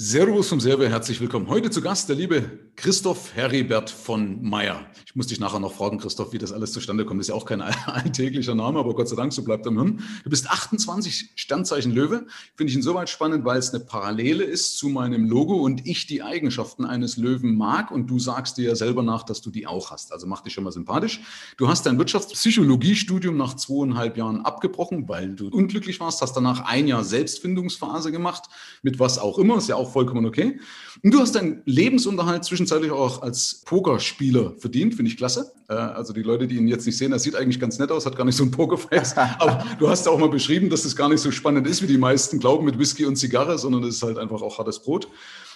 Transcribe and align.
Servus 0.00 0.48
vom 0.48 0.60
Server, 0.60 0.88
herzlich 0.88 1.20
willkommen. 1.20 1.48
Heute 1.48 1.70
zu 1.70 1.82
Gast 1.82 2.08
der 2.08 2.14
liebe 2.14 2.60
Christoph 2.76 3.34
Heribert 3.34 3.90
von 3.90 4.40
Meyer. 4.40 4.86
Ich 5.04 5.16
muss 5.16 5.26
dich 5.26 5.40
nachher 5.40 5.58
noch 5.58 5.72
fragen, 5.72 5.98
Christoph, 5.98 6.32
wie 6.32 6.38
das 6.38 6.52
alles 6.52 6.70
zustande 6.70 7.04
kommt. 7.04 7.18
Das 7.18 7.24
ist 7.24 7.30
ja 7.30 7.34
auch 7.34 7.44
kein 7.44 7.60
alltäglicher 7.86 8.54
Name, 8.54 8.78
aber 8.78 8.94
Gott 8.94 9.08
sei 9.08 9.16
Dank, 9.16 9.32
so 9.32 9.42
bleibt 9.42 9.66
im 9.66 9.74
Hirn. 9.76 10.04
Du 10.22 10.30
bist 10.30 10.48
28 10.48 11.30
Sternzeichen 11.34 11.90
Löwe. 11.90 12.28
Finde 12.54 12.70
ich 12.70 12.76
insoweit 12.76 13.10
spannend, 13.10 13.44
weil 13.44 13.58
es 13.58 13.74
eine 13.74 13.82
Parallele 13.82 14.44
ist 14.44 14.78
zu 14.78 14.88
meinem 14.88 15.28
Logo 15.28 15.56
und 15.56 15.84
ich 15.88 16.06
die 16.06 16.22
Eigenschaften 16.22 16.84
eines 16.84 17.16
Löwen 17.16 17.56
mag 17.56 17.90
und 17.90 18.06
du 18.06 18.20
sagst 18.20 18.58
dir 18.58 18.68
ja 18.68 18.76
selber 18.76 19.02
nach, 19.02 19.24
dass 19.24 19.40
du 19.40 19.50
die 19.50 19.66
auch 19.66 19.90
hast. 19.90 20.12
Also 20.12 20.28
mach 20.28 20.42
dich 20.42 20.52
schon 20.52 20.62
mal 20.62 20.70
sympathisch. 20.70 21.20
Du 21.56 21.66
hast 21.66 21.84
dein 21.86 21.98
Wirtschaftspsychologiestudium 21.98 23.36
nach 23.36 23.56
zweieinhalb 23.56 24.16
Jahren 24.16 24.42
abgebrochen, 24.42 25.08
weil 25.08 25.34
du 25.34 25.48
unglücklich 25.48 25.98
warst, 25.98 26.22
hast 26.22 26.34
danach 26.34 26.60
ein 26.60 26.86
Jahr 26.86 27.02
Selbstfindungsphase 27.02 28.12
gemacht, 28.12 28.44
mit 28.82 29.00
was 29.00 29.18
auch 29.18 29.40
immer. 29.40 29.56
Ist 29.58 29.68
ja 29.68 29.74
auch 29.74 29.87
auch 29.88 29.92
vollkommen 29.92 30.26
okay. 30.26 30.60
Und 31.02 31.14
du 31.14 31.20
hast 31.20 31.34
deinen 31.34 31.62
Lebensunterhalt 31.64 32.44
zwischenzeitlich 32.44 32.90
auch 32.90 33.22
als 33.22 33.62
Pokerspieler 33.64 34.54
verdient, 34.58 34.94
finde 34.94 35.10
ich 35.10 35.16
klasse. 35.16 35.52
Äh, 35.68 35.74
also 35.74 36.12
die 36.12 36.22
Leute, 36.22 36.46
die 36.46 36.56
ihn 36.56 36.68
jetzt 36.68 36.86
nicht 36.86 36.98
sehen, 36.98 37.10
das 37.10 37.22
sieht 37.22 37.34
eigentlich 37.34 37.60
ganz 37.60 37.78
nett 37.78 37.90
aus, 37.90 38.06
hat 38.06 38.16
gar 38.16 38.24
nicht 38.24 38.36
so 38.36 38.44
ein 38.44 38.50
Pokerface. 38.50 39.16
Aber 39.38 39.64
du 39.78 39.88
hast 39.88 40.06
auch 40.08 40.18
mal 40.18 40.28
beschrieben, 40.28 40.70
dass 40.70 40.82
das 40.82 40.96
gar 40.96 41.08
nicht 41.08 41.20
so 41.20 41.30
spannend 41.30 41.66
ist, 41.66 41.82
wie 41.82 41.86
die 41.86 41.98
meisten 41.98 42.38
glauben 42.38 42.64
mit 42.64 42.78
Whisky 42.78 43.06
und 43.06 43.16
Zigarre, 43.16 43.58
sondern 43.58 43.84
es 43.84 43.96
ist 43.96 44.02
halt 44.02 44.18
einfach 44.18 44.42
auch 44.42 44.58
hartes 44.58 44.82
Brot. 44.82 45.08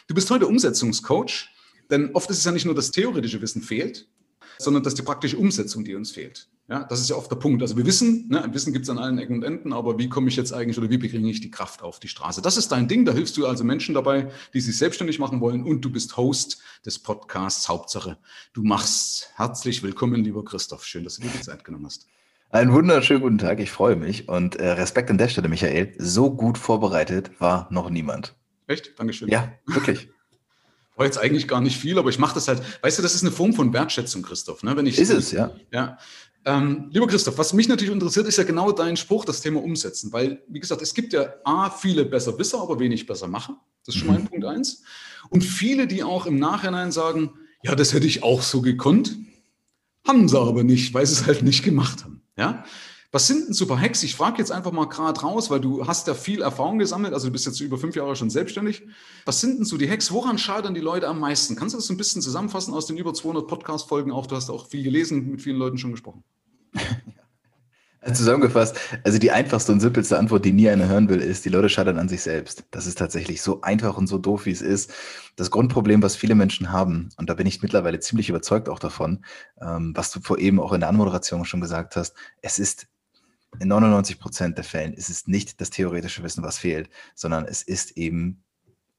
Du 0.06 0.14
bist 0.14 0.30
heute 0.30 0.46
Umsetzungscoach, 0.46 1.48
denn 1.90 2.10
oft 2.14 2.30
ist 2.30 2.38
es 2.38 2.44
ja 2.44 2.52
nicht 2.52 2.64
nur 2.64 2.74
das 2.74 2.90
theoretische 2.90 3.40
Wissen 3.42 3.62
fehlt, 3.62 4.08
sondern 4.58 4.82
dass 4.82 4.94
die 4.94 5.02
praktische 5.02 5.36
Umsetzung, 5.36 5.84
die 5.84 5.94
uns 5.94 6.12
fehlt. 6.12 6.48
Ja, 6.72 6.84
das 6.84 7.00
ist 7.00 7.10
ja 7.10 7.16
oft 7.16 7.30
der 7.30 7.36
Punkt. 7.36 7.60
Also 7.60 7.76
wir 7.76 7.84
wissen, 7.84 8.28
ne, 8.30 8.48
Wissen 8.50 8.72
gibt 8.72 8.84
es 8.84 8.88
an 8.88 8.96
allen 8.96 9.18
Ecken 9.18 9.34
und 9.34 9.42
Enden, 9.42 9.74
aber 9.74 9.98
wie 9.98 10.08
komme 10.08 10.28
ich 10.30 10.36
jetzt 10.36 10.54
eigentlich 10.54 10.78
oder 10.78 10.88
wie 10.88 10.96
bringe 10.96 11.28
ich 11.28 11.42
die 11.42 11.50
Kraft 11.50 11.82
auf 11.82 12.00
die 12.00 12.08
Straße? 12.08 12.40
Das 12.40 12.56
ist 12.56 12.72
dein 12.72 12.88
Ding. 12.88 13.04
Da 13.04 13.12
hilfst 13.12 13.36
du 13.36 13.46
also 13.46 13.62
Menschen 13.62 13.94
dabei, 13.94 14.30
die 14.54 14.60
sich 14.62 14.78
selbstständig 14.78 15.18
machen 15.18 15.42
wollen 15.42 15.64
und 15.64 15.82
du 15.82 15.90
bist 15.90 16.16
Host 16.16 16.62
des 16.86 16.98
Podcasts 16.98 17.68
Hauptsache. 17.68 18.16
Du 18.54 18.62
machst 18.62 19.32
herzlich 19.34 19.82
willkommen, 19.82 20.24
lieber 20.24 20.46
Christoph. 20.46 20.86
Schön, 20.86 21.04
dass 21.04 21.16
du 21.16 21.22
dir 21.24 21.28
die 21.28 21.42
Zeit 21.42 21.62
genommen 21.62 21.84
hast. 21.84 22.06
Einen 22.48 22.72
wunderschönen 22.72 23.20
guten 23.20 23.36
Tag. 23.36 23.60
Ich 23.60 23.70
freue 23.70 23.96
mich 23.96 24.30
und 24.30 24.56
äh, 24.56 24.70
Respekt 24.70 25.10
an 25.10 25.18
der 25.18 25.28
Stelle, 25.28 25.50
Michael. 25.50 25.92
So 25.98 26.30
gut 26.34 26.56
vorbereitet 26.56 27.38
war 27.38 27.68
noch 27.70 27.90
niemand. 27.90 28.34
Echt? 28.66 28.98
Dankeschön. 28.98 29.28
Ja, 29.28 29.52
wirklich. 29.66 30.08
war 30.96 31.06
jetzt 31.06 31.18
eigentlich 31.18 31.48
gar 31.48 31.60
nicht 31.60 31.76
viel, 31.76 31.98
aber 31.98 32.10
ich 32.10 32.18
mache 32.18 32.34
das 32.34 32.48
halt. 32.48 32.62
Weißt 32.82 32.98
du, 32.98 33.02
das 33.02 33.14
ist 33.14 33.22
eine 33.22 33.32
Form 33.32 33.52
von 33.52 33.72
Wertschätzung, 33.72 34.22
Christoph. 34.22 34.62
Ne? 34.62 34.76
Wenn 34.76 34.86
ich, 34.86 34.98
ist 34.98 35.10
es, 35.10 35.32
ja. 35.32 35.50
Ja. 35.70 35.98
Ähm, 36.44 36.88
lieber 36.90 37.06
Christoph, 37.06 37.38
was 37.38 37.52
mich 37.52 37.68
natürlich 37.68 37.92
interessiert, 37.92 38.26
ist 38.26 38.36
ja 38.36 38.44
genau 38.44 38.72
dein 38.72 38.96
Spruch, 38.96 39.24
das 39.24 39.40
Thema 39.40 39.62
Umsetzen. 39.62 40.12
Weil, 40.12 40.42
wie 40.48 40.60
gesagt, 40.60 40.82
es 40.82 40.92
gibt 40.92 41.12
ja 41.12 41.34
A, 41.44 41.70
viele 41.70 42.04
besser 42.04 42.36
Wisser, 42.38 42.60
aber 42.60 42.78
wenig 42.78 43.06
besser 43.06 43.28
machen. 43.28 43.56
Das 43.86 43.94
ist 43.94 44.00
schon 44.00 44.08
mhm. 44.08 44.22
mal 44.22 44.28
Punkt 44.28 44.44
eins. 44.44 44.82
Und 45.30 45.42
viele, 45.42 45.86
die 45.86 46.02
auch 46.02 46.26
im 46.26 46.38
Nachhinein 46.38 46.90
sagen, 46.90 47.32
ja, 47.62 47.74
das 47.74 47.92
hätte 47.94 48.06
ich 48.06 48.22
auch 48.22 48.42
so 48.42 48.60
gekonnt, 48.60 49.16
haben 50.06 50.28
sie 50.28 50.38
aber 50.38 50.64
nicht, 50.64 50.94
weil 50.94 51.06
sie 51.06 51.14
es 51.14 51.26
halt 51.26 51.42
nicht 51.42 51.62
gemacht 51.62 52.04
haben. 52.04 52.22
Ja? 52.36 52.64
Was 53.14 53.26
sind 53.26 53.46
denn 53.46 53.52
super 53.52 53.78
Hacks? 53.78 54.02
Ich 54.02 54.16
frage 54.16 54.38
jetzt 54.38 54.50
einfach 54.50 54.72
mal 54.72 54.88
gerade 54.88 55.20
raus, 55.20 55.50
weil 55.50 55.60
du 55.60 55.86
hast 55.86 56.06
ja 56.06 56.14
viel 56.14 56.40
Erfahrung 56.40 56.78
gesammelt, 56.78 57.12
also 57.12 57.26
du 57.26 57.32
bist 57.32 57.44
jetzt 57.44 57.60
über 57.60 57.76
fünf 57.76 57.94
Jahre 57.94 58.16
schon 58.16 58.30
selbstständig. 58.30 58.84
Was 59.26 59.38
sind 59.42 59.58
denn 59.58 59.66
so 59.66 59.76
die 59.76 59.88
Hacks? 59.88 60.10
Woran 60.12 60.38
scheitern 60.38 60.72
die 60.72 60.80
Leute 60.80 61.08
am 61.08 61.20
meisten? 61.20 61.54
Kannst 61.54 61.74
du 61.74 61.78
das 61.78 61.90
ein 61.90 61.98
bisschen 61.98 62.22
zusammenfassen 62.22 62.72
aus 62.72 62.86
den 62.86 62.96
über 62.96 63.12
200 63.12 63.46
Podcast-Folgen 63.46 64.12
auch? 64.12 64.26
Du 64.26 64.34
hast 64.34 64.48
auch 64.48 64.66
viel 64.66 64.82
gelesen, 64.82 65.30
mit 65.30 65.42
vielen 65.42 65.58
Leuten 65.58 65.76
schon 65.76 65.90
gesprochen. 65.90 66.24
Zusammengefasst, 68.14 68.80
also 69.04 69.18
die 69.18 69.30
einfachste 69.30 69.70
und 69.72 69.80
simpelste 69.80 70.18
Antwort, 70.18 70.44
die 70.44 70.52
nie 70.52 70.68
einer 70.68 70.88
hören 70.88 71.08
will, 71.08 71.20
ist, 71.20 71.44
die 71.44 71.50
Leute 71.50 71.68
scheitern 71.68 71.98
an 71.98 72.08
sich 72.08 72.22
selbst. 72.22 72.64
Das 72.72 72.86
ist 72.86 72.98
tatsächlich 72.98 73.42
so 73.42 73.60
einfach 73.60 73.96
und 73.96 74.08
so 74.08 74.18
doof, 74.18 74.46
wie 74.46 74.50
es 74.50 74.60
ist. 74.60 74.92
Das 75.36 75.52
Grundproblem, 75.52 76.02
was 76.02 76.16
viele 76.16 76.34
Menschen 76.34 76.72
haben, 76.72 77.10
und 77.16 77.30
da 77.30 77.34
bin 77.34 77.46
ich 77.46 77.62
mittlerweile 77.62 78.00
ziemlich 78.00 78.28
überzeugt 78.28 78.68
auch 78.68 78.80
davon, 78.80 79.24
ähm, 79.60 79.92
was 79.94 80.10
du 80.10 80.20
vor 80.20 80.38
eben 80.38 80.58
auch 80.58 80.72
in 80.72 80.80
der 80.80 80.88
Anmoderation 80.88 81.44
schon 81.44 81.60
gesagt 81.60 81.94
hast, 81.94 82.14
es 82.40 82.58
ist 82.58 82.88
in 83.60 83.68
99 83.68 84.18
Prozent 84.18 84.56
der 84.56 84.64
Fällen 84.64 84.94
ist 84.94 85.10
es 85.10 85.26
nicht 85.26 85.60
das 85.60 85.70
theoretische 85.70 86.22
Wissen, 86.22 86.42
was 86.42 86.58
fehlt, 86.58 86.88
sondern 87.14 87.44
es 87.44 87.62
ist 87.62 87.92
eben 87.92 88.41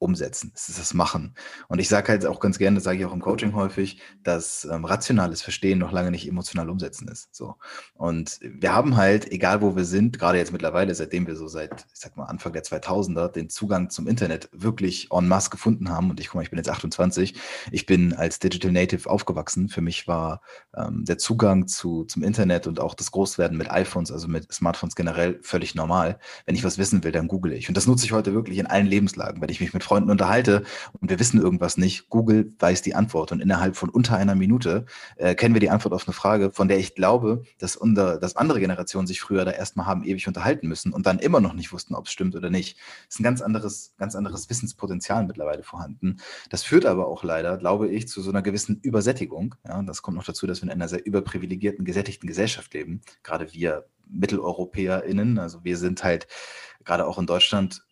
umsetzen, 0.04 0.52
es 0.54 0.68
ist 0.68 0.78
das 0.78 0.94
Machen. 0.94 1.34
Und 1.68 1.78
ich 1.78 1.88
sage 1.88 2.08
halt 2.08 2.26
auch 2.26 2.38
ganz 2.38 2.58
gerne, 2.58 2.76
das 2.76 2.84
sage 2.84 2.98
ich 2.98 3.06
auch 3.06 3.12
im 3.12 3.20
Coaching 3.20 3.54
häufig, 3.54 4.00
dass 4.22 4.68
ähm, 4.70 4.84
rationales 4.84 5.40
Verstehen 5.42 5.78
noch 5.78 5.92
lange 5.92 6.10
nicht 6.10 6.28
emotional 6.28 6.68
umsetzen 6.68 7.08
ist. 7.08 7.34
So. 7.34 7.56
Und 7.94 8.38
wir 8.42 8.74
haben 8.74 8.96
halt, 8.96 9.32
egal 9.32 9.62
wo 9.62 9.76
wir 9.76 9.84
sind, 9.84 10.18
gerade 10.18 10.38
jetzt 10.38 10.52
mittlerweile, 10.52 10.94
seitdem 10.94 11.26
wir 11.26 11.36
so 11.36 11.48
seit, 11.48 11.86
ich 11.92 12.00
sag 12.00 12.16
mal, 12.16 12.24
Anfang 12.24 12.52
der 12.52 12.62
2000er 12.62 13.28
den 13.28 13.48
Zugang 13.48 13.88
zum 13.88 14.06
Internet 14.06 14.50
wirklich 14.52 15.08
en 15.10 15.26
masse 15.26 15.50
gefunden 15.50 15.88
haben. 15.88 16.10
Und 16.10 16.20
ich 16.20 16.28
guck 16.28 16.36
mal, 16.36 16.42
ich 16.42 16.50
bin 16.50 16.58
jetzt 16.58 16.68
28. 16.68 17.34
Ich 17.72 17.86
bin 17.86 18.12
als 18.12 18.38
Digital 18.38 18.72
Native 18.72 19.08
aufgewachsen. 19.08 19.68
Für 19.68 19.80
mich 19.80 20.06
war 20.06 20.42
ähm, 20.76 21.04
der 21.04 21.16
Zugang 21.16 21.66
zu, 21.66 22.04
zum 22.04 22.22
Internet 22.22 22.66
und 22.66 22.78
auch 22.78 22.94
das 22.94 23.10
Großwerden 23.10 23.56
mit 23.56 23.70
iPhones, 23.70 24.12
also 24.12 24.28
mit 24.28 24.52
Smartphones 24.52 24.94
generell, 24.94 25.38
völlig 25.42 25.74
normal. 25.74 26.18
Wenn 26.44 26.54
ich 26.54 26.64
was 26.64 26.76
wissen 26.76 27.02
will, 27.04 27.12
dann 27.12 27.28
google 27.28 27.52
ich. 27.52 27.68
Und 27.68 27.76
das 27.76 27.86
nutze 27.86 28.04
ich 28.04 28.12
heute 28.12 28.34
wirklich 28.34 28.58
in 28.58 28.66
allen 28.66 28.86
Lebenslagen, 28.86 29.40
wenn 29.40 29.48
ich 29.48 29.60
mich 29.60 29.72
mit 29.72 29.82
Freunden 29.82 29.93
Freunden 29.94 30.10
unterhalte 30.10 30.64
und 31.00 31.08
wir 31.08 31.20
wissen 31.20 31.40
irgendwas 31.40 31.76
nicht, 31.76 32.08
Google 32.08 32.52
weiß 32.58 32.82
die 32.82 32.96
Antwort 32.96 33.30
und 33.30 33.38
innerhalb 33.40 33.76
von 33.76 33.90
unter 33.90 34.16
einer 34.16 34.34
Minute 34.34 34.86
äh, 35.18 35.36
kennen 35.36 35.54
wir 35.54 35.60
die 35.60 35.70
Antwort 35.70 35.94
auf 35.94 36.08
eine 36.08 36.12
Frage, 36.12 36.50
von 36.50 36.66
der 36.66 36.80
ich 36.80 36.96
glaube, 36.96 37.44
dass, 37.60 37.76
unter, 37.76 38.18
dass 38.18 38.34
andere 38.34 38.58
Generationen 38.58 39.06
sich 39.06 39.20
früher 39.20 39.44
da 39.44 39.52
erstmal 39.52 39.86
haben 39.86 40.02
ewig 40.02 40.26
unterhalten 40.26 40.66
müssen 40.66 40.92
und 40.92 41.06
dann 41.06 41.20
immer 41.20 41.38
noch 41.38 41.52
nicht 41.52 41.72
wussten, 41.72 41.94
ob 41.94 42.06
es 42.06 42.12
stimmt 42.12 42.34
oder 42.34 42.50
nicht. 42.50 42.76
Es 43.08 43.14
ist 43.14 43.20
ein 43.20 43.22
ganz 43.22 43.40
anderes, 43.40 43.94
ganz 43.96 44.16
anderes 44.16 44.50
Wissenspotenzial 44.50 45.24
mittlerweile 45.24 45.62
vorhanden. 45.62 46.16
Das 46.50 46.64
führt 46.64 46.86
aber 46.86 47.06
auch 47.06 47.22
leider, 47.22 47.56
glaube 47.56 47.88
ich, 47.88 48.08
zu 48.08 48.20
so 48.20 48.30
einer 48.30 48.42
gewissen 48.42 48.80
Übersättigung. 48.82 49.54
Ja, 49.64 49.80
das 49.82 50.02
kommt 50.02 50.16
noch 50.16 50.24
dazu, 50.24 50.48
dass 50.48 50.60
wir 50.60 50.64
in 50.64 50.72
einer 50.72 50.88
sehr 50.88 51.06
überprivilegierten, 51.06 51.84
gesättigten 51.84 52.26
Gesellschaft 52.26 52.74
leben. 52.74 53.00
Gerade 53.22 53.52
wir 53.52 53.84
MitteleuropäerInnen, 54.08 55.38
also 55.38 55.62
wir 55.62 55.76
sind 55.76 56.02
halt 56.02 56.26
gerade 56.84 57.06
auch 57.06 57.18
in 57.18 57.26
Deutschland, 57.26 57.86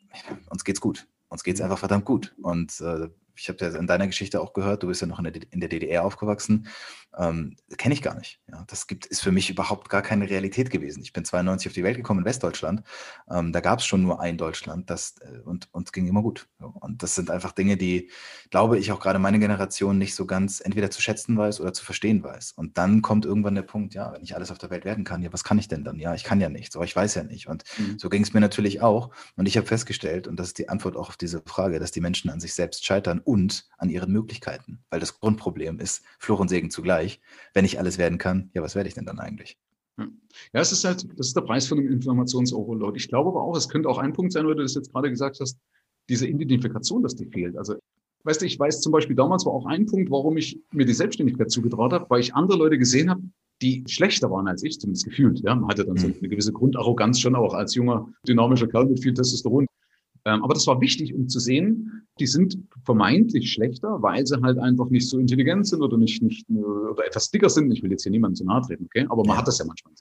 uns 0.51 0.65
geht's 0.65 0.81
gut. 0.81 1.07
Uns 1.33 1.45
geht 1.45 1.55
es 1.55 1.63
einfach 1.63 1.79
verdammt 1.79 2.05
gut. 2.05 2.35
Und 2.43 2.79
äh, 2.83 3.09
ich 3.35 3.49
habe 3.49 3.59
ja 3.65 3.75
in 3.75 3.87
deiner 3.87 4.07
Geschichte 4.07 4.39
auch 4.41 4.53
gehört, 4.53 4.83
du 4.83 4.89
bist 4.89 5.01
ja 5.01 5.07
noch 5.07 5.19
in 5.19 5.25
der, 5.25 5.33
in 5.51 5.61
der 5.61 5.71
DDR 5.71 6.05
aufgewachsen 6.05 6.69
ähm, 7.19 7.57
kenne 7.77 7.95
ich 7.95 8.03
gar 8.03 8.15
nicht. 8.15 8.41
Ja, 8.51 8.65
das 8.69 8.87
gibt, 8.87 9.07
ist 9.07 9.23
für 9.23 9.33
mich 9.33 9.51
überhaupt 9.51 9.89
gar 9.89 10.03
keine 10.03 10.29
Realität 10.29 10.71
gewesen. 10.71 11.03
Ich 11.03 11.13
bin 11.13 11.25
92 11.25 11.69
auf 11.69 11.75
die 11.75 11.85
Welt 11.85 11.97
gekommen 11.97 12.21
in 12.21 12.25
Westdeutschland. 12.25 12.83
Ähm, 13.31 13.53
da 13.53 13.61
gab 13.61 13.81
es 13.81 13.87
schon 13.87 14.03
nur 14.03 14.21
ein 14.21 14.39
Deutschland 14.39 14.89
das, 14.89 15.17
äh, 15.21 15.41
und 15.41 15.69
uns 15.73 15.93
ging 15.93 16.07
immer 16.07 16.23
gut. 16.23 16.49
Und 16.59 17.03
das 17.03 17.15
sind 17.15 17.31
einfach 17.31 17.53
Dinge, 17.53 17.77
die, 17.77 18.11
glaube 18.51 18.79
ich, 18.79 18.93
auch 18.93 19.01
gerade 19.01 19.19
meine 19.19 19.39
Generation 19.39 19.99
nicht 19.99 20.15
so 20.15 20.27
ganz 20.27 20.61
entweder 20.61 20.91
zu 20.91 21.03
schätzen 21.03 21.37
weiß 21.37 21.61
oder 21.61 21.73
zu 21.73 21.85
verstehen 21.85 22.23
weiß. 22.23 22.53
Und 22.53 22.79
dann 22.79 23.03
kommt 23.03 23.27
irgendwann 23.27 23.55
der 23.55 23.63
Punkt, 23.63 23.95
ja, 23.95 24.13
wenn 24.13 24.23
ich 24.23 24.35
alles 24.35 24.51
auf 24.51 24.59
der 24.59 24.71
Welt 24.71 24.85
werden 24.85 25.05
kann, 25.05 25.23
ja, 25.23 25.33
was 25.33 25.45
kann 25.45 25.59
ich 25.59 25.69
denn 25.69 25.85
dann? 25.85 25.99
Ja, 25.99 26.15
ich 26.15 26.25
kann 26.25 26.41
ja 26.41 26.49
nichts, 26.49 26.77
aber 26.77 26.85
ich 26.85 26.97
weiß 26.97 27.15
ja 27.15 27.25
nicht. 27.25 27.47
Und 27.47 27.65
mhm. 27.79 27.99
so 27.99 28.09
ging 28.09 28.23
es 28.23 28.33
mir 28.33 28.41
natürlich 28.41 28.81
auch. 28.81 29.11
Und 29.37 29.47
ich 29.47 29.57
habe 29.57 29.67
festgestellt, 29.67 30.27
und 30.29 30.37
das 30.37 30.49
ist 30.49 30.59
die 30.59 30.69
Antwort 30.69 30.97
auch 30.97 31.11
auf 31.11 31.17
diese 31.17 31.43
Frage, 31.45 31.79
dass 31.79 31.93
die 31.93 32.01
Menschen 32.01 32.31
an 32.31 32.41
sich 32.41 32.55
selbst 32.55 32.85
scheitern 32.87 33.21
und 33.23 33.67
an 33.77 33.91
ihren 33.91 34.13
Möglichkeiten. 34.13 34.83
Weil 34.91 35.01
das 35.01 35.21
Grundproblem 35.21 35.79
ist 35.79 36.03
Fluch 36.19 36.41
und 36.41 36.49
Segen 36.49 36.71
zugleich 36.71 37.02
gleich. 37.03 37.21
Wenn 37.55 37.65
ich 37.65 37.79
alles 37.79 37.99
werden 37.99 38.19
kann, 38.19 38.51
ja, 38.55 38.63
was 38.63 38.75
werde 38.75 38.89
ich 38.89 38.95
denn 38.95 39.07
dann 39.07 39.19
eigentlich? 39.19 39.57
Ja, 39.99 40.61
es 40.61 40.73
ist 40.73 40.85
halt, 40.85 41.07
das 41.19 41.29
ist 41.29 41.37
der 41.37 41.43
Preis 41.43 41.67
von 41.67 41.79
dem 41.79 41.91
Informationsoverload. 41.91 42.97
Ich 42.97 43.09
glaube 43.09 43.31
aber 43.31 43.43
auch, 43.43 43.57
es 43.57 43.69
könnte 43.69 43.89
auch 43.89 43.99
ein 43.99 44.13
Punkt 44.13 44.33
sein, 44.33 44.47
weil 44.47 44.55
du 44.55 44.63
das 44.63 44.75
jetzt 44.75 44.93
gerade 44.93 45.11
gesagt 45.11 45.39
hast, 45.41 45.59
diese 46.09 46.27
Identifikation, 46.27 47.03
dass 47.03 47.15
die 47.15 47.27
fehlt. 47.27 47.57
Also, 47.57 47.77
weißt 48.25 48.41
du, 48.41 48.47
ich 48.47 48.59
weiß 48.59 48.81
zum 48.81 48.93
Beispiel 48.93 49.15
damals 49.15 49.45
war 49.45 49.53
auch 49.53 49.67
ein 49.67 49.87
Punkt, 49.87 50.11
warum 50.11 50.37
ich 50.37 50.59
mir 50.73 50.87
die 50.87 50.95
Selbstständigkeit 50.95 51.51
zugetraut 51.51 51.93
habe, 51.93 52.07
weil 52.09 52.21
ich 52.21 52.35
andere 52.35 52.59
Leute 52.59 52.79
gesehen 52.79 53.11
habe, 53.11 53.23
die 53.61 53.85
schlechter 53.87 54.31
waren 54.31 54.49
als 54.49 54.65
ich, 54.65 54.81
zumindest 54.81 55.05
gefühlt. 55.05 55.41
Ja, 55.41 55.55
man 55.55 55.69
hatte 55.69 55.85
dann 55.85 55.97
so 55.97 56.09
mhm. 56.09 56.15
eine 56.19 56.29
gewisse 56.29 56.53
Grundarroganz 56.53 57.21
schon 57.21 57.37
auch 57.37 57.55
als 57.55 57.75
junger, 57.75 58.09
dynamischer 58.27 58.67
Kerl 58.67 58.87
mit 58.87 59.01
viel 59.01 59.15
Testosteron. 59.15 59.67
Ähm, 60.25 60.45
aber 60.45 60.55
das 60.55 60.67
war 60.67 60.81
wichtig, 60.81 61.15
um 61.15 61.29
zu 61.29 61.41
sehen, 61.41 62.07
die 62.21 62.27
sind 62.27 62.59
vermeintlich 62.85 63.53
schlechter, 63.53 64.03
weil 64.03 64.27
sie 64.27 64.41
halt 64.41 64.59
einfach 64.59 64.89
nicht 64.91 65.09
so 65.09 65.19
intelligent 65.19 65.67
sind 65.67 65.83
oder 65.83 65.97
nicht, 65.97 66.23
nicht 66.23 66.49
oder 66.51 67.07
etwas 67.07 67.31
dicker 67.31 67.51
sind. 67.51 67.71
Ich 67.73 67.83
will 67.83 67.91
jetzt 67.91 68.03
hier 68.03 68.13
niemandem 68.13 68.37
zu 68.37 68.45
nahe 68.45 68.63
treten, 68.63 68.85
okay? 68.85 69.07
Aber 69.09 69.25
man 69.25 69.35
ja. 69.35 69.39
hat 69.39 69.49
das 69.49 69.59
ja 69.59 69.65
manchmal. 69.65 69.93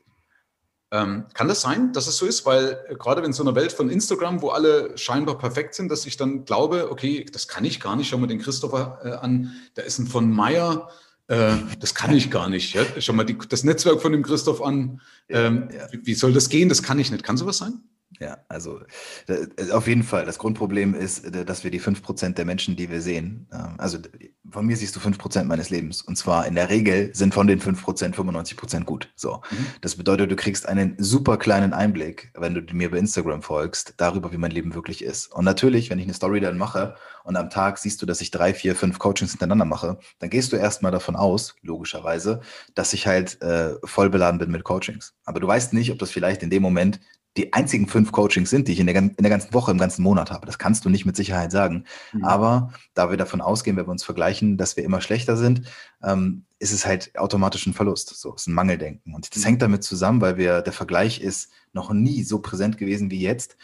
Ähm, 0.93 1.23
kann 1.33 1.47
das 1.47 1.61
sein, 1.61 1.93
dass 1.93 2.07
es 2.07 2.17
so 2.17 2.25
ist? 2.25 2.45
Weil 2.45 2.77
äh, 2.89 2.95
gerade 2.95 3.21
in 3.23 3.31
so 3.31 3.43
einer 3.43 3.55
Welt 3.55 3.71
von 3.71 3.89
Instagram, 3.89 4.41
wo 4.41 4.49
alle 4.49 4.97
scheinbar 4.97 5.37
perfekt 5.37 5.73
sind, 5.73 5.89
dass 5.89 6.05
ich 6.05 6.17
dann 6.17 6.43
glaube, 6.43 6.91
okay, 6.91 7.25
das 7.31 7.47
kann 7.47 7.63
ich 7.63 7.79
gar 7.79 7.95
nicht. 7.95 8.09
Schau 8.09 8.17
mal 8.17 8.27
den 8.27 8.39
Christopher 8.39 8.99
äh, 9.03 9.11
an, 9.11 9.53
der 9.77 9.85
ist 9.85 9.99
ein 9.99 10.07
von 10.07 10.29
Meyer. 10.29 10.89
Äh, 11.27 11.55
das 11.79 11.95
kann 11.95 12.13
ich 12.13 12.29
gar 12.29 12.49
nicht. 12.49 12.73
Ja? 12.73 12.83
Schau 12.99 13.13
mal 13.13 13.23
die, 13.23 13.37
das 13.37 13.63
Netzwerk 13.63 14.01
von 14.01 14.11
dem 14.11 14.21
Christoph 14.21 14.61
an. 14.61 14.99
Ähm, 15.29 15.69
ja. 15.73 15.87
wie, 15.93 16.05
wie 16.07 16.13
soll 16.13 16.33
das 16.33 16.49
gehen? 16.49 16.67
Das 16.67 16.83
kann 16.83 16.99
ich 16.99 17.09
nicht. 17.09 17.23
Kann 17.23 17.37
sowas 17.37 17.59
sein? 17.59 17.81
Ja, 18.19 18.37
also 18.49 18.81
auf 19.71 19.87
jeden 19.87 20.03
Fall. 20.03 20.25
Das 20.25 20.37
Grundproblem 20.37 20.93
ist, 20.93 21.33
dass 21.33 21.63
wir 21.63 21.71
die 21.71 21.81
5% 21.81 22.33
der 22.33 22.45
Menschen, 22.45 22.75
die 22.75 22.89
wir 22.89 23.01
sehen, 23.01 23.47
ähm, 23.51 23.75
also 23.77 23.97
von 24.49 24.65
mir 24.65 24.75
siehst 24.75 24.95
du 24.95 24.99
5% 24.99 25.45
meines 25.45 25.69
Lebens. 25.69 26.01
Und 26.01 26.17
zwar 26.17 26.45
in 26.45 26.55
der 26.55 26.69
Regel 26.69 27.09
sind 27.15 27.33
von 27.33 27.47
den 27.47 27.61
5% 27.61 28.13
95% 28.13 28.83
gut. 28.83 29.09
So. 29.15 29.41
Mhm. 29.49 29.65
Das 29.81 29.95
bedeutet, 29.95 30.29
du 30.29 30.35
kriegst 30.35 30.67
einen 30.67 30.95
super 30.97 31.37
kleinen 31.37 31.73
Einblick, 31.73 32.31
wenn 32.35 32.53
du 32.53 32.61
mir 32.75 32.91
bei 32.91 32.97
Instagram 32.97 33.41
folgst, 33.41 33.93
darüber, 33.97 34.31
wie 34.31 34.37
mein 34.37 34.51
Leben 34.51 34.75
wirklich 34.75 35.03
ist. 35.03 35.31
Und 35.31 35.45
natürlich, 35.45 35.89
wenn 35.89 35.99
ich 35.99 36.05
eine 36.05 36.13
Story 36.13 36.41
dann 36.41 36.57
mache 36.57 36.95
und 37.23 37.37
am 37.37 37.49
Tag 37.49 37.77
siehst 37.77 38.01
du, 38.01 38.05
dass 38.05 38.21
ich 38.21 38.31
drei, 38.31 38.53
vier, 38.53 38.75
fünf 38.75 38.99
Coachings 38.99 39.31
hintereinander 39.31 39.65
mache, 39.65 39.97
dann 40.19 40.29
gehst 40.29 40.51
du 40.51 40.57
erstmal 40.57 40.91
davon 40.91 41.15
aus, 41.15 41.55
logischerweise, 41.61 42.41
dass 42.75 42.93
ich 42.93 43.07
halt 43.07 43.41
äh, 43.41 43.75
voll 43.83 44.09
beladen 44.09 44.39
bin 44.39 44.51
mit 44.51 44.63
Coachings. 44.63 45.13
Aber 45.23 45.39
du 45.39 45.47
weißt 45.47 45.73
nicht, 45.73 45.91
ob 45.91 45.99
das 45.99 46.11
vielleicht 46.11 46.43
in 46.43 46.49
dem 46.49 46.61
Moment 46.61 46.99
die 47.37 47.53
einzigen 47.53 47.87
fünf 47.87 48.11
Coachings 48.11 48.49
sind, 48.49 48.67
die 48.67 48.73
ich 48.73 48.79
in 48.79 48.87
der, 48.87 48.95
in 48.95 49.15
der 49.17 49.29
ganzen 49.29 49.53
Woche, 49.53 49.71
im 49.71 49.77
ganzen 49.77 50.03
Monat 50.03 50.31
habe. 50.31 50.45
Das 50.45 50.59
kannst 50.59 50.83
du 50.83 50.89
nicht 50.89 51.05
mit 51.05 51.15
Sicherheit 51.15 51.51
sagen. 51.51 51.85
Mhm. 52.11 52.25
Aber 52.25 52.73
da 52.93 53.09
wir 53.09 53.17
davon 53.17 53.39
ausgehen, 53.39 53.77
wenn 53.77 53.85
wir 53.85 53.91
uns 53.91 54.03
vergleichen, 54.03 54.57
dass 54.57 54.75
wir 54.75 54.83
immer 54.83 54.99
schlechter 54.99 55.37
sind, 55.37 55.61
ähm, 56.03 56.45
ist 56.59 56.73
es 56.73 56.85
halt 56.85 57.17
automatisch 57.17 57.65
ein 57.65 57.73
Verlust. 57.73 58.09
So, 58.09 58.33
ist 58.33 58.47
ein 58.47 58.53
Mangeldenken. 58.53 59.15
Und 59.15 59.33
das 59.33 59.43
mhm. 59.43 59.47
hängt 59.47 59.61
damit 59.61 59.83
zusammen, 59.83 60.19
weil 60.19 60.37
wir, 60.37 60.61
der 60.61 60.73
Vergleich 60.73 61.21
ist 61.21 61.51
noch 61.71 61.93
nie 61.93 62.23
so 62.23 62.39
präsent 62.39 62.77
gewesen 62.77 63.11
wie 63.11 63.21
jetzt. 63.21 63.55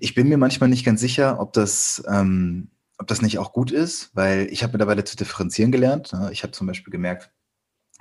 Ich 0.00 0.14
bin 0.14 0.28
mir 0.28 0.38
manchmal 0.38 0.68
nicht 0.68 0.84
ganz 0.84 1.00
sicher, 1.00 1.38
ob 1.40 1.52
das, 1.52 2.02
ähm, 2.08 2.70
ob 2.98 3.06
das 3.06 3.22
nicht 3.22 3.38
auch 3.38 3.52
gut 3.52 3.70
ist, 3.70 4.10
weil 4.14 4.48
ich 4.50 4.64
habe 4.64 4.72
mittlerweile 4.72 5.04
zu 5.04 5.16
differenzieren 5.16 5.72
gelernt. 5.72 6.12
Ich 6.32 6.42
habe 6.42 6.52
zum 6.52 6.66
Beispiel 6.66 6.90
gemerkt, 6.90 7.30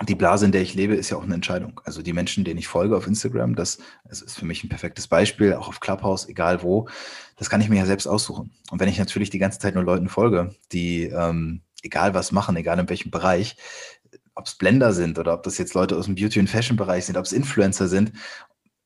die 0.07 0.15
Blase, 0.15 0.45
in 0.45 0.51
der 0.51 0.61
ich 0.61 0.75
lebe, 0.75 0.95
ist 0.95 1.09
ja 1.09 1.17
auch 1.17 1.23
eine 1.23 1.35
Entscheidung. 1.35 1.81
Also 1.83 2.01
die 2.01 2.13
Menschen, 2.13 2.43
denen 2.43 2.59
ich 2.59 2.67
folge 2.67 2.95
auf 2.95 3.07
Instagram, 3.07 3.55
das, 3.55 3.79
das 4.05 4.21
ist 4.21 4.37
für 4.37 4.45
mich 4.45 4.63
ein 4.63 4.69
perfektes 4.69 5.07
Beispiel, 5.07 5.53
auch 5.53 5.67
auf 5.67 5.79
Clubhouse, 5.79 6.27
egal 6.29 6.63
wo, 6.63 6.87
das 7.35 7.49
kann 7.49 7.61
ich 7.61 7.69
mir 7.69 7.77
ja 7.77 7.85
selbst 7.85 8.07
aussuchen. 8.07 8.51
Und 8.71 8.79
wenn 8.79 8.89
ich 8.89 8.97
natürlich 8.97 9.29
die 9.29 9.39
ganze 9.39 9.59
Zeit 9.59 9.75
nur 9.75 9.83
Leuten 9.83 10.07
folge, 10.07 10.55
die 10.71 11.03
ähm, 11.03 11.61
egal 11.83 12.13
was 12.13 12.31
machen, 12.31 12.55
egal 12.55 12.79
in 12.79 12.89
welchem 12.89 13.11
Bereich, 13.11 13.57
ob 14.35 14.45
es 14.45 14.55
Blender 14.55 14.93
sind 14.93 15.19
oder 15.19 15.33
ob 15.33 15.43
das 15.43 15.57
jetzt 15.57 15.73
Leute 15.73 15.97
aus 15.97 16.05
dem 16.05 16.15
Beauty- 16.15 16.39
und 16.39 16.49
Fashion-Bereich 16.49 17.05
sind, 17.05 17.17
ob 17.17 17.25
es 17.25 17.33
Influencer 17.33 17.87
sind 17.89 18.13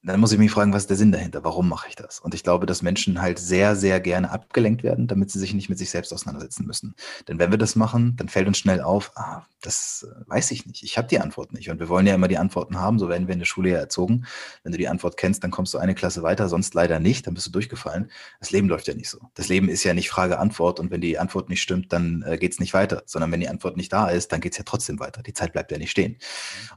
dann 0.04 0.20
muss 0.20 0.34
ich 0.34 0.38
mich 0.38 0.52
fragen, 0.52 0.74
was 0.74 0.84
ist 0.84 0.90
der 0.90 0.98
Sinn 0.98 1.12
dahinter? 1.12 1.44
Warum 1.44 1.70
mache 1.70 1.88
ich 1.88 1.96
das? 1.96 2.20
Und 2.20 2.34
ich 2.34 2.44
glaube, 2.44 2.66
dass 2.66 2.82
Menschen 2.82 3.22
halt 3.22 3.40
sehr, 3.40 3.76
sehr 3.76 4.02
gerne 4.02 4.32
abgelenkt 4.32 4.84
werden, 4.84 5.08
damit 5.08 5.32
sie 5.32 5.40
sich 5.40 5.54
nicht 5.54 5.70
mit 5.70 5.78
sich 5.78 5.90
selbst 5.90 6.14
auseinandersetzen 6.14 6.66
müssen. 6.66 6.96
Denn 7.28 7.40
wenn 7.40 7.52
wir 7.52 7.58
das 7.58 7.76
machen, 7.76 8.16
dann 8.18 8.28
fällt 8.28 8.48
uns 8.48 8.58
schnell 8.58 8.82
auf, 8.82 9.12
ah, 9.16 9.44
das 9.62 10.06
äh, 10.10 10.30
weiß 10.30 10.52
ich 10.52 10.66
nicht. 10.66 10.84
Ich 10.84 10.98
habe 10.98 11.08
die 11.08 11.20
Antwort 11.20 11.54
nicht. 11.54 11.70
Und 11.70 11.80
wir 11.80 11.90
wollen 11.90 12.06
ja 12.06 12.16
immer 12.16 12.28
die 12.28 12.38
Antworten 12.38 12.80
haben, 12.80 13.00
so 13.00 13.10
werden 13.10 13.28
wir 13.28 13.34
in 13.34 13.40
der 13.40 13.46
Schule 13.46 13.70
ja 13.70 13.78
erzogen. 13.78 14.26
Wenn 14.64 14.74
du 14.74 14.78
die 14.78 14.88
Antwort 14.88 15.18
kennst, 15.18 15.44
dann 15.44 15.52
kommst 15.52 15.74
du 15.74 15.78
eine 15.78 15.96
Klasse 15.96 16.22
weiter, 16.22 16.50
sonst 16.50 16.74
leider 16.74 17.00
nicht, 17.00 17.26
dann 17.26 17.34
bist 17.34 17.48
du 17.48 17.52
durchgefallen. 17.52 18.12
Das 18.40 18.52
Leben 18.52 18.68
läuft 18.68 18.88
ja 18.88 18.94
nicht 18.94 19.10
so. 19.10 19.20
Das 19.36 19.48
Leben 19.48 19.70
ist 19.70 19.84
ja 19.84 19.94
nicht 19.94 20.10
Frage-Antwort 20.10 20.80
und 20.80 20.92
wenn 20.92 21.02
die 21.02 21.18
Antwort 21.18 21.50
nicht 21.50 21.62
stimmt, 21.62 21.94
dann 21.94 22.24
äh, 22.28 22.38
geht 22.38 22.52
es 22.52 22.60
nicht 22.60 22.74
weiter. 22.74 23.04
Sondern 23.06 23.32
wenn 23.32 23.40
die 23.40 23.48
Antwort 23.50 23.78
nicht 23.78 23.94
da 23.94 24.10
ist, 24.10 24.32
dann 24.32 24.42
geht 24.42 24.52
es 24.52 24.58
ja 24.58 24.64
trotzdem 24.66 25.00
weiter. 25.00 25.24
Die 25.24 25.34
Zeit 25.34 25.54
bleibt 25.54 25.72
ja 25.72 25.78
nicht 25.78 25.92
stehen. 25.92 26.18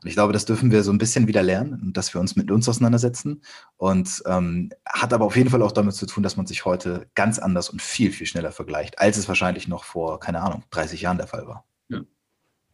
Und 0.00 0.08
ich 0.08 0.14
glaube, 0.14 0.32
das 0.32 0.44
dürfen 0.44 0.70
wir 0.70 0.82
so 0.84 0.92
ein 0.92 0.98
bisschen 0.98 1.26
wieder 1.26 1.42
lernen, 1.42 1.92
dass 1.92 2.14
wir 2.14 2.20
uns 2.20 2.36
mit 2.36 2.50
uns 2.50 2.68
auseinandersetzen 2.68 3.15
setzen 3.16 3.42
und 3.76 4.22
ähm, 4.26 4.70
hat 4.86 5.12
aber 5.12 5.24
auf 5.24 5.36
jeden 5.36 5.50
Fall 5.50 5.62
auch 5.62 5.72
damit 5.72 5.94
zu 5.94 6.06
tun, 6.06 6.22
dass 6.22 6.36
man 6.36 6.46
sich 6.46 6.64
heute 6.64 7.08
ganz 7.14 7.38
anders 7.38 7.70
und 7.70 7.82
viel, 7.82 8.12
viel 8.12 8.26
schneller 8.26 8.52
vergleicht, 8.52 8.98
als 8.98 9.16
es 9.16 9.28
wahrscheinlich 9.28 9.68
noch 9.68 9.84
vor, 9.84 10.20
keine 10.20 10.40
Ahnung, 10.42 10.64
30 10.70 11.00
Jahren 11.00 11.18
der 11.18 11.26
Fall 11.26 11.46
war. 11.46 11.66
Ja. 11.88 12.00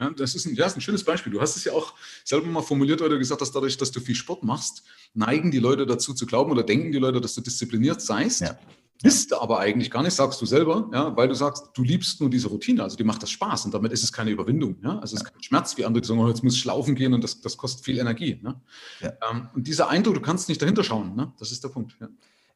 Ja, 0.00 0.10
das 0.10 0.34
ist, 0.34 0.46
ein, 0.46 0.54
ja, 0.54 0.66
ist 0.66 0.76
ein 0.76 0.80
schönes 0.80 1.04
Beispiel. 1.04 1.32
Du 1.32 1.40
hast 1.40 1.56
es 1.56 1.64
ja 1.64 1.72
auch 1.72 1.94
selber 2.24 2.48
mal 2.48 2.62
formuliert, 2.62 3.00
du 3.00 3.18
gesagt 3.18 3.40
hast, 3.40 3.52
dadurch, 3.52 3.76
dass 3.76 3.92
du 3.92 4.00
viel 4.00 4.16
Sport 4.16 4.42
machst, 4.42 4.82
neigen 5.14 5.52
die 5.52 5.60
Leute 5.60 5.86
dazu 5.86 6.12
zu 6.12 6.26
glauben 6.26 6.50
oder 6.50 6.64
denken 6.64 6.90
die 6.90 6.98
Leute, 6.98 7.20
dass 7.20 7.34
du 7.34 7.40
diszipliniert 7.40 8.00
seist. 8.00 8.40
Ja. 8.40 8.58
Bist 9.02 9.34
aber 9.34 9.58
eigentlich 9.58 9.90
gar 9.90 10.02
nicht, 10.02 10.14
sagst 10.14 10.40
du 10.40 10.46
selber, 10.46 10.88
ja, 10.92 11.16
weil 11.16 11.28
du 11.28 11.34
sagst, 11.34 11.70
du 11.74 11.82
liebst 11.82 12.20
nur 12.20 12.30
diese 12.30 12.48
Routine, 12.48 12.82
also 12.82 12.96
die 12.96 13.04
macht 13.04 13.22
das 13.22 13.30
Spaß 13.30 13.64
und 13.64 13.74
damit 13.74 13.92
ist 13.92 14.04
es 14.04 14.12
keine 14.12 14.30
Überwindung. 14.30 14.76
Ja? 14.82 14.98
Also 14.98 15.16
es 15.16 15.22
ist 15.22 15.32
kein 15.32 15.42
Schmerz, 15.42 15.76
wie 15.76 15.84
andere, 15.84 16.04
sagen, 16.04 16.20
oh, 16.20 16.28
jetzt 16.28 16.44
muss 16.44 16.54
ich 16.54 16.64
laufen 16.64 16.94
gehen 16.94 17.12
und 17.12 17.24
das, 17.24 17.40
das 17.40 17.56
kostet 17.56 17.84
viel 17.84 17.98
Energie. 17.98 18.38
Ne? 18.42 18.60
Ja. 19.00 19.12
Ähm, 19.30 19.48
und 19.54 19.66
dieser 19.66 19.88
Eindruck, 19.88 20.14
du 20.14 20.20
kannst 20.20 20.48
nicht 20.48 20.62
dahinter 20.62 20.84
schauen, 20.84 21.16
ne? 21.16 21.32
das 21.38 21.50
ist 21.50 21.64
der 21.64 21.68
Punkt. 21.68 21.96
Ja. 22.00 22.08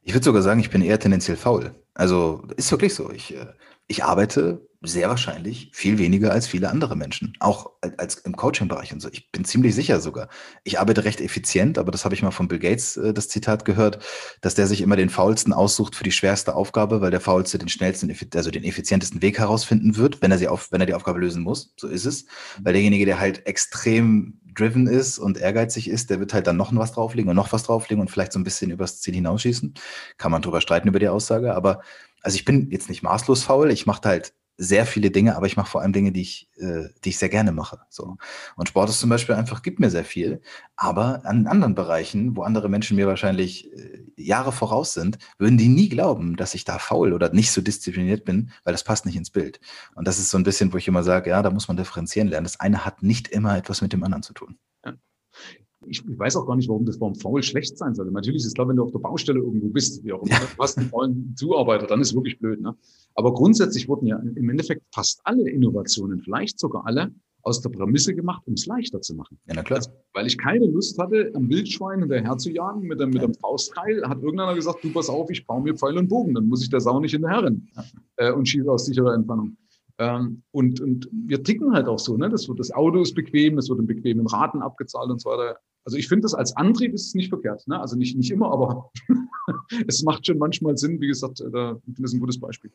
Ich 0.03 0.13
würde 0.13 0.23
sogar 0.23 0.41
sagen, 0.41 0.61
ich 0.61 0.69
bin 0.69 0.81
eher 0.81 0.99
tendenziell 0.99 1.35
faul. 1.35 1.75
Also 1.93 2.43
ist 2.55 2.71
wirklich 2.71 2.95
so. 2.95 3.11
Ich, 3.11 3.35
äh, 3.35 3.47
ich 3.87 4.05
arbeite 4.05 4.66
sehr 4.81 5.09
wahrscheinlich 5.09 5.71
viel 5.73 5.97
weniger 5.97 6.31
als 6.31 6.45
viele 6.47 6.69
andere 6.69 6.95
Menschen, 6.95 7.33
auch 7.39 7.71
als 7.97 8.15
im 8.19 8.35
Coaching-Bereich 8.35 8.93
und 8.93 8.99
so. 8.99 9.09
Ich 9.11 9.31
bin 9.31 9.43
ziemlich 9.43 9.73
sicher 9.73 9.99
sogar. 9.99 10.29
Ich 10.63 10.79
arbeite 10.79 11.03
recht 11.03 11.19
effizient, 11.19 11.77
aber 11.77 11.91
das 11.91 12.05
habe 12.05 12.13
ich 12.13 12.21
mal 12.21 12.31
von 12.31 12.47
Bill 12.47 12.59
Gates 12.59 12.95
äh, 12.97 13.13
das 13.13 13.27
Zitat 13.27 13.65
gehört, 13.65 14.03
dass 14.41 14.55
der 14.55 14.67
sich 14.67 14.81
immer 14.81 14.95
den 14.95 15.09
faulsten 15.09 15.51
aussucht 15.51 15.95
für 15.95 16.03
die 16.03 16.11
schwerste 16.11 16.55
Aufgabe, 16.55 17.01
weil 17.01 17.11
der 17.11 17.21
faulste 17.21 17.57
den 17.57 17.69
schnellsten, 17.69 18.15
also 18.35 18.51
den 18.51 18.63
effizientesten 18.63 19.21
Weg 19.21 19.39
herausfinden 19.39 19.97
wird, 19.97 20.21
wenn 20.21 20.31
er 20.31 20.37
sie 20.37 20.47
auf, 20.47 20.71
wenn 20.71 20.81
er 20.81 20.87
die 20.87 20.93
Aufgabe 20.93 21.19
lösen 21.19 21.43
muss. 21.43 21.73
So 21.77 21.87
ist 21.87 22.05
es. 22.05 22.25
Weil 22.61 22.73
derjenige, 22.73 23.05
der 23.05 23.19
halt 23.19 23.47
extrem 23.47 24.39
driven 24.53 24.87
ist 24.87 25.17
und 25.17 25.37
ehrgeizig 25.37 25.89
ist, 25.89 26.09
der 26.09 26.19
wird 26.19 26.33
halt 26.33 26.47
dann 26.47 26.57
noch 26.57 26.75
was 26.75 26.91
drauflegen 26.91 27.29
und 27.29 27.35
noch 27.35 27.51
was 27.51 27.63
drauflegen 27.63 28.01
und 28.01 28.11
vielleicht 28.11 28.33
so 28.33 28.39
ein 28.39 28.43
bisschen 28.43 28.71
übers 28.71 29.01
Ziel 29.01 29.15
hinausschießen. 29.15 29.73
Kann 30.17 30.31
man 30.31 30.41
drüber 30.41 30.61
streiten 30.61 30.87
über 30.87 30.99
die 30.99 31.09
Aussage, 31.09 31.55
aber 31.55 31.81
also 32.21 32.35
ich 32.35 32.45
bin 32.45 32.69
jetzt 32.71 32.89
nicht 32.89 33.03
maßlos 33.03 33.43
faul, 33.43 33.71
ich 33.71 33.85
mache 33.85 34.07
halt 34.09 34.33
sehr 34.57 34.85
viele 34.85 35.11
Dinge, 35.11 35.35
aber 35.35 35.45
ich 35.45 35.55
mache 35.55 35.69
vor 35.69 35.81
allem 35.81 35.93
Dinge, 35.93 36.11
die 36.11 36.21
ich, 36.21 36.49
äh, 36.57 36.89
die 37.03 37.09
ich 37.09 37.17
sehr 37.17 37.29
gerne 37.29 37.51
mache. 37.51 37.79
So. 37.89 38.17
Und 38.55 38.69
Sport 38.69 38.89
ist 38.89 38.99
zum 38.99 39.09
Beispiel 39.09 39.35
einfach, 39.35 39.61
gibt 39.61 39.79
mir 39.79 39.89
sehr 39.91 40.03
viel. 40.03 40.41
Aber 40.75 41.25
an 41.25 41.47
anderen 41.47 41.75
Bereichen, 41.75 42.35
wo 42.35 42.41
andere 42.41 42.67
Menschen 42.67 42.95
mir 42.95 43.07
wahrscheinlich 43.07 43.71
äh, 43.73 44.03
Jahre 44.15 44.51
voraus 44.51 44.93
sind, 44.93 45.19
würden 45.37 45.57
die 45.57 45.67
nie 45.69 45.89
glauben, 45.89 46.35
dass 46.35 46.55
ich 46.55 46.65
da 46.65 46.79
faul 46.79 47.13
oder 47.13 47.31
nicht 47.31 47.51
so 47.51 47.61
diszipliniert 47.61 48.25
bin, 48.25 48.51
weil 48.63 48.73
das 48.73 48.83
passt 48.83 49.05
nicht 49.05 49.15
ins 49.15 49.29
Bild. 49.29 49.59
Und 49.95 50.07
das 50.07 50.17
ist 50.17 50.29
so 50.29 50.37
ein 50.37 50.43
bisschen, 50.43 50.73
wo 50.73 50.77
ich 50.77 50.87
immer 50.87 51.03
sage, 51.03 51.29
ja, 51.29 51.41
da 51.43 51.51
muss 51.51 51.67
man 51.67 51.77
differenzieren 51.77 52.27
lernen. 52.27 52.45
Das 52.45 52.59
eine 52.59 52.83
hat 52.83 53.03
nicht 53.03 53.27
immer 53.27 53.57
etwas 53.57 53.81
mit 53.81 53.93
dem 53.93 54.03
anderen 54.03 54.23
zu 54.23 54.33
tun. 54.33 54.57
Ja 54.83 54.93
ich, 55.89 56.03
ich 56.07 56.19
weiß 56.19 56.35
auch 56.37 56.45
gar 56.45 56.55
nicht, 56.55 56.69
warum 56.69 56.85
das 56.85 56.99
Wort 56.99 57.21
faul 57.21 57.43
schlecht 57.43 57.77
sein 57.77 57.95
sollte. 57.95 58.11
Natürlich 58.11 58.41
ist 58.41 58.47
es 58.47 58.53
klar, 58.53 58.67
wenn 58.67 58.75
du 58.75 58.83
auf 58.83 58.91
der 58.91 58.99
Baustelle 58.99 59.39
irgendwo 59.39 59.69
bist, 59.69 60.03
wie 60.03 60.13
auch 60.13 60.23
immer, 60.23 60.39
du 60.39 60.63
hast 60.63 60.77
einen 60.77 60.89
faulen 60.89 61.33
Zuarbeiter, 61.35 61.87
dann 61.87 62.01
ist 62.01 62.09
es 62.09 62.15
wirklich 62.15 62.39
blöd. 62.39 62.61
Ne? 62.61 62.75
Aber 63.15 63.33
grundsätzlich 63.33 63.87
wurden 63.87 64.07
ja 64.07 64.17
im 64.17 64.49
Endeffekt 64.49 64.83
fast 64.93 65.21
alle 65.23 65.49
Innovationen, 65.49 66.21
vielleicht 66.21 66.59
sogar 66.59 66.85
alle, 66.85 67.11
aus 67.47 67.61
der 67.61 67.69
Prämisse 67.69 68.13
gemacht, 68.13 68.43
um 68.45 68.53
es 68.53 68.65
leichter 68.65 69.01
zu 69.01 69.15
machen. 69.15 69.39
Ja, 69.47 69.53
na 69.55 69.63
klar. 69.63 69.77
Also, 69.77 69.91
weil 70.13 70.27
ich 70.27 70.37
keine 70.37 70.65
Lust 70.65 70.99
hatte, 70.99 71.31
am 71.33 71.49
Wildschwein 71.49 72.01
hinterher 72.01 72.37
zu 72.37 72.51
jagen 72.51 72.81
mit 72.81 73.01
einem, 73.01 73.11
mit 73.11 73.23
einem 73.23 73.33
Faustkeil, 73.35 74.03
hat 74.05 74.21
irgendeiner 74.21 74.53
gesagt, 74.53 74.83
du 74.83 74.91
pass 74.91 75.09
auf, 75.09 75.29
ich 75.29 75.45
baue 75.47 75.61
mir 75.61 75.73
Pfeil 75.73 75.97
und 75.97 76.09
Bogen, 76.09 76.35
dann 76.35 76.47
muss 76.47 76.61
ich 76.61 76.69
der 76.69 76.81
Sau 76.81 76.99
nicht 76.99 77.13
hinterher 77.13 77.43
rennen 77.43 77.69
äh, 78.17 78.31
und 78.33 78.47
schieße 78.47 78.69
aus 78.69 78.85
sicherer 78.85 79.13
Entfernung. 79.13 79.55
Ähm, 79.99 80.43
und, 80.51 80.79
und 80.81 81.09
wir 81.11 81.43
ticken 81.43 81.73
halt 81.73 81.87
auch 81.87 81.99
so, 81.99 82.17
ne? 82.17 82.29
Das, 82.29 82.47
wird, 82.47 82.59
das 82.59 82.71
Auto 82.71 83.01
ist 83.01 83.15
bequem, 83.15 83.57
es 83.57 83.69
wird 83.69 83.79
in 83.79 83.87
bequemen 83.87 84.27
Raten 84.27 84.61
abgezahlt 84.61 85.09
und 85.09 85.21
so 85.21 85.29
weiter. 85.29 85.57
Also 85.87 85.95
ich 85.95 86.09
finde 86.09 86.23
das 86.23 86.33
als 86.33 86.53
Antrieb 86.57 86.93
ist 86.93 87.07
es 87.07 87.13
nicht 87.15 87.29
verkehrt. 87.29 87.65
Ne? 87.65 87.79
Also 87.79 87.95
nicht, 87.95 88.17
nicht 88.17 88.29
immer, 88.29 88.51
aber 88.51 88.91
es 89.87 90.03
macht 90.03 90.27
schon 90.27 90.37
manchmal 90.37 90.77
Sinn. 90.77 90.99
Wie 90.99 91.07
gesagt, 91.07 91.39
äh, 91.39 91.49
da, 91.49 91.77
ich 91.77 91.95
finde 91.95 92.01
das 92.01 92.11
ein 92.11 92.19
gutes 92.19 92.37
Beispiel. 92.37 92.71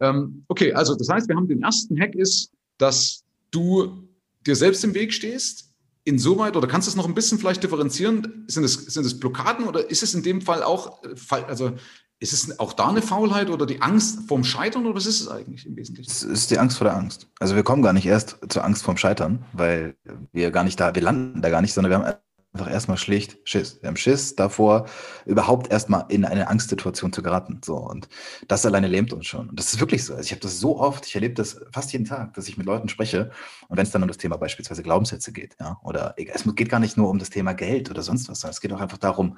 Ähm, 0.00 0.42
okay, 0.48 0.72
also 0.72 0.94
das 0.94 1.06
heißt, 1.06 1.28
wir 1.28 1.36
haben 1.36 1.48
den 1.48 1.62
ersten 1.62 2.00
Hack 2.00 2.14
ist, 2.14 2.50
dass 2.78 3.24
du 3.50 4.08
dir 4.46 4.56
selbst 4.56 4.82
im 4.84 4.94
Weg 4.94 5.12
stehst. 5.12 5.70
Insoweit, 6.04 6.56
oder 6.56 6.66
kannst 6.66 6.88
du 6.88 6.90
es 6.90 6.96
noch 6.96 7.06
ein 7.06 7.14
bisschen 7.14 7.38
vielleicht 7.38 7.62
differenzieren? 7.62 8.46
Sind 8.48 8.64
es, 8.64 8.72
sind 8.72 9.04
es 9.04 9.20
Blockaden 9.20 9.66
oder 9.66 9.90
ist 9.90 10.02
es 10.02 10.14
in 10.14 10.22
dem 10.22 10.40
Fall 10.40 10.62
auch, 10.62 11.02
äh, 11.04 11.34
also 11.46 11.72
ist 12.20 12.32
es 12.32 12.58
auch 12.58 12.72
da 12.72 12.88
eine 12.88 13.02
Faulheit 13.02 13.50
oder 13.50 13.66
die 13.66 13.82
Angst 13.82 14.20
vorm 14.28 14.44
Scheitern 14.44 14.86
oder 14.86 14.94
was 14.94 15.04
ist 15.04 15.20
es 15.20 15.28
eigentlich 15.28 15.66
im 15.66 15.76
Wesentlichen? 15.76 16.10
Es 16.10 16.22
ist 16.22 16.50
die 16.50 16.58
Angst 16.58 16.78
vor 16.78 16.86
der 16.86 16.96
Angst. 16.96 17.28
Also 17.38 17.54
wir 17.54 17.64
kommen 17.64 17.82
gar 17.82 17.92
nicht 17.92 18.06
erst 18.06 18.38
zur 18.48 18.64
Angst 18.64 18.82
vorm 18.82 18.96
Scheitern, 18.96 19.44
weil 19.52 19.94
wir 20.32 20.50
gar 20.52 20.64
nicht 20.64 20.80
da, 20.80 20.94
wir 20.94 21.02
landen 21.02 21.42
da 21.42 21.50
gar 21.50 21.60
nicht, 21.60 21.74
sondern 21.74 21.90
wir 21.90 21.98
haben 21.98 22.16
einfach 22.56 22.72
erstmal 22.72 22.96
schlicht 22.96 23.38
Schiss. 23.44 23.78
Wir 23.82 23.88
haben 23.88 23.96
Schiss 23.96 24.34
davor, 24.34 24.86
überhaupt 25.26 25.70
erstmal 25.70 26.06
in 26.08 26.24
eine 26.24 26.48
Angstsituation 26.48 27.12
zu 27.12 27.22
geraten. 27.22 27.60
So, 27.64 27.76
und 27.76 28.08
das 28.48 28.64
alleine 28.64 28.88
lähmt 28.88 29.12
uns 29.12 29.26
schon. 29.26 29.50
Und 29.50 29.58
das 29.58 29.74
ist 29.74 29.80
wirklich 29.80 30.04
so. 30.04 30.14
Also 30.14 30.24
ich 30.24 30.32
habe 30.32 30.40
das 30.40 30.58
so 30.58 30.80
oft, 30.80 31.06
ich 31.06 31.14
erlebe 31.14 31.34
das 31.34 31.60
fast 31.70 31.92
jeden 31.92 32.06
Tag, 32.06 32.34
dass 32.34 32.48
ich 32.48 32.56
mit 32.56 32.66
Leuten 32.66 32.88
spreche 32.88 33.30
und 33.68 33.76
wenn 33.76 33.84
es 33.84 33.90
dann 33.90 34.02
um 34.02 34.08
das 34.08 34.16
Thema 34.16 34.36
beispielsweise 34.36 34.82
Glaubenssätze 34.82 35.32
geht, 35.32 35.56
ja, 35.60 35.78
oder 35.84 36.14
es 36.16 36.44
geht 36.54 36.68
gar 36.68 36.80
nicht 36.80 36.96
nur 36.96 37.10
um 37.10 37.18
das 37.18 37.30
Thema 37.30 37.52
Geld 37.52 37.90
oder 37.90 38.02
sonst 38.02 38.28
was, 38.28 38.40
sondern 38.40 38.52
es 38.52 38.60
geht 38.60 38.72
auch 38.72 38.80
einfach 38.80 38.98
darum, 38.98 39.36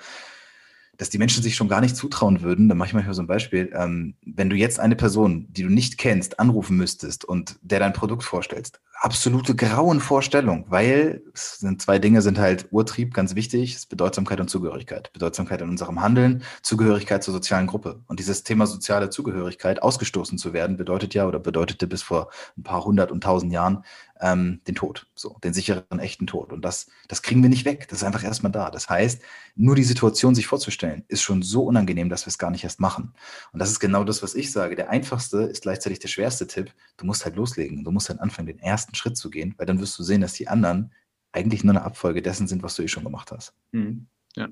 dass 0.99 1.11
die 1.11 1.19
Menschen 1.19 1.43
sich 1.43 1.57
schon 1.57 1.69
gar 1.69 1.81
nicht 1.81 1.97
zutrauen 1.97 2.43
würden, 2.43 2.69
dann 2.69 2.77
mache 2.77 2.89
ich 2.89 2.95
manchmal 2.95 3.15
so 3.15 3.23
ein 3.23 3.27
Beispiel, 3.27 3.73
ähm, 3.75 4.15
wenn 4.27 4.51
du 4.51 4.57
jetzt 4.57 4.79
eine 4.81 4.97
Person, 4.97 5.47
die 5.51 5.63
du 5.63 5.71
nicht 5.71 5.97
kennst, 5.97 6.39
anrufen 6.39 6.77
müsstest 6.77 7.25
und 7.25 7.57
der 7.63 7.79
dein 7.79 7.93
Produkt 7.93 8.25
vorstellst, 8.25 8.81
absolute 9.01 9.55
Grauenvorstellung, 9.55 10.65
weil 10.69 11.23
es 11.33 11.59
sind 11.59 11.81
zwei 11.81 11.99
Dinge 11.99 12.21
sind 12.21 12.39
halt 12.39 12.67
Urtrieb 12.73 13.15
ganz 13.15 13.35
wichtig, 13.35 13.75
ist 13.75 13.89
Bedeutsamkeit 13.89 14.41
und 14.41 14.51
Zugehörigkeit. 14.51 15.13
Bedeutsamkeit 15.13 15.61
in 15.63 15.69
unserem 15.69 16.03
Handeln, 16.03 16.43
Zugehörigkeit 16.63 17.23
zur 17.23 17.33
sozialen 17.33 17.69
Gruppe. 17.69 18.01
Und 18.09 18.19
dieses 18.19 18.43
Thema 18.43 18.67
soziale 18.67 19.11
Zugehörigkeit, 19.11 19.83
ausgestoßen 19.83 20.37
zu 20.37 20.53
werden, 20.53 20.77
bedeutet 20.77 21.15
ja 21.15 21.27
oder 21.27 21.39
bedeutete 21.39 21.87
bis 21.87 22.03
vor 22.03 22.31
ein 22.57 22.65
paar 22.65 22.85
hundert 22.85 23.13
und 23.13 23.23
tausend 23.23 23.53
Jahren 23.53 23.85
ähm, 24.21 24.61
den 24.67 24.75
Tod, 24.75 25.07
so, 25.15 25.37
den 25.43 25.53
sicheren, 25.53 25.99
echten 25.99 26.27
Tod. 26.27 26.53
Und 26.53 26.63
das, 26.65 26.89
das 27.09 27.23
kriegen 27.23 27.43
wir 27.43 27.49
nicht 27.49 27.65
weg. 27.65 27.87
Das 27.89 27.99
ist 27.99 28.05
einfach 28.05 28.25
erstmal 28.25 28.53
da. 28.53 28.71
Das 28.71 28.89
heißt, 28.89 29.23
nur 29.57 29.75
die 29.75 29.85
Situation 29.85 30.35
sich 30.35 30.47
vorzustellen, 30.47 31.05
ist 31.09 31.23
schon 31.23 31.43
so 31.43 31.65
unangenehm, 31.65 32.09
dass 32.09 32.27
wir 32.27 32.31
es 32.31 32.39
gar 32.39 32.51
nicht 32.51 32.65
erst 32.65 32.81
machen. 32.81 33.13
Und 33.53 33.61
das 33.61 33.71
ist 33.71 33.81
genau 33.81 34.05
das, 34.05 34.23
was 34.23 34.35
ich 34.35 34.53
sage. 34.53 34.77
Der 34.77 34.91
einfachste 34.91 35.39
ist 35.43 35.63
gleichzeitig 35.63 35.99
der 35.99 36.09
schwerste 36.09 36.47
Tipp. 36.47 36.73
Du 36.97 37.07
musst 37.07 37.25
halt 37.25 37.37
loslegen. 37.37 37.85
Du 37.85 37.91
musst 37.91 38.09
halt 38.09 38.21
anfangen, 38.21 38.47
den 38.47 38.59
ersten 38.59 38.95
Schritt 38.95 39.17
zu 39.17 39.31
gehen, 39.31 39.55
weil 39.57 39.67
dann 39.67 39.81
wirst 39.81 39.99
du 39.99 40.03
sehen, 40.03 40.21
dass 40.21 40.33
die 40.33 40.49
anderen 40.49 40.93
eigentlich 41.33 41.65
nur 41.65 41.75
eine 41.75 41.85
Abfolge 41.85 42.23
dessen 42.23 42.47
sind, 42.49 42.63
was 42.63 42.75
du 42.75 42.83
eh 42.83 42.89
schon 42.89 43.05
gemacht 43.05 43.31
hast. 43.33 43.55
Mhm. 43.73 44.07
Ja. 44.37 44.49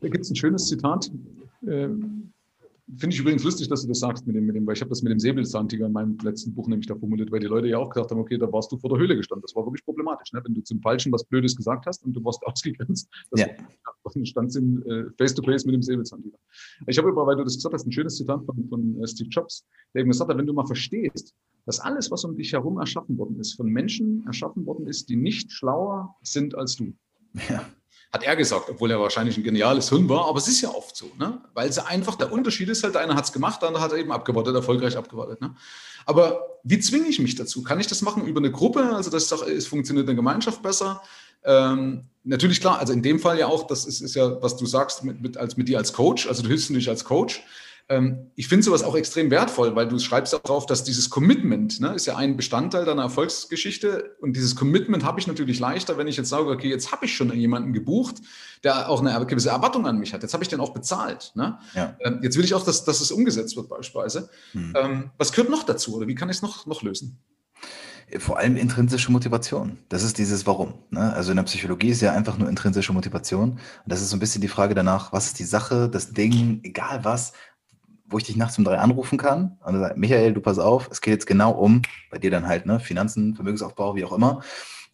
Da 0.00 0.08
gibt 0.08 0.24
es 0.24 0.30
ein 0.30 0.36
schönes 0.36 0.66
Zitat. 0.66 1.10
Ähm 1.66 2.32
Finde 2.96 3.14
ich 3.14 3.20
übrigens 3.20 3.44
lustig, 3.44 3.68
dass 3.68 3.82
du 3.82 3.88
das 3.88 4.00
sagst 4.00 4.26
mit 4.26 4.34
dem, 4.34 4.46
mit 4.46 4.56
dem 4.56 4.66
weil 4.66 4.74
ich 4.74 4.80
habe 4.80 4.88
das 4.88 5.02
mit 5.02 5.12
dem 5.12 5.20
Säbelzahntiger 5.20 5.86
in 5.86 5.92
meinem 5.92 6.16
letzten 6.22 6.54
Buch 6.54 6.66
nämlich 6.66 6.86
da 6.86 6.96
formuliert, 6.96 7.30
weil 7.30 7.40
die 7.40 7.46
Leute 7.46 7.68
ja 7.68 7.78
auch 7.78 7.90
gesagt 7.90 8.10
haben, 8.10 8.18
okay, 8.18 8.38
da 8.38 8.50
warst 8.52 8.72
du 8.72 8.78
vor 8.78 8.90
der 8.90 8.98
Höhle 8.98 9.16
gestanden. 9.16 9.42
Das 9.42 9.54
war 9.54 9.64
wirklich 9.64 9.84
problematisch, 9.84 10.32
ne? 10.32 10.40
wenn 10.44 10.54
du 10.54 10.62
zum 10.62 10.80
Falschen 10.80 11.12
was 11.12 11.24
Blödes 11.24 11.56
gesagt 11.56 11.86
hast 11.86 12.04
und 12.04 12.14
du 12.14 12.24
warst 12.24 12.42
ausgegrenzt. 12.46 13.08
Das 13.30 13.40
ja. 13.40 13.46
war, 14.02 14.24
standst 14.24 14.56
in 14.56 14.82
äh, 14.86 15.04
Face-to-Face 15.18 15.66
mit 15.66 15.74
dem 15.74 15.82
Säbelzahntiger. 15.82 16.38
Ich 16.86 16.98
habe 16.98 17.08
aber, 17.08 17.26
weil 17.26 17.36
du 17.36 17.44
das 17.44 17.56
gesagt 17.56 17.74
hast, 17.74 17.86
ein 17.86 17.92
schönes 17.92 18.16
Zitat 18.16 18.44
von, 18.44 18.68
von 18.68 19.02
äh, 19.02 19.06
Steve 19.06 19.28
Jobs, 19.28 19.66
der 19.94 20.00
eben 20.00 20.10
gesagt 20.10 20.30
hat, 20.30 20.38
wenn 20.38 20.46
du 20.46 20.52
mal 20.52 20.66
verstehst, 20.66 21.34
dass 21.66 21.78
alles, 21.78 22.10
was 22.10 22.24
um 22.24 22.36
dich 22.36 22.52
herum 22.52 22.78
erschaffen 22.78 23.18
worden 23.18 23.38
ist, 23.38 23.54
von 23.54 23.68
Menschen 23.68 24.24
erschaffen 24.26 24.66
worden 24.66 24.86
ist, 24.86 25.08
die 25.08 25.16
nicht 25.16 25.52
schlauer 25.52 26.16
sind 26.22 26.54
als 26.56 26.76
du. 26.76 26.92
Ja 27.48 27.64
hat 28.12 28.24
er 28.24 28.34
gesagt, 28.34 28.68
obwohl 28.68 28.90
er 28.90 29.00
wahrscheinlich 29.00 29.36
ein 29.36 29.44
geniales 29.44 29.88
Hirn 29.88 30.08
war, 30.08 30.26
aber 30.26 30.38
es 30.38 30.48
ist 30.48 30.60
ja 30.60 30.70
oft 30.70 30.96
so, 30.96 31.12
ne? 31.18 31.40
weil 31.54 31.68
es 31.68 31.78
einfach 31.78 32.16
der 32.16 32.32
Unterschied 32.32 32.68
ist 32.68 32.82
halt, 32.82 32.94
der 32.94 33.02
eine 33.02 33.14
hat 33.14 33.24
es 33.24 33.32
gemacht, 33.32 33.62
der 33.62 33.68
andere 33.68 33.84
hat 33.84 33.92
eben 33.92 34.10
abgewartet, 34.10 34.54
erfolgreich 34.54 34.96
abgewartet. 34.96 35.40
Ne? 35.40 35.54
Aber 36.06 36.58
wie 36.64 36.80
zwinge 36.80 37.06
ich 37.06 37.20
mich 37.20 37.36
dazu? 37.36 37.62
Kann 37.62 37.78
ich 37.78 37.86
das 37.86 38.02
machen 38.02 38.26
über 38.26 38.40
eine 38.40 38.50
Gruppe? 38.50 38.94
Also 38.94 39.10
das 39.10 39.30
ist 39.30 39.32
es 39.32 39.66
funktioniert 39.68 40.04
in 40.04 40.08
der 40.08 40.16
Gemeinschaft 40.16 40.60
besser. 40.60 41.02
Ähm, 41.44 42.06
natürlich 42.24 42.60
klar, 42.60 42.80
also 42.80 42.92
in 42.92 43.02
dem 43.02 43.20
Fall 43.20 43.38
ja 43.38 43.46
auch, 43.46 43.66
das 43.66 43.86
ist, 43.86 44.00
ist 44.00 44.14
ja, 44.14 44.42
was 44.42 44.56
du 44.56 44.66
sagst 44.66 45.04
mit, 45.04 45.20
mit, 45.20 45.36
als, 45.36 45.56
mit 45.56 45.68
dir 45.68 45.78
als 45.78 45.92
Coach, 45.92 46.26
also 46.26 46.42
du 46.42 46.48
hilfst 46.48 46.68
dich 46.70 46.88
als 46.88 47.04
Coach. 47.04 47.42
Ähm, 47.90 48.30
ich 48.36 48.46
finde 48.46 48.62
sowas 48.62 48.84
auch 48.84 48.94
extrem 48.94 49.32
wertvoll, 49.32 49.74
weil 49.74 49.88
du 49.88 49.98
schreibst 49.98 50.32
auch 50.32 50.42
drauf, 50.42 50.64
dass 50.64 50.84
dieses 50.84 51.10
Commitment 51.10 51.80
ne, 51.80 51.92
ist 51.94 52.06
ja 52.06 52.16
ein 52.16 52.36
Bestandteil 52.36 52.84
deiner 52.84 53.02
Erfolgsgeschichte 53.02 54.16
und 54.20 54.36
dieses 54.36 54.54
Commitment 54.54 55.04
habe 55.04 55.18
ich 55.18 55.26
natürlich 55.26 55.58
leichter, 55.58 55.98
wenn 55.98 56.06
ich 56.06 56.16
jetzt 56.16 56.28
sage, 56.28 56.48
okay, 56.48 56.68
jetzt 56.68 56.92
habe 56.92 57.06
ich 57.06 57.16
schon 57.16 57.34
jemanden 57.34 57.72
gebucht, 57.72 58.16
der 58.62 58.88
auch 58.88 59.04
eine 59.04 59.26
gewisse 59.26 59.50
Erwartung 59.50 59.88
an 59.88 59.98
mich 59.98 60.14
hat. 60.14 60.22
Jetzt 60.22 60.32
habe 60.34 60.44
ich 60.44 60.48
den 60.48 60.60
auch 60.60 60.72
bezahlt. 60.72 61.32
Ne? 61.34 61.58
Ja. 61.74 61.96
Ähm, 62.00 62.20
jetzt 62.22 62.36
will 62.36 62.44
ich 62.44 62.54
auch, 62.54 62.64
dass, 62.64 62.84
dass 62.84 63.00
es 63.00 63.10
umgesetzt 63.10 63.56
wird 63.56 63.68
beispielsweise. 63.68 64.30
Hm. 64.52 64.72
Ähm, 64.76 65.10
was 65.18 65.32
gehört 65.32 65.50
noch 65.50 65.64
dazu 65.64 65.96
oder 65.96 66.06
wie 66.06 66.14
kann 66.14 66.30
ich 66.30 66.36
es 66.36 66.42
noch, 66.42 66.66
noch 66.66 66.82
lösen? 66.82 67.18
Vor 68.18 68.38
allem 68.38 68.56
intrinsische 68.56 69.12
Motivation. 69.12 69.78
Das 69.88 70.02
ist 70.02 70.18
dieses 70.18 70.44
Warum. 70.46 70.74
Ne? 70.90 71.12
Also 71.12 71.30
in 71.30 71.36
der 71.36 71.44
Psychologie 71.44 71.90
ist 71.90 72.00
ja 72.00 72.12
einfach 72.12 72.38
nur 72.38 72.48
intrinsische 72.48 72.92
Motivation. 72.92 73.52
Und 73.52 73.60
das 73.86 74.00
ist 74.00 74.10
so 74.10 74.16
ein 74.16 74.20
bisschen 74.20 74.40
die 74.40 74.48
Frage 74.48 74.74
danach, 74.74 75.12
was 75.12 75.26
ist 75.26 75.38
die 75.38 75.44
Sache, 75.44 75.88
das 75.88 76.12
Ding, 76.12 76.60
egal 76.64 77.04
was, 77.04 77.32
wo 78.10 78.18
ich 78.18 78.24
dich 78.24 78.36
nachts 78.36 78.58
um 78.58 78.64
drei 78.64 78.78
anrufen 78.78 79.18
kann 79.18 79.58
und 79.64 79.74
dann 79.74 79.80
sagt, 79.80 79.96
Michael, 79.96 80.34
du 80.34 80.40
pass 80.40 80.58
auf, 80.58 80.88
es 80.90 81.00
geht 81.00 81.14
jetzt 81.14 81.26
genau 81.26 81.52
um, 81.52 81.82
bei 82.10 82.18
dir 82.18 82.30
dann 82.30 82.46
halt, 82.46 82.66
ne, 82.66 82.80
Finanzen, 82.80 83.34
Vermögensaufbau, 83.34 83.94
wie 83.94 84.04
auch 84.04 84.12
immer. 84.12 84.42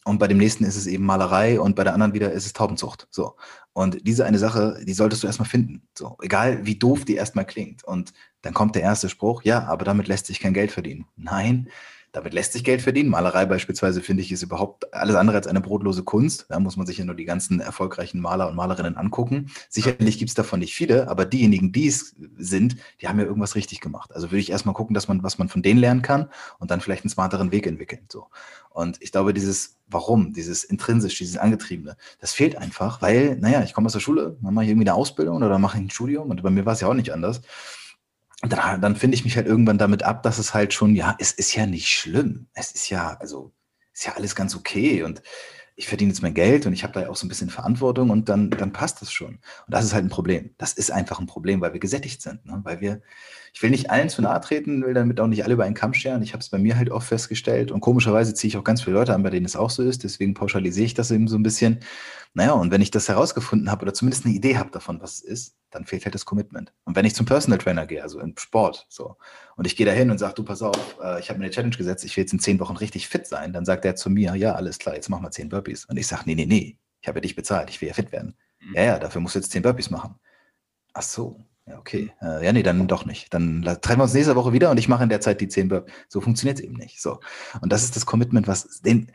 Und 0.05 0.19
bei 0.19 0.29
dem 0.29 0.39
nächsten 0.39 0.63
ist 0.63 0.77
es 0.77 0.87
eben 0.87 1.05
Malerei 1.05 1.59
und 1.59 1.75
bei 1.75 1.83
der 1.83 1.93
anderen 1.93 2.15
wieder 2.15 2.31
ist 2.31 2.47
es 2.47 2.53
Taubenzucht. 2.53 3.09
So. 3.11 3.35
Und 3.73 4.07
diese 4.07 4.25
eine 4.25 4.39
Sache, 4.39 4.79
die 4.87 4.93
solltest 4.93 5.25
du 5.25 5.27
erstmal 5.27 5.49
finden. 5.49 5.83
So. 5.99 6.17
Egal 6.23 6.65
wie 6.65 6.79
doof 6.79 7.05
die 7.05 7.17
erstmal 7.17 7.45
klingt. 7.45 7.83
Und 7.83 8.13
dann 8.43 8.55
kommt 8.55 8.77
der 8.77 8.83
erste 8.83 9.09
Spruch, 9.09 9.43
ja, 9.43 9.65
aber 9.65 9.85
damit 9.85 10.07
lässt 10.07 10.27
sich 10.27 10.39
kein 10.39 10.55
Geld 10.55 10.71
verdienen. 10.71 11.07
Nein, 11.17 11.69
damit 12.17 12.33
lässt 12.33 12.55
sich 12.55 12.65
Geld 12.65 12.81
verdienen. 12.81 13.11
Malerei 13.11 13.45
beispielsweise, 13.45 14.01
finde 14.01 14.23
ich, 14.23 14.33
ist 14.33 14.43
überhaupt 14.43 14.95
alles 14.95 15.17
andere 15.17 15.37
als 15.37 15.47
eine 15.47 15.61
brotlose 15.61 16.03
Kunst. 16.03 16.47
Da 16.49 16.59
muss 16.59 16.79
man 16.79 16.87
sich 16.87 16.97
ja 16.97 17.05
nur 17.05 17.15
die 17.15 17.27
ganzen 17.27 17.61
erfolgreichen 17.61 18.23
Maler 18.23 18.49
und 18.49 18.57
Malerinnen 18.57 18.97
angucken. 18.97 19.51
Sicherlich 19.69 20.17
gibt 20.17 20.31
es 20.31 20.35
davon 20.35 20.61
nicht 20.61 20.75
viele, 20.75 21.09
aber 21.09 21.27
diejenigen, 21.27 21.73
die 21.73 21.89
es 21.89 22.17
sind, 22.39 22.77
die 23.03 23.09
haben 23.09 23.19
ja 23.19 23.27
irgendwas 23.27 23.55
richtig 23.55 23.83
gemacht. 23.83 24.15
Also 24.15 24.31
würde 24.31 24.39
ich 24.39 24.49
erstmal 24.49 24.75
gucken, 24.75 24.95
dass 24.95 25.09
man, 25.09 25.23
was 25.23 25.37
man 25.37 25.51
von 25.51 25.61
denen 25.61 25.79
lernen 25.79 26.01
kann 26.01 26.31
und 26.59 26.71
dann 26.71 26.81
vielleicht 26.81 27.05
einen 27.05 27.11
smarteren 27.11 27.53
Weg 27.53 27.67
entwickeln. 27.67 28.07
So. 28.11 28.29
Und 28.71 28.97
ich 29.03 29.13
glaube, 29.13 29.35
dieses 29.35 29.77
Warum, 29.87 30.33
dieses 30.33 30.65
intrinsisch, 30.65 31.19
dieses 31.19 31.37
Angetriebene, 31.37 31.99
das 32.19 32.33
fehlt 32.33 32.57
einfach, 32.57 33.03
weil, 33.03 33.37
naja, 33.37 33.63
ich 33.63 33.75
komme 33.75 33.87
aus 33.87 33.93
der 33.93 34.01
Schule, 34.01 34.39
dann 34.41 34.55
mache 34.55 34.65
ich 34.65 34.71
irgendwie 34.71 34.89
eine 34.89 34.95
Ausbildung 34.95 35.37
oder 35.37 35.59
mache 35.59 35.77
ich 35.77 35.85
ein 35.85 35.91
Studium 35.91 36.31
und 36.31 36.43
bei 36.43 36.51
mir 36.51 36.65
war 36.65 36.73
es 36.73 36.81
ja 36.81 36.89
auch 36.89 36.95
nicht 36.95 37.13
anders 37.13 37.43
dann, 38.47 38.81
dann 38.81 38.97
finde 38.97 39.17
ich 39.17 39.25
mich 39.25 39.37
halt 39.37 39.47
irgendwann 39.47 39.79
damit 39.79 40.03
ab, 40.03 40.23
dass 40.23 40.39
es 40.39 40.55
halt 40.55 40.73
schon, 40.73 40.95
ja, 40.95 41.17
es 41.19 41.33
ist 41.33 41.55
ja 41.55 41.67
nicht 41.67 41.89
schlimm. 41.89 42.49
Es 42.55 42.73
ist 42.73 42.91
ja, 42.91 43.17
also, 43.21 43.53
ist 43.93 44.07
ja 44.07 44.15
alles 44.15 44.35
ganz 44.35 44.55
okay 44.55 45.03
und 45.03 45.23
ich 45.77 45.89
verdiene 45.89 46.11
jetzt 46.11 46.23
mein 46.23 46.35
Geld 46.35 46.65
und 46.67 46.73
ich 46.73 46.83
habe 46.83 46.95
da 46.95 47.03
ja 47.03 47.11
auch 47.11 47.17
so 47.17 47.27
ein 47.27 47.29
bisschen 47.29 47.51
Verantwortung 47.51 48.09
und 48.09 48.31
dann, 48.31 48.51
dann 48.51 48.73
passt 48.73 49.03
das 49.03 49.13
schon. 49.13 49.35
Und 49.37 49.41
das 49.69 49.85
ist 49.85 49.93
halt 49.93 50.05
ein 50.05 50.11
Problem. 50.11 50.55
Das 50.57 50.73
ist 50.73 50.91
einfach 50.91 51.21
ein 51.21 51.27
Problem, 51.27 51.61
weil 51.61 51.75
wir 51.75 51.81
gesättigt 51.81 52.23
sind, 52.23 52.45
ne? 52.47 52.61
weil 52.65 52.81
wir, 52.81 53.03
ich 53.57 53.63
will 53.63 53.71
nicht 53.71 53.91
allen 53.91 54.11
zu 54.11 54.21
nahe 54.21 54.39
treten, 54.43 54.85
will 54.85 54.93
damit 54.93 55.19
auch 55.19 55.29
nicht 55.29 55.43
alle 55.43 55.55
über 55.55 55.65
einen 55.65 55.75
Kamm 55.75 55.95
scheren. 55.95 56.23
Ich 56.23 56.35
habe 56.35 56.43
es 56.43 56.51
bei 56.51 56.59
mir 56.59 56.77
halt 56.77 56.91
oft 56.91 57.09
festgestellt 57.09 57.73
und 57.73 57.81
komischerweise 57.81 58.35
ziehe 58.35 58.51
ich 58.51 58.59
auch 58.59 58.65
ganz 58.65 58.83
viele 58.83 58.97
Leute 58.97 59.15
an, 59.15 59.23
bei 59.23 59.31
denen 59.31 59.47
es 59.47 59.57
auch 59.57 59.71
so 59.71 59.83
ist. 59.83 60.05
Deswegen 60.05 60.35
pauschalisiere 60.35 60.85
ich 60.85 60.93
das 60.93 61.11
eben 61.11 61.27
so 61.27 61.39
ein 61.39 61.43
bisschen. 61.43 61.81
Naja, 62.35 62.53
und 62.53 62.71
wenn 62.71 62.83
ich 62.83 62.91
das 62.91 63.09
herausgefunden 63.09 63.71
habe 63.71 63.81
oder 63.81 63.95
zumindest 63.95 64.27
eine 64.27 64.35
Idee 64.35 64.59
habe 64.59 64.71
davon, 64.73 65.01
was 65.01 65.15
es 65.15 65.21
ist, 65.23 65.57
dann 65.71 65.87
fehlt 65.87 66.05
halt 66.05 66.15
das 66.15 66.27
Commitment. 66.27 66.75
Und 66.85 66.97
wenn 66.97 67.07
ich 67.07 67.15
zum 67.15 67.25
Personal 67.25 67.59
Trainer 67.59 67.87
gehe, 67.87 68.03
also 68.03 68.21
im 68.21 68.37
Sport, 68.37 68.85
so, 68.91 69.17
und 69.57 69.67
ich 69.67 69.75
gehe 69.75 69.87
da 69.87 69.93
hin 69.93 70.11
und 70.11 70.19
sage, 70.19 70.35
du, 70.35 70.45
pass 70.45 70.61
auf, 70.61 70.99
äh, 71.03 71.19
ich 71.19 71.31
habe 71.31 71.39
mir 71.39 71.47
eine 71.47 71.55
Challenge 71.55 71.75
gesetzt, 71.75 72.05
ich 72.05 72.15
will 72.15 72.25
jetzt 72.25 72.35
in 72.35 72.41
zehn 72.41 72.61
Wochen 72.61 72.77
richtig 72.77 73.09
fit 73.09 73.27
sein, 73.27 73.55
dann 73.55 73.65
sagt 73.65 73.87
er 73.87 73.97
zu 73.97 74.11
mir, 74.11 74.35
ja, 74.35 74.55
alles 74.55 74.79
klar, 74.79 74.97
jetzt 74.97 75.09
mach 75.09 75.21
mal 75.21 75.31
zehn 75.31 75.49
Burpees. 75.49 75.87
Und 75.87 75.97
ich 75.97 76.07
sage, 76.07 76.25
nee, 76.27 76.35
nee, 76.35 76.45
nee, 76.45 76.77
ich 77.01 77.09
habe 77.09 77.21
ja 77.21 77.23
dich 77.23 77.37
bezahlt, 77.37 77.71
ich 77.71 77.81
will 77.81 77.89
ja 77.89 77.95
fit 77.95 78.13
werden. 78.13 78.37
Mhm. 78.61 78.75
Ja, 78.75 78.83
ja, 78.83 78.99
dafür 78.99 79.23
musst 79.23 79.35
du 79.35 79.39
jetzt 79.39 79.51
zehn 79.51 79.63
Burpees 79.63 79.89
machen. 79.89 80.17
Ach 80.93 81.01
so, 81.01 81.41
ja, 81.67 81.79
okay. 81.79 82.13
Äh, 82.23 82.45
ja, 82.45 82.53
nee, 82.53 82.63
dann 82.63 82.87
doch 82.87 83.07
nicht. 83.07 83.35
Dann 83.35 83.63
treffen 83.63 83.99
wir 83.99 84.05
uns 84.05 84.15
nächste 84.15 84.37
Woche 84.37 84.53
wieder 84.53 84.71
und 84.71 84.79
ich 84.79 84.89
mache 84.89 85.03
in 85.03 85.09
der 85.09 85.21
Zeit 85.21 85.41
die 85.41 85.49
10 85.49 85.69
Burp. 85.69 85.91
So 86.09 86.21
funktioniert 86.21 86.59
es 86.59 86.65
eben 86.65 86.75
nicht. 86.75 87.03
So. 87.03 87.19
Und 87.61 87.73
das 87.73 87.83
ist 87.83 87.97
das 87.97 88.07
Commitment, 88.07 88.47
was 88.47 88.81
den, 88.83 89.11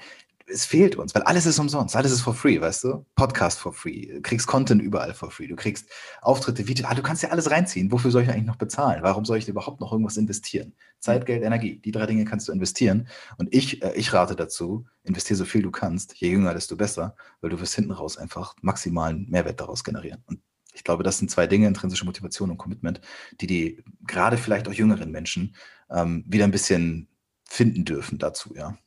es 0.52 0.66
fehlt 0.66 0.96
uns, 0.98 1.16
weil 1.16 1.22
alles 1.24 1.46
ist 1.46 1.60
umsonst, 1.60 1.96
alles 1.96 2.12
ist 2.12 2.22
for 2.22 2.34
free, 2.34 2.60
weißt 2.60 2.84
du? 2.84 3.06
Podcast 3.16 3.60
for 3.60 3.74
free, 3.74 4.08
du 4.08 4.22
kriegst 4.22 4.48
Content 4.48 4.82
überall 4.82 5.14
for 5.14 5.32
free, 5.32 5.48
du 5.48 5.56
kriegst 5.56 5.90
Auftritte, 6.22 6.68
Videos, 6.68 6.90
ah, 6.90 6.94
du 6.94 7.02
kannst 7.02 7.24
ja 7.24 7.30
alles 7.30 7.50
reinziehen. 7.52 7.92
Wofür 7.92 8.12
soll 8.12 8.24
ich 8.24 8.30
eigentlich 8.30 8.46
noch 8.46 8.58
bezahlen? 8.58 9.02
Warum 9.02 9.26
soll 9.26 9.38
ich 9.38 9.48
überhaupt 9.48 9.80
noch 9.80 9.92
irgendwas 9.92 10.18
investieren? 10.18 10.74
Zeit, 11.00 11.26
Geld, 11.26 11.44
Energie, 11.44 11.80
die 11.80 11.92
drei 11.92 12.06
Dinge 12.06 12.26
kannst 12.26 12.48
du 12.48 12.52
investieren. 12.52 13.08
Und 13.38 13.54
ich, 13.54 13.82
äh, 13.82 13.94
ich 13.96 14.12
rate 14.14 14.36
dazu, 14.36 14.86
investiere 15.04 15.38
so 15.38 15.46
viel 15.46 15.62
du 15.62 15.72
kannst, 15.72 16.16
je 16.16 16.30
jünger, 16.30 16.54
desto 16.54 16.76
besser, 16.76 17.16
weil 17.40 17.50
du 17.50 17.60
wirst 17.60 17.76
hinten 17.76 17.92
raus 17.92 18.18
einfach 18.18 18.56
maximalen 18.62 19.30
Mehrwert 19.30 19.60
daraus 19.62 19.84
generieren. 19.84 20.24
Und 20.26 20.42
ich 20.74 20.84
glaube, 20.84 21.04
das 21.04 21.18
sind 21.18 21.30
zwei 21.30 21.48
Dinge, 21.48 21.68
intrinsische 21.68 22.06
Motivation 22.06 22.50
und 22.50 22.58
Commitment, 22.58 23.02
die 23.40 23.48
die 23.48 23.84
gerade 24.08 24.38
vielleicht 24.38 24.68
auch 24.68 24.74
jüngeren 24.74 25.12
Menschen 25.12 25.56
ähm, 25.90 26.24
wieder 26.28 26.46
ein 26.46 26.52
bisschen 26.52 27.08
finden 27.44 27.86
dürfen 27.86 28.18
dazu, 28.18 28.54
ja. 28.56 28.78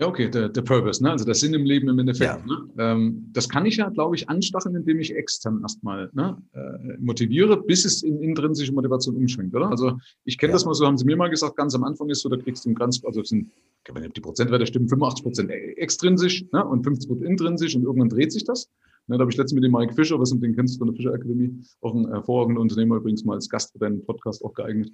Ja, 0.00 0.06
okay, 0.06 0.30
der, 0.30 0.48
der 0.48 0.62
Purpose, 0.62 1.02
ne? 1.02 1.10
also 1.10 1.24
der 1.24 1.34
Sinn 1.34 1.52
im 1.54 1.64
Leben 1.64 1.88
im 1.88 1.98
Endeffekt. 1.98 2.30
Ja. 2.30 2.46
Ne? 2.46 2.68
Ähm, 2.78 3.30
das 3.32 3.48
kann 3.48 3.66
ich 3.66 3.78
ja, 3.78 3.88
glaube 3.88 4.14
ich, 4.14 4.28
anstacheln, 4.28 4.76
indem 4.76 5.00
ich 5.00 5.12
extern 5.12 5.60
erstmal 5.60 6.08
ne, 6.12 6.40
äh, 6.52 6.96
motiviere, 7.00 7.60
bis 7.60 7.84
es 7.84 8.04
in 8.04 8.22
intrinsische 8.22 8.72
Motivation 8.72 9.16
umschwingt, 9.16 9.52
oder? 9.56 9.68
Also 9.68 9.98
ich 10.24 10.38
kenne 10.38 10.52
ja. 10.52 10.54
das 10.54 10.64
mal 10.64 10.74
so, 10.74 10.86
haben 10.86 10.96
Sie 10.96 11.04
mir 11.04 11.16
mal 11.16 11.28
gesagt, 11.28 11.56
ganz 11.56 11.74
am 11.74 11.82
Anfang 11.82 12.08
ist 12.10 12.20
so, 12.20 12.28
da 12.28 12.36
kriegst 12.36 12.64
du 12.64 12.68
im 12.68 12.76
ganz, 12.76 13.04
also 13.04 13.24
sind, 13.24 13.50
nicht, 13.92 14.16
die 14.16 14.20
Prozentwerte 14.20 14.68
stimmen, 14.68 14.88
85 14.88 15.24
Prozent 15.24 15.50
extrinsisch 15.50 16.44
ne, 16.52 16.64
und 16.64 16.84
50 16.84 17.08
Prozent 17.08 17.28
intrinsisch 17.28 17.74
und 17.74 17.82
irgendwann 17.82 18.08
dreht 18.08 18.30
sich 18.30 18.44
das. 18.44 18.70
Ne, 19.08 19.16
da 19.16 19.22
habe 19.22 19.30
ich 19.30 19.38
letztens 19.38 19.54
mit 19.54 19.64
dem 19.64 19.72
Mike 19.72 19.94
Fischer, 19.94 20.20
was 20.20 20.30
du 20.30 20.36
den 20.36 20.54
kennst 20.54 20.78
von 20.78 20.88
der 20.88 20.96
Fischer 20.96 21.14
Akademie, 21.14 21.58
auch 21.80 21.94
ein 21.94 22.06
hervorragender 22.08 22.60
Unternehmer, 22.60 22.96
übrigens 22.96 23.24
mal 23.24 23.34
als 23.34 23.48
Gast 23.48 23.72
für 23.72 23.78
deinen 23.78 24.04
Podcast 24.04 24.44
auch 24.44 24.52
geeignet. 24.52 24.90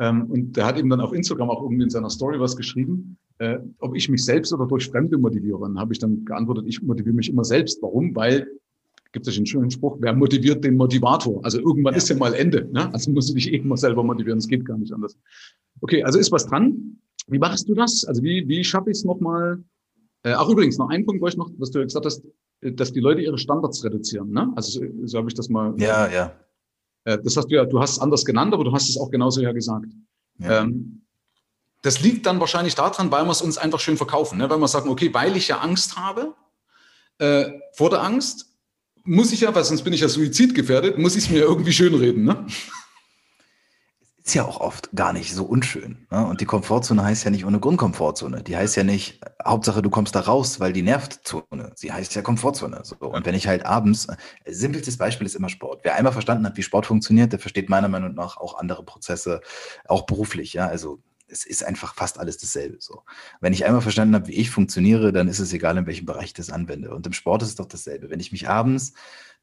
Ähm, 0.00 0.26
und 0.30 0.56
der 0.56 0.66
hat 0.66 0.76
eben 0.76 0.90
dann 0.90 1.00
auf 1.00 1.12
Instagram 1.12 1.50
auch 1.50 1.62
irgendwie 1.62 1.84
in 1.84 1.90
seiner 1.90 2.10
Story 2.10 2.40
was 2.40 2.56
geschrieben, 2.56 3.16
äh, 3.38 3.58
ob 3.78 3.94
ich 3.94 4.08
mich 4.08 4.24
selbst 4.24 4.52
oder 4.52 4.66
durch 4.66 4.88
Fremde 4.88 5.18
motiviere. 5.18 5.58
Und 5.58 5.78
habe 5.78 5.92
ich 5.92 6.00
dann 6.00 6.24
geantwortet, 6.24 6.64
ich 6.66 6.82
motiviere 6.82 7.14
mich 7.14 7.30
immer 7.30 7.44
selbst. 7.44 7.80
Warum? 7.80 8.14
Weil 8.16 8.48
gibt 9.12 9.28
es 9.28 9.36
einen 9.36 9.46
schönen 9.46 9.70
Spruch, 9.70 9.98
wer 10.00 10.12
motiviert 10.12 10.64
den 10.64 10.76
Motivator? 10.76 11.38
Also 11.44 11.60
irgendwann 11.60 11.94
ja. 11.94 11.98
ist 11.98 12.08
ja 12.08 12.16
mal 12.16 12.34
Ende. 12.34 12.68
Ne? 12.72 12.92
Also 12.92 13.12
musst 13.12 13.30
du 13.30 13.34
dich 13.34 13.52
eh 13.52 13.58
immer 13.58 13.76
selber 13.76 14.02
motivieren, 14.02 14.38
es 14.38 14.48
geht 14.48 14.64
gar 14.64 14.76
nicht 14.76 14.92
anders. 14.92 15.16
Okay, 15.80 16.02
also 16.02 16.18
ist 16.18 16.32
was 16.32 16.46
dran. 16.46 16.98
Wie 17.28 17.38
machst 17.38 17.68
du 17.68 17.74
das? 17.74 18.04
Also 18.04 18.24
wie, 18.24 18.48
wie 18.48 18.64
schaffe 18.64 18.90
ich 18.90 18.98
es 18.98 19.04
nochmal? 19.04 19.62
Äh, 20.24 20.32
ach 20.32 20.48
übrigens, 20.48 20.78
noch 20.78 20.88
ein 20.88 21.06
Punkt, 21.06 21.22
wo 21.22 21.28
ich 21.28 21.36
noch, 21.36 21.48
was 21.58 21.70
du 21.70 21.80
gesagt 21.82 22.04
hast, 22.04 22.24
dass 22.72 22.92
die 22.92 23.00
Leute 23.00 23.20
ihre 23.20 23.38
Standards 23.38 23.84
reduzieren. 23.84 24.30
Ne? 24.30 24.52
Also 24.56 24.80
so, 24.80 24.86
so 25.04 25.18
habe 25.18 25.28
ich 25.28 25.34
das 25.34 25.48
mal. 25.48 25.74
Ja, 25.78 26.10
ja. 26.10 26.32
Äh, 27.04 27.18
das 27.22 27.36
hast 27.36 27.48
du 27.48 27.56
ja, 27.56 27.64
du 27.64 27.80
hast 27.80 27.92
es 27.92 27.98
anders 27.98 28.24
genannt, 28.24 28.54
aber 28.54 28.64
du 28.64 28.72
hast 28.72 28.88
es 28.88 28.96
auch 28.96 29.10
genauso 29.10 29.40
ja 29.40 29.52
gesagt. 29.52 29.86
Ja. 30.38 30.62
Ähm, 30.62 31.02
das 31.82 32.00
liegt 32.00 32.24
dann 32.24 32.40
wahrscheinlich 32.40 32.74
daran, 32.74 33.10
weil 33.10 33.24
wir 33.24 33.30
es 33.30 33.42
uns 33.42 33.58
einfach 33.58 33.78
schön 33.78 33.98
verkaufen. 33.98 34.38
Ne? 34.38 34.48
Weil 34.48 34.58
wir 34.58 34.68
sagen, 34.68 34.88
okay, 34.88 35.12
weil 35.12 35.36
ich 35.36 35.48
ja 35.48 35.58
Angst 35.58 35.96
habe, 35.96 36.34
äh, 37.18 37.44
vor 37.74 37.90
der 37.90 38.02
Angst 38.02 38.46
muss 39.04 39.32
ich 39.32 39.42
ja, 39.42 39.54
weil 39.54 39.64
sonst 39.64 39.82
bin 39.82 39.92
ich 39.92 40.00
ja 40.00 40.08
suizidgefährdet, 40.08 40.96
muss 40.96 41.14
ich 41.14 41.24
es 41.24 41.30
mir 41.30 41.40
irgendwie 41.42 41.72
schönreden. 41.72 42.24
Ne? 42.24 42.46
Ist 44.26 44.34
ja 44.34 44.46
auch 44.46 44.60
oft 44.60 44.90
gar 44.94 45.12
nicht 45.12 45.34
so 45.34 45.44
unschön. 45.44 46.06
Ne? 46.10 46.26
Und 46.26 46.40
die 46.40 46.46
Komfortzone 46.46 47.04
heißt 47.04 47.24
ja 47.24 47.30
nicht 47.30 47.44
ohne 47.44 47.60
Grundkomfortzone. 47.60 48.42
Die 48.42 48.56
heißt 48.56 48.74
ja 48.74 48.82
nicht, 48.82 49.20
Hauptsache 49.44 49.82
du 49.82 49.90
kommst 49.90 50.14
da 50.14 50.20
raus, 50.20 50.60
weil 50.60 50.72
die 50.72 50.80
nervt 50.80 51.20
Zone. 51.24 51.72
Sie 51.74 51.92
heißt 51.92 52.14
ja 52.14 52.22
Komfortzone. 52.22 52.80
So. 52.84 52.96
Und 52.96 53.26
wenn 53.26 53.34
ich 53.34 53.46
halt 53.46 53.66
abends, 53.66 54.06
simpelstes 54.46 54.96
Beispiel 54.96 55.26
ist 55.26 55.34
immer 55.34 55.50
Sport. 55.50 55.80
Wer 55.82 55.96
einmal 55.96 56.14
verstanden 56.14 56.46
hat, 56.46 56.56
wie 56.56 56.62
Sport 56.62 56.86
funktioniert, 56.86 57.32
der 57.32 57.38
versteht 57.38 57.68
meiner 57.68 57.88
Meinung 57.88 58.14
nach 58.14 58.38
auch 58.38 58.58
andere 58.58 58.82
Prozesse, 58.82 59.42
auch 59.86 60.06
beruflich. 60.06 60.54
Ja, 60.54 60.68
also 60.68 61.00
es 61.26 61.46
ist 61.46 61.64
einfach 61.64 61.94
fast 61.94 62.18
alles 62.18 62.38
dasselbe. 62.38 62.76
So. 62.80 63.02
Wenn 63.40 63.52
ich 63.52 63.64
einmal 63.64 63.80
verstanden 63.80 64.14
habe, 64.14 64.28
wie 64.28 64.34
ich 64.34 64.50
funktioniere, 64.50 65.12
dann 65.12 65.28
ist 65.28 65.38
es 65.38 65.52
egal, 65.52 65.76
in 65.78 65.86
welchem 65.86 66.06
Bereich 66.06 66.26
ich 66.26 66.34
das 66.34 66.50
anwende. 66.50 66.94
Und 66.94 67.06
im 67.06 67.12
Sport 67.12 67.42
ist 67.42 67.48
es 67.48 67.54
doch 67.56 67.66
dasselbe. 67.66 68.10
Wenn 68.10 68.20
ich 68.20 68.32
mich 68.32 68.48
abends 68.48 68.92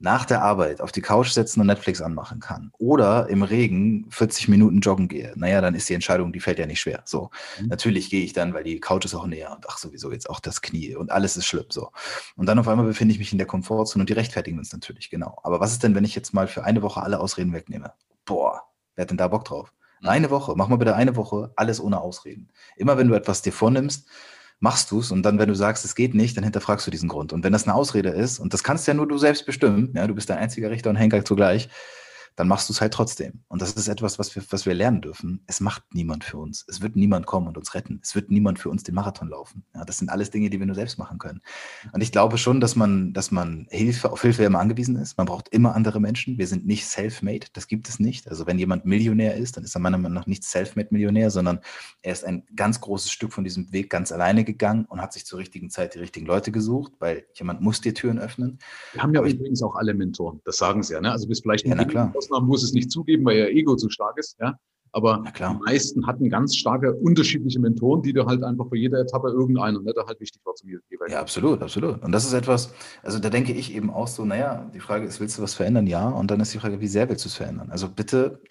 nach 0.01 0.25
der 0.25 0.41
Arbeit 0.41 0.81
auf 0.81 0.91
die 0.91 1.01
Couch 1.01 1.29
setzen 1.29 1.61
und 1.61 1.67
Netflix 1.67 2.01
anmachen 2.01 2.39
kann 2.39 2.71
oder 2.79 3.29
im 3.29 3.43
Regen 3.43 4.07
40 4.09 4.47
Minuten 4.47 4.79
joggen 4.79 5.07
gehe, 5.07 5.33
naja, 5.35 5.61
dann 5.61 5.75
ist 5.75 5.88
die 5.89 5.93
Entscheidung, 5.93 6.33
die 6.33 6.39
fällt 6.39 6.59
ja 6.59 6.65
nicht 6.65 6.79
schwer. 6.79 7.03
So, 7.05 7.29
mhm. 7.59 7.67
natürlich 7.67 8.09
gehe 8.09 8.23
ich 8.23 8.33
dann, 8.33 8.53
weil 8.53 8.63
die 8.63 8.79
Couch 8.79 9.05
ist 9.05 9.13
auch 9.13 9.27
näher 9.27 9.51
und 9.51 9.65
ach, 9.69 9.77
sowieso 9.77 10.11
jetzt 10.11 10.29
auch 10.29 10.39
das 10.39 10.61
Knie 10.61 10.95
und 10.95 11.11
alles 11.11 11.38
ist 11.38 11.45
schlimm. 11.45 11.65
So. 11.69 11.91
Und 12.35 12.47
dann 12.47 12.57
auf 12.57 12.67
einmal 12.67 12.85
befinde 12.85 13.13
ich 13.13 13.19
mich 13.19 13.31
in 13.31 13.38
der 13.38 13.47
Komfortzone 13.47 14.01
und 14.01 14.09
die 14.09 14.13
rechtfertigen 14.13 14.57
uns 14.57 14.73
natürlich, 14.73 15.09
genau. 15.09 15.39
Aber 15.43 15.59
was 15.59 15.71
ist 15.71 15.83
denn, 15.83 15.93
wenn 15.93 16.03
ich 16.03 16.15
jetzt 16.15 16.33
mal 16.33 16.47
für 16.47 16.63
eine 16.63 16.81
Woche 16.81 17.01
alle 17.01 17.19
Ausreden 17.19 17.53
wegnehme? 17.53 17.93
Boah, 18.25 18.63
wer 18.95 19.03
hat 19.03 19.11
denn 19.11 19.17
da 19.17 19.27
Bock 19.27 19.45
drauf? 19.45 19.71
Eine 20.03 20.29
Woche, 20.29 20.53
mach 20.55 20.67
mal 20.67 20.77
bitte 20.77 20.96
eine 20.96 21.15
Woche, 21.15 21.51
alles 21.55 21.79
ohne 21.79 22.01
Ausreden. 22.01 22.50
Immer 22.75 22.98
wenn 22.98 23.08
du 23.08 23.13
etwas 23.13 23.41
dir 23.41 23.53
vornimmst, 23.53 24.08
machst 24.60 24.91
du 24.91 25.00
es 25.00 25.12
und 25.12 25.24
dann, 25.24 25.39
wenn 25.39 25.50
du 25.50 25.55
sagst, 25.55 25.86
es 25.86 25.96
geht 25.96 26.13
nicht, 26.13 26.38
dann 26.38 26.43
hinterfragst 26.43 26.86
du 26.88 26.91
diesen 26.91 27.10
Grund. 27.10 27.34
Und 27.34 27.43
wenn 27.43 27.53
das 27.53 27.63
eine 27.63 27.75
Ausrede 27.75 28.10
ist, 28.10 28.39
und 28.39 28.53
das 28.53 28.63
kannst 28.63 28.88
ja 28.88 28.93
nur 28.93 29.08
du 29.08 29.17
selbst 29.17 29.46
bestimmen, 29.46 29.91
ja, 29.96 30.08
du 30.08 30.15
bist 30.15 30.29
dein 30.29 30.38
einziger 30.38 30.70
Richter 30.70 30.89
und 30.89 30.96
Henker 30.96 31.25
zugleich, 31.25 31.70
dann 32.35 32.47
machst 32.47 32.69
du 32.69 32.73
es 32.73 32.81
halt 32.81 32.93
trotzdem. 32.93 33.43
Und 33.47 33.61
das 33.61 33.73
ist 33.73 33.88
etwas, 33.88 34.17
was 34.17 34.35
wir, 34.35 34.43
was 34.50 34.65
wir 34.65 34.73
lernen 34.73 35.01
dürfen. 35.01 35.43
Es 35.47 35.59
macht 35.59 35.83
niemand 35.93 36.23
für 36.23 36.38
uns. 36.38 36.65
Es 36.67 36.81
wird 36.81 36.95
niemand 36.95 37.25
kommen 37.25 37.47
und 37.47 37.57
uns 37.57 37.73
retten. 37.73 38.00
Es 38.01 38.15
wird 38.15 38.31
niemand 38.31 38.59
für 38.59 38.69
uns 38.69 38.83
den 38.83 38.95
Marathon 38.95 39.29
laufen. 39.29 39.63
Ja, 39.75 39.83
das 39.83 39.97
sind 39.97 40.09
alles 40.09 40.31
Dinge, 40.31 40.50
die 40.50 40.59
wir 40.59 40.65
nur 40.65 40.75
selbst 40.75 40.97
machen 40.97 41.19
können. 41.19 41.41
Und 41.91 42.01
ich 42.01 42.11
glaube 42.11 42.38
schon, 42.38 42.61
dass 42.61 42.75
man, 42.75 43.13
dass 43.13 43.31
man 43.31 43.67
Hilfe, 43.69 44.11
auf 44.11 44.21
Hilfe 44.21 44.43
immer 44.43 44.59
angewiesen 44.59 44.95
ist. 44.95 45.17
Man 45.17 45.27
braucht 45.27 45.50
immer 45.50 45.75
andere 45.75 46.00
Menschen. 46.00 46.38
Wir 46.38 46.47
sind 46.47 46.65
nicht 46.65 46.85
self-made. 46.85 47.47
Das 47.53 47.67
gibt 47.67 47.89
es 47.89 48.00
nicht. 48.00 48.29
Also 48.29 48.47
wenn 48.47 48.57
jemand 48.57 48.85
Millionär 48.85 49.35
ist, 49.35 49.57
dann 49.57 49.63
ist 49.63 49.75
er 49.75 49.81
meiner 49.81 49.97
Meinung 49.97 50.15
nach 50.15 50.27
nicht 50.27 50.43
self-made-Millionär, 50.43 51.31
sondern 51.31 51.59
er 52.01 52.13
ist 52.13 52.23
ein 52.23 52.43
ganz 52.55 52.79
großes 52.79 53.11
Stück 53.11 53.33
von 53.33 53.43
diesem 53.43 53.71
Weg 53.71 53.89
ganz 53.89 54.11
alleine 54.11 54.43
gegangen 54.43 54.85
und 54.85 55.01
hat 55.01 55.13
sich 55.13 55.25
zur 55.25 55.39
richtigen 55.39 55.69
Zeit 55.69 55.95
die 55.95 56.00
richtigen 56.00 56.25
Leute 56.25 56.51
gesucht, 56.51 56.93
weil 57.00 57.25
jemand 57.33 57.61
muss 57.61 57.81
dir 57.81 57.93
Türen 57.93 58.19
öffnen. 58.19 58.59
Wir 58.93 59.03
haben 59.03 59.13
ja 59.13 59.21
übrigens 59.21 59.61
auch 59.61 59.75
alle 59.75 59.93
Mentoren. 59.93 60.41
Das 60.45 60.57
sagen 60.57 60.81
sie 60.83 60.93
ja. 60.93 61.01
Ne? 61.01 61.11
Also 61.11 61.27
bis 61.27 61.41
vielleicht 61.41 61.65
ja, 61.65 61.75
na 61.75 61.85
klar. 61.85 62.13
Ausnahmen 62.21 62.47
muss 62.47 62.63
es 62.63 62.73
nicht 62.73 62.91
zugeben 62.91 63.25
weil 63.25 63.37
ihr 63.37 63.49
Ego 63.49 63.75
zu 63.75 63.89
stark 63.89 64.17
ist. 64.17 64.37
Ja? 64.39 64.57
Aber 64.93 65.23
die 65.25 65.63
meisten 65.65 66.05
hatten 66.05 66.29
ganz 66.29 66.55
starke 66.55 66.93
unterschiedliche 66.93 67.59
Mentoren, 67.59 68.01
die 68.01 68.11
du 68.11 68.25
halt 68.25 68.43
einfach 68.43 68.67
für 68.67 68.77
jede 68.77 68.99
Etappe 68.99 69.29
irgendeiner, 69.29 69.81
ne, 69.81 69.93
der 69.93 70.05
halt 70.05 70.19
wichtig 70.19 70.41
war 70.45 70.53
zum 70.55 70.69
jeweiligen. 70.69 71.13
Ja, 71.13 71.21
absolut, 71.21 71.61
absolut. 71.61 72.03
Und 72.03 72.11
das 72.11 72.25
ist 72.25 72.33
etwas, 72.33 72.73
also 73.01 73.17
da 73.19 73.29
denke 73.29 73.53
ich 73.53 73.73
eben 73.73 73.89
auch 73.89 74.07
so, 74.07 74.25
naja, 74.25 74.69
die 74.73 74.81
Frage 74.81 75.05
ist, 75.05 75.21
willst 75.21 75.37
du 75.37 75.41
was 75.41 75.53
verändern? 75.53 75.87
Ja. 75.87 76.09
Und 76.09 76.29
dann 76.29 76.41
ist 76.41 76.53
die 76.53 76.59
Frage, 76.59 76.81
wie 76.81 76.87
sehr 76.87 77.07
willst 77.07 77.23
du 77.23 77.29
es 77.29 77.35
verändern? 77.35 77.69
Also 77.71 77.87
bitte 77.87 78.41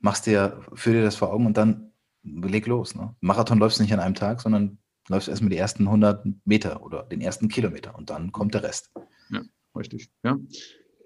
machst 0.00 0.26
dir, 0.26 0.60
führ 0.74 0.92
dir 0.92 1.02
das 1.02 1.16
vor 1.16 1.32
Augen 1.32 1.46
und 1.46 1.56
dann 1.56 1.92
leg 2.22 2.66
los. 2.68 2.94
Ne? 2.94 3.16
Marathon 3.20 3.58
läufst 3.58 3.78
du 3.78 3.82
nicht 3.82 3.92
an 3.92 4.00
einem 4.00 4.14
Tag, 4.14 4.40
sondern 4.40 4.78
läufst 5.08 5.28
erstmal 5.28 5.50
die 5.50 5.56
ersten 5.56 5.86
100 5.86 6.26
Meter 6.44 6.82
oder 6.84 7.02
den 7.02 7.20
ersten 7.20 7.48
Kilometer 7.48 7.96
und 7.96 8.10
dann 8.10 8.30
kommt 8.30 8.54
der 8.54 8.62
Rest. 8.62 8.92
Ja, 9.30 9.40
richtig. 9.76 10.10
Ja. 10.22 10.38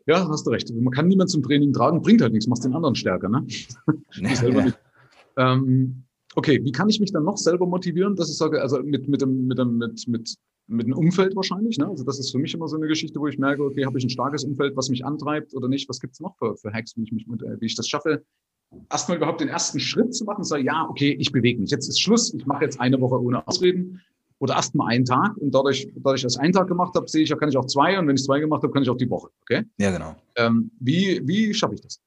Ja, 0.07 0.29
hast 0.29 0.47
du 0.47 0.51
recht. 0.51 0.73
Man 0.75 0.93
kann 0.93 1.09
niemand 1.09 1.31
zum 1.31 1.43
Training 1.43 1.73
tragen, 1.73 2.03
bringt 2.03 2.23
halt 2.23 2.33
nichts, 2.33 2.49
machst 2.49 2.65
den 2.65 2.75
anderen 2.75 2.95
stärker, 2.95 3.29
ne? 3.29 3.47
Ja, 4.15 4.65
nicht. 4.65 4.79
Ähm, 5.37 6.05
okay, 6.35 6.63
wie 6.65 6.73
kann 6.73 6.89
ich 6.89 7.01
mich 7.01 7.13
dann 7.13 7.25
noch 7.25 7.37
selber 7.37 7.67
motivieren, 7.67 8.17
dass 8.17 8.31
ich 8.31 8.37
sage, 8.37 8.61
also 8.61 8.83
mit, 8.83 9.09
mit 9.09 9.23
dem, 9.23 9.47
mit 9.47 9.59
dem, 9.59 9.79
mit, 9.79 10.07
mit, 10.09 10.37
mit 10.67 10.87
dem 10.87 10.95
Umfeld 10.95 11.37
wahrscheinlich, 11.37 11.79
ne? 11.79 11.89
Also 11.89 12.05
das 12.05 12.19
ist 12.19 12.31
für 12.31 12.39
mich 12.39 12.55
immer 12.55 12.69
so 12.69 12.77
eine 12.77 12.89
Geschichte, 12.89 13.21
wo 13.21 13.27
ich 13.29 13.39
merke, 13.39 13.63
okay, 13.65 13.85
habe 13.85 13.99
ich 13.99 14.05
ein 14.05 14.11
starkes 14.11 14.45
Umfeld, 14.45 14.77
was 14.77 14.89
mich 14.89 15.05
antreibt 15.05 15.55
oder 15.55 15.69
nicht? 15.69 15.89
Was 15.89 16.01
gibt's 16.01 16.21
noch 16.21 16.37
für, 16.37 16.57
für 16.57 16.73
Hacks, 16.73 16.97
wie 16.97 17.05
ich 17.05 17.13
mich, 17.13 17.27
äh, 17.27 17.61
wie 17.61 17.67
ich 17.67 17.77
das 17.77 17.89
schaffe, 17.89 18.25
erstmal 18.91 19.19
überhaupt 19.19 19.41
den 19.41 19.49
ersten 19.49 19.81
Schritt 19.81 20.15
zu 20.15 20.25
machen, 20.25 20.45
sage, 20.45 20.65
ja, 20.65 20.87
okay, 20.89 21.17
ich 21.19 21.33
bewege 21.33 21.61
mich. 21.61 21.71
Jetzt 21.71 21.89
ist 21.89 22.01
Schluss, 22.01 22.33
ich 22.35 22.47
mache 22.47 22.65
jetzt 22.65 22.81
eine 22.81 23.01
Woche 23.01 23.21
ohne 23.21 23.47
Ausreden 23.47 24.01
oder 24.43 24.57
erst 24.57 24.75
mal 24.75 24.89
einen 24.89 25.05
Tag 25.05 25.37
und 25.37 25.55
dadurch, 25.55 25.89
dadurch, 25.95 26.23
dass 26.23 26.35
ich 26.35 26.41
einen 26.41 26.53
Tag 26.53 26.67
gemacht 26.67 26.97
habe, 26.97 27.09
sehe 27.09 27.23
ich, 27.23 27.31
kann 27.39 27.49
ich 27.49 27.57
auch 27.57 27.67
zwei 27.67 27.97
und 27.97 28.09
wenn 28.09 28.17
ich 28.17 28.25
zwei 28.25 28.41
gemacht 28.41 28.65
habe, 28.65 28.73
kann 28.73 28.83
ich 28.83 28.91
auch 28.91 28.97
die 28.97 29.09
Woche. 29.09 29.29
Okay? 29.43 29.63
Ja, 29.79 29.93
genau. 29.93 30.17
Ähm, 30.35 30.73
wie 30.81 31.21
wie 31.25 31.55
schaffe 31.55 31.75
ich 31.77 31.81
das? 31.81 32.01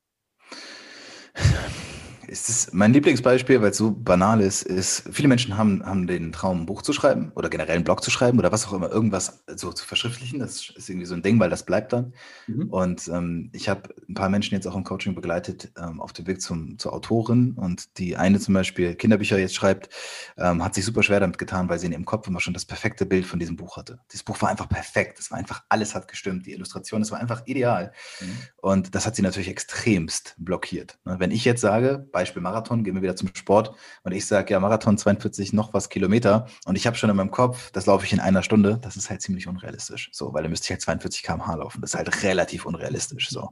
Ist 2.36 2.50
es 2.50 2.74
mein 2.74 2.92
Lieblingsbeispiel, 2.92 3.62
weil 3.62 3.72
es 3.72 3.78
so 3.78 3.92
banal 3.92 4.42
ist, 4.42 4.64
ist, 4.64 5.04
viele 5.10 5.30
Menschen 5.30 5.58
haben, 5.58 5.86
haben 5.86 6.06
den 6.06 6.34
Traum, 6.34 6.62
ein 6.62 6.66
Buch 6.66 6.82
zu 6.82 6.92
schreiben 6.92 7.32
oder 7.34 7.50
generell 7.50 7.76
einen 7.76 7.86
Blog 7.86 8.04
zu 8.04 8.12
schreiben 8.12 8.38
oder 8.38 8.52
was 8.52 8.68
auch 8.68 8.74
immer, 8.74 8.92
irgendwas 8.92 9.46
so 9.56 9.72
zu 9.72 9.86
verschriftlichen. 9.86 10.40
Das 10.40 10.70
ist 10.76 10.90
irgendwie 10.90 11.06
so 11.06 11.16
ein 11.16 11.22
Ding, 11.22 11.40
weil 11.40 11.50
das 11.50 11.64
bleibt 11.64 11.94
dann. 11.94 12.14
Mhm. 12.48 12.70
Und 12.70 13.08
ähm, 13.08 13.50
ich 13.54 13.70
habe 13.70 13.84
ein 14.10 14.16
paar 14.16 14.28
Menschen 14.28 14.54
jetzt 14.54 14.68
auch 14.68 14.76
im 14.76 14.84
Coaching 14.84 15.16
begleitet 15.16 15.72
ähm, 15.78 16.02
auf 16.02 16.12
dem 16.12 16.28
Weg 16.28 16.42
zum, 16.42 16.78
zur 16.78 16.92
Autorin 16.92 17.54
und 17.54 17.98
die 18.00 18.18
eine 18.18 18.38
zum 18.42 18.54
Beispiel 18.54 18.96
Kinderbücher 18.96 19.40
jetzt 19.40 19.56
schreibt, 19.56 19.90
ähm, 20.38 20.62
hat 20.62 20.76
sich 20.76 20.84
super 20.84 21.04
schwer 21.04 21.22
damit 21.22 21.38
getan, 21.38 21.70
weil 21.70 21.80
sie 21.80 21.86
in 21.86 21.94
ihrem 21.94 22.06
Kopf 22.06 22.28
immer 22.28 22.42
schon 22.42 22.54
das 22.54 22.66
perfekte 22.66 23.06
Bild 23.06 23.26
von 23.26 23.40
diesem 23.40 23.56
Buch 23.56 23.78
hatte. 23.78 24.00
Dieses 24.12 24.24
Buch 24.24 24.42
war 24.42 24.50
einfach 24.50 24.68
perfekt. 24.68 25.20
Es 25.20 25.32
war 25.32 25.38
einfach, 25.38 25.64
alles 25.70 25.96
hat 25.96 26.10
gestimmt. 26.10 26.46
Die 26.46 26.52
Illustration, 26.52 27.02
es 27.02 27.12
war 27.12 27.20
einfach 27.22 27.44
ideal. 27.46 27.94
Mhm. 28.20 28.38
Und 28.58 28.96
das 28.96 29.06
hat 29.06 29.16
sie 29.16 29.22
natürlich 29.22 29.48
extremst 29.50 30.36
blockiert. 30.38 31.00
Ne, 31.06 31.16
wenn 31.20 31.32
ich 31.32 31.46
jetzt 31.46 31.62
sage, 31.62 32.10
Beispiel 32.26 32.42
Marathon, 32.42 32.84
gehen 32.84 32.96
wir 32.96 33.02
wieder 33.02 33.16
zum 33.16 33.30
Sport 33.34 33.74
und 34.04 34.12
ich 34.12 34.26
sage, 34.26 34.52
ja, 34.52 34.60
Marathon 34.60 34.98
42 34.98 35.54
noch 35.54 35.74
was 35.74 35.90
Kilometer 35.90 36.48
und 36.66 36.76
ich 36.76 36.88
habe 36.88 36.98
schon 36.98 37.10
in 37.10 37.16
meinem 37.16 37.32
Kopf, 37.32 37.72
das 37.72 37.86
laufe 37.86 38.06
ich 38.06 38.14
in 38.14 38.20
einer 38.20 38.44
Stunde, 38.44 38.80
das 38.82 38.98
ist 38.98 39.10
halt 39.10 39.22
ziemlich 39.22 39.48
unrealistisch. 39.48 40.10
So, 40.12 40.34
weil 40.34 40.44
dann 40.44 40.52
müsste 40.52 40.66
ich 40.66 40.72
halt 40.72 40.82
42 40.82 41.24
km/h 41.24 41.56
laufen. 41.56 41.82
Das 41.82 41.92
ist 41.92 41.96
halt 41.96 42.24
relativ 42.24 42.66
unrealistisch. 42.66 43.30
So. 43.30 43.52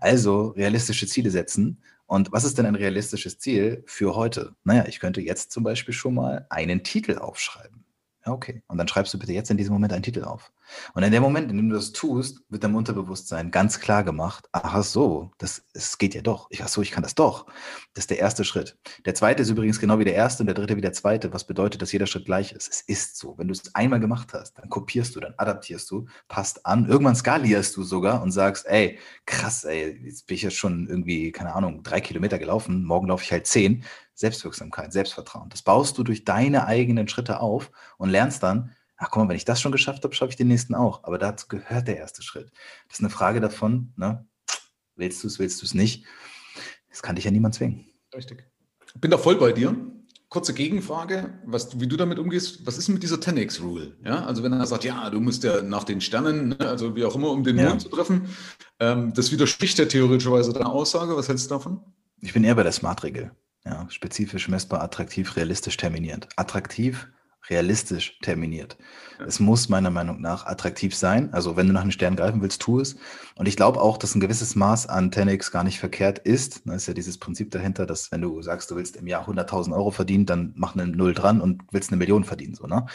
Also 0.00 0.48
realistische 0.48 1.06
Ziele 1.06 1.30
setzen. 1.30 1.82
Und 2.06 2.30
was 2.32 2.44
ist 2.44 2.56
denn 2.58 2.66
ein 2.66 2.76
realistisches 2.76 3.38
Ziel 3.38 3.82
für 3.86 4.14
heute? 4.14 4.54
Naja, 4.64 4.84
ich 4.86 5.00
könnte 5.00 5.20
jetzt 5.20 5.50
zum 5.50 5.64
Beispiel 5.64 5.94
schon 5.94 6.14
mal 6.14 6.46
einen 6.50 6.84
Titel 6.84 7.18
aufschreiben. 7.18 7.85
Okay. 8.26 8.62
Und 8.66 8.78
dann 8.78 8.88
schreibst 8.88 9.14
du 9.14 9.18
bitte 9.18 9.32
jetzt 9.32 9.50
in 9.50 9.56
diesem 9.56 9.72
Moment 9.72 9.92
einen 9.92 10.02
Titel 10.02 10.24
auf. 10.24 10.52
Und 10.94 11.04
in 11.04 11.12
dem 11.12 11.22
Moment, 11.22 11.48
in 11.48 11.56
dem 11.56 11.68
du 11.68 11.76
das 11.76 11.92
tust, 11.92 12.40
wird 12.48 12.64
deinem 12.64 12.74
Unterbewusstsein 12.74 13.52
ganz 13.52 13.78
klar 13.78 14.02
gemacht, 14.02 14.48
ach 14.50 14.82
so, 14.82 15.30
das, 15.38 15.64
es 15.74 15.96
geht 15.96 16.14
ja 16.14 16.22
doch. 16.22 16.48
Ich, 16.50 16.62
ach 16.64 16.68
so, 16.68 16.82
ich 16.82 16.90
kann 16.90 17.04
das 17.04 17.14
doch. 17.14 17.46
Das 17.94 18.02
ist 18.02 18.10
der 18.10 18.18
erste 18.18 18.44
Schritt. 18.44 18.76
Der 19.04 19.14
zweite 19.14 19.42
ist 19.42 19.50
übrigens 19.50 19.78
genau 19.78 20.00
wie 20.00 20.04
der 20.04 20.14
erste 20.14 20.42
und 20.42 20.48
der 20.48 20.54
dritte 20.54 20.76
wie 20.76 20.80
der 20.80 20.92
zweite, 20.92 21.32
was 21.32 21.46
bedeutet, 21.46 21.82
dass 21.82 21.92
jeder 21.92 22.08
Schritt 22.08 22.24
gleich 22.24 22.50
ist. 22.50 22.68
Es 22.68 22.80
ist 22.80 23.16
so. 23.16 23.38
Wenn 23.38 23.46
du 23.46 23.52
es 23.52 23.72
einmal 23.76 24.00
gemacht 24.00 24.32
hast, 24.32 24.58
dann 24.58 24.68
kopierst 24.68 25.14
du, 25.14 25.20
dann 25.20 25.34
adaptierst 25.36 25.88
du, 25.88 26.06
passt 26.26 26.66
an. 26.66 26.86
Irgendwann 26.86 27.14
skalierst 27.14 27.76
du 27.76 27.84
sogar 27.84 28.22
und 28.22 28.32
sagst, 28.32 28.66
ey, 28.66 28.98
krass, 29.24 29.62
ey, 29.62 30.00
jetzt 30.04 30.26
bin 30.26 30.34
ich 30.34 30.42
jetzt 30.42 30.56
schon 30.56 30.88
irgendwie, 30.88 31.30
keine 31.30 31.54
Ahnung, 31.54 31.84
drei 31.84 32.00
Kilometer 32.00 32.40
gelaufen, 32.40 32.84
morgen 32.84 33.06
laufe 33.06 33.22
ich 33.22 33.30
halt 33.30 33.46
zehn. 33.46 33.84
Selbstwirksamkeit, 34.16 34.92
Selbstvertrauen. 34.92 35.50
Das 35.50 35.62
baust 35.62 35.96
du 35.98 36.02
durch 36.02 36.24
deine 36.24 36.66
eigenen 36.66 37.06
Schritte 37.06 37.40
auf 37.40 37.70
und 37.98 38.10
lernst 38.10 38.42
dann, 38.42 38.72
ach 38.96 39.10
guck 39.10 39.22
mal, 39.22 39.28
wenn 39.28 39.36
ich 39.36 39.44
das 39.44 39.60
schon 39.60 39.72
geschafft 39.72 40.02
habe, 40.02 40.14
schaffe 40.14 40.30
ich 40.30 40.36
den 40.36 40.48
nächsten 40.48 40.74
auch. 40.74 41.04
Aber 41.04 41.18
dazu 41.18 41.46
gehört 41.48 41.86
der 41.86 41.98
erste 41.98 42.22
Schritt. 42.22 42.50
Das 42.88 42.98
ist 42.98 43.04
eine 43.04 43.10
Frage 43.10 43.40
davon, 43.40 43.92
ne? 43.96 44.26
willst 44.96 45.22
du 45.22 45.28
es, 45.28 45.38
willst 45.38 45.60
du 45.62 45.66
es 45.66 45.74
nicht? 45.74 46.04
Das 46.88 47.02
kann 47.02 47.16
dich 47.16 47.26
ja 47.26 47.30
niemand 47.30 47.54
zwingen. 47.54 47.84
Richtig. 48.14 48.44
Ich 48.94 49.00
bin 49.00 49.10
da 49.10 49.18
voll 49.18 49.36
bei 49.36 49.52
dir. 49.52 49.76
Kurze 50.28 50.54
Gegenfrage, 50.54 51.38
was, 51.44 51.78
wie 51.78 51.86
du 51.86 51.96
damit 51.96 52.18
umgehst. 52.18 52.66
Was 52.66 52.78
ist 52.78 52.88
mit 52.88 53.02
dieser 53.02 53.16
10x-Rule? 53.16 53.96
Ja, 54.04 54.24
also 54.24 54.42
wenn 54.42 54.52
er 54.52 54.66
sagt, 54.66 54.82
ja, 54.82 55.08
du 55.08 55.20
musst 55.20 55.44
ja 55.44 55.62
nach 55.62 55.84
den 55.84 56.00
Sternen, 56.00 56.48
ne, 56.48 56.60
also 56.60 56.96
wie 56.96 57.04
auch 57.04 57.14
immer, 57.14 57.30
um 57.30 57.44
den 57.44 57.58
ja. 57.58 57.68
Mond 57.68 57.82
zu 57.82 57.88
treffen, 57.88 58.28
ähm, 58.80 59.12
das 59.14 59.30
widerspricht 59.30 59.78
ja 59.78 59.84
theoretischerweise 59.84 60.52
deiner 60.52 60.72
Aussage. 60.72 61.16
Was 61.16 61.28
hältst 61.28 61.50
du 61.50 61.54
davon? 61.54 61.80
Ich 62.22 62.32
bin 62.32 62.42
eher 62.42 62.56
bei 62.56 62.64
der 62.64 62.72
Smart-Regel. 62.72 63.30
Ja, 63.66 63.84
spezifisch, 63.90 64.48
messbar, 64.48 64.80
attraktiv, 64.80 65.34
realistisch 65.34 65.76
terminiert. 65.76 66.28
Attraktiv, 66.36 67.08
realistisch 67.50 68.18
terminiert. 68.20 68.76
Ja. 69.18 69.26
Es 69.26 69.40
muss 69.40 69.68
meiner 69.68 69.90
Meinung 69.90 70.20
nach 70.20 70.46
attraktiv 70.46 70.94
sein. 70.94 71.32
Also 71.34 71.56
wenn 71.56 71.66
du 71.66 71.72
nach 71.72 71.82
einem 71.82 71.90
Stern 71.90 72.14
greifen 72.14 72.40
willst, 72.42 72.62
tu 72.62 72.78
es. 72.78 72.96
Und 73.34 73.46
ich 73.46 73.56
glaube 73.56 73.80
auch, 73.80 73.98
dass 73.98 74.14
ein 74.14 74.20
gewisses 74.20 74.54
Maß 74.54 74.88
an 74.88 75.10
10x 75.10 75.50
gar 75.50 75.64
nicht 75.64 75.80
verkehrt 75.80 76.20
ist. 76.20 76.62
Da 76.64 76.74
ist 76.74 76.86
ja 76.86 76.94
dieses 76.94 77.18
Prinzip 77.18 77.50
dahinter, 77.50 77.86
dass 77.86 78.12
wenn 78.12 78.20
du 78.20 78.40
sagst, 78.40 78.70
du 78.70 78.76
willst 78.76 78.94
im 78.94 79.08
Jahr 79.08 79.28
100.000 79.28 79.74
Euro 79.74 79.90
verdienen, 79.90 80.26
dann 80.26 80.52
mach 80.56 80.74
eine 80.74 80.86
Null 80.86 81.14
dran 81.14 81.40
und 81.40 81.62
willst 81.72 81.90
eine 81.90 81.98
Million 81.98 82.22
verdienen. 82.22 82.54
So, 82.54 82.68
ne? 82.68 82.86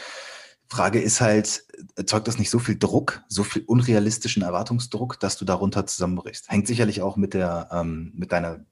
Frage 0.68 1.02
ist 1.02 1.20
halt, 1.20 1.66
erzeugt 1.96 2.28
das 2.28 2.38
nicht 2.38 2.48
so 2.48 2.58
viel 2.58 2.78
Druck, 2.78 3.22
so 3.28 3.44
viel 3.44 3.62
unrealistischen 3.66 4.42
Erwartungsdruck, 4.42 5.20
dass 5.20 5.36
du 5.36 5.44
darunter 5.44 5.86
zusammenbrichst? 5.86 6.48
Hängt 6.48 6.66
sicherlich 6.66 7.02
auch 7.02 7.16
mit 7.16 7.34
der, 7.34 7.68
ähm, 7.72 8.12
mit 8.14 8.32
deiner 8.32 8.64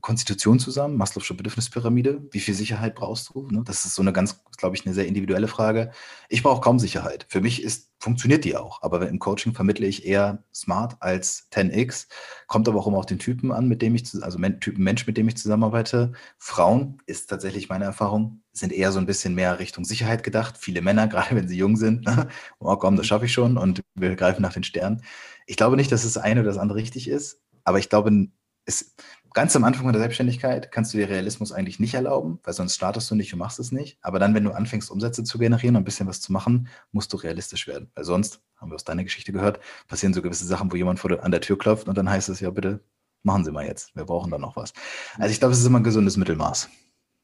Konstitution 0.00 0.58
zusammen, 0.58 1.00
Maslow'sche 1.00 1.34
Bedürfnispyramide. 1.34 2.26
Wie 2.30 2.40
viel 2.40 2.54
Sicherheit 2.54 2.94
brauchst 2.94 3.30
du? 3.30 3.48
Ne? 3.50 3.62
Das 3.64 3.84
ist 3.84 3.94
so 3.94 4.02
eine 4.02 4.12
ganz, 4.12 4.42
glaube 4.56 4.76
ich, 4.76 4.86
eine 4.86 4.94
sehr 4.94 5.06
individuelle 5.06 5.48
Frage. 5.48 5.90
Ich 6.28 6.42
brauche 6.42 6.60
kaum 6.60 6.78
Sicherheit. 6.78 7.26
Für 7.28 7.40
mich 7.40 7.62
ist, 7.62 7.92
funktioniert 7.98 8.44
die 8.44 8.56
auch. 8.56 8.82
Aber 8.82 9.08
im 9.08 9.18
Coaching 9.18 9.54
vermittle 9.54 9.86
ich 9.86 10.06
eher 10.06 10.44
Smart 10.54 10.96
als 11.00 11.48
10x. 11.52 12.08
Kommt 12.46 12.68
aber 12.68 12.78
auch 12.78 12.86
immer 12.86 12.98
auf 12.98 13.06
den 13.06 13.18
Typen 13.18 13.52
an, 13.52 13.68
mit 13.68 13.82
dem 13.82 13.94
ich, 13.94 14.04
also 14.22 14.38
Typen 14.38 14.84
Mensch, 14.84 15.06
mit 15.06 15.16
dem 15.16 15.28
ich 15.28 15.36
zusammenarbeite. 15.36 16.12
Frauen 16.38 17.02
ist 17.06 17.28
tatsächlich 17.28 17.68
meine 17.68 17.84
Erfahrung, 17.84 18.42
sind 18.52 18.72
eher 18.72 18.92
so 18.92 18.98
ein 18.98 19.06
bisschen 19.06 19.34
mehr 19.34 19.58
Richtung 19.58 19.84
Sicherheit 19.84 20.22
gedacht. 20.22 20.56
Viele 20.58 20.82
Männer, 20.82 21.08
gerade 21.08 21.34
wenn 21.34 21.48
sie 21.48 21.56
jung 21.56 21.76
sind, 21.76 22.04
ne? 22.04 22.28
oh 22.58 22.76
komm, 22.76 22.96
das 22.96 23.06
schaffe 23.06 23.26
ich 23.26 23.32
schon 23.32 23.56
und 23.56 23.82
wir 23.94 24.14
greifen 24.16 24.42
nach 24.42 24.54
den 24.54 24.64
Sternen. 24.64 25.02
Ich 25.46 25.56
glaube 25.56 25.76
nicht, 25.76 25.92
dass 25.92 26.02
das 26.02 26.16
eine 26.16 26.40
oder 26.40 26.50
das 26.50 26.58
andere 26.58 26.78
richtig 26.78 27.08
ist, 27.08 27.40
aber 27.64 27.78
ich 27.78 27.88
glaube, 27.88 28.28
es, 28.66 28.94
ganz 29.32 29.54
am 29.56 29.64
Anfang 29.64 29.90
der 29.92 30.00
Selbstständigkeit 30.00 30.70
kannst 30.70 30.92
du 30.92 30.98
dir 30.98 31.08
Realismus 31.08 31.52
eigentlich 31.52 31.80
nicht 31.80 31.94
erlauben, 31.94 32.40
weil 32.44 32.54
sonst 32.54 32.74
startest 32.74 33.10
du 33.10 33.14
nicht 33.14 33.32
und 33.32 33.38
machst 33.38 33.58
es 33.58 33.72
nicht. 33.72 33.98
Aber 34.02 34.18
dann, 34.18 34.34
wenn 34.34 34.44
du 34.44 34.52
anfängst, 34.52 34.90
Umsätze 34.90 35.24
zu 35.24 35.38
generieren 35.38 35.76
und 35.76 35.82
ein 35.82 35.84
bisschen 35.84 36.06
was 36.06 36.20
zu 36.20 36.32
machen, 36.32 36.68
musst 36.92 37.12
du 37.12 37.16
realistisch 37.16 37.66
werden. 37.66 37.90
Weil 37.94 38.04
sonst, 38.04 38.40
haben 38.56 38.70
wir 38.70 38.74
aus 38.74 38.84
deiner 38.84 39.04
Geschichte 39.04 39.32
gehört, 39.32 39.60
passieren 39.88 40.14
so 40.14 40.22
gewisse 40.22 40.46
Sachen, 40.46 40.72
wo 40.72 40.76
jemand 40.76 40.98
vor 40.98 41.22
an 41.22 41.30
der 41.30 41.40
Tür 41.40 41.58
klopft 41.58 41.88
und 41.88 41.96
dann 41.96 42.08
heißt 42.08 42.28
es 42.28 42.40
ja, 42.40 42.50
bitte 42.50 42.80
machen 43.22 43.44
Sie 43.44 43.52
mal 43.52 43.66
jetzt. 43.66 43.94
Wir 43.94 44.04
brauchen 44.04 44.30
da 44.30 44.38
noch 44.38 44.56
was. 44.56 44.72
Also 45.18 45.32
ich 45.32 45.38
glaube, 45.38 45.52
es 45.52 45.60
ist 45.60 45.66
immer 45.66 45.80
ein 45.80 45.84
gesundes 45.84 46.16
Mittelmaß. 46.16 46.68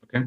Okay. 0.03 0.27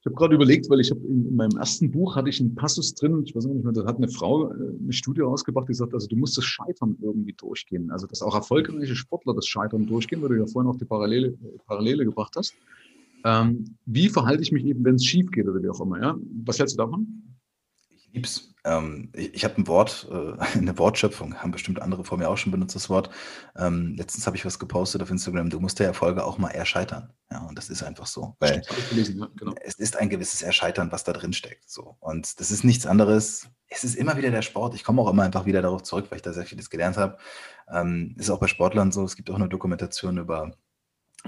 Ich 0.00 0.06
habe 0.06 0.16
gerade 0.16 0.34
überlegt, 0.34 0.70
weil 0.70 0.80
ich 0.80 0.90
habe 0.90 1.00
in, 1.00 1.26
in, 1.26 1.36
meinem 1.36 1.58
ersten 1.58 1.90
Buch 1.90 2.16
hatte 2.16 2.30
ich 2.30 2.40
einen 2.40 2.54
Passus 2.54 2.94
drin, 2.94 3.22
ich 3.22 3.36
weiß 3.36 3.44
nicht 3.44 3.62
mehr, 3.62 3.72
da 3.72 3.84
hat 3.84 3.98
eine 3.98 4.08
Frau 4.08 4.50
äh, 4.50 4.54
eine 4.54 4.92
Studie 4.94 5.20
rausgebracht, 5.20 5.68
die 5.68 5.74
sagt, 5.74 5.92
also 5.92 6.06
du 6.08 6.16
musst 6.16 6.38
das 6.38 6.44
Scheitern 6.44 6.96
irgendwie 7.02 7.34
durchgehen. 7.34 7.90
Also 7.90 8.06
dass 8.06 8.22
auch 8.22 8.34
erfolgreiche 8.34 8.96
Sportler 8.96 9.34
das 9.34 9.46
Scheitern 9.46 9.86
durchgehen, 9.86 10.22
weil 10.22 10.30
du 10.30 10.38
ja 10.38 10.46
vorhin 10.46 10.70
auch 10.70 10.76
die 10.76 10.86
Parallele, 10.86 11.36
Parallele 11.66 12.06
gebracht 12.06 12.34
hast. 12.36 12.54
Ähm, 13.24 13.76
wie 13.84 14.08
verhalte 14.08 14.42
ich 14.42 14.52
mich 14.52 14.64
eben, 14.64 14.82
wenn 14.86 14.94
es 14.94 15.04
schief 15.04 15.30
geht 15.30 15.46
oder 15.46 15.62
wie 15.62 15.68
auch 15.68 15.80
immer? 15.82 16.00
Ja? 16.00 16.16
Was 16.44 16.58
hältst 16.58 16.78
du 16.78 16.82
davon? 16.82 17.29
Ich 18.10 18.14
lieb's. 18.14 18.54
Ähm, 18.64 19.10
ich 19.14 19.32
ich 19.34 19.44
habe 19.44 19.56
ein 19.56 19.66
Wort, 19.68 20.08
äh, 20.10 20.32
eine 20.58 20.76
Wortschöpfung, 20.78 21.34
haben 21.36 21.52
bestimmt 21.52 21.80
andere 21.80 22.04
vor 22.04 22.18
mir 22.18 22.28
auch 22.28 22.36
schon 22.36 22.52
benutzt, 22.52 22.74
das 22.74 22.90
Wort. 22.90 23.08
Ähm, 23.56 23.94
letztens 23.96 24.26
habe 24.26 24.36
ich 24.36 24.44
was 24.44 24.58
gepostet 24.58 25.00
auf 25.00 25.10
Instagram, 25.10 25.48
du 25.48 25.60
musst 25.60 25.78
der 25.78 25.86
Erfolge 25.86 26.24
auch 26.24 26.36
mal 26.36 26.50
erscheitern. 26.50 27.12
Ja, 27.30 27.46
und 27.46 27.56
das 27.56 27.70
ist 27.70 27.82
einfach 27.82 28.06
so. 28.06 28.36
Weil 28.40 28.62
gelesen, 28.90 29.20
ja, 29.20 29.28
genau. 29.36 29.54
es 29.62 29.76
ist 29.76 29.96
ein 29.96 30.08
gewisses 30.08 30.42
Erscheitern, 30.42 30.90
was 30.90 31.04
da 31.04 31.12
drin 31.12 31.32
steckt. 31.32 31.70
So. 31.70 31.96
Und 32.00 32.40
das 32.40 32.50
ist 32.50 32.64
nichts 32.64 32.86
anderes. 32.86 33.48
Es 33.68 33.84
ist 33.84 33.94
immer 33.94 34.16
wieder 34.16 34.30
der 34.30 34.42
Sport. 34.42 34.74
Ich 34.74 34.82
komme 34.82 35.00
auch 35.00 35.10
immer 35.10 35.22
einfach 35.22 35.46
wieder 35.46 35.62
darauf 35.62 35.84
zurück, 35.84 36.06
weil 36.10 36.16
ich 36.16 36.22
da 36.22 36.32
sehr 36.32 36.44
vieles 36.44 36.68
gelernt 36.68 36.96
habe. 36.96 37.18
Ähm, 37.72 38.16
ist 38.18 38.30
auch 38.30 38.40
bei 38.40 38.48
Sportlern 38.48 38.90
so. 38.90 39.04
Es 39.04 39.14
gibt 39.14 39.30
auch 39.30 39.36
eine 39.36 39.48
Dokumentation 39.48 40.18
über 40.18 40.52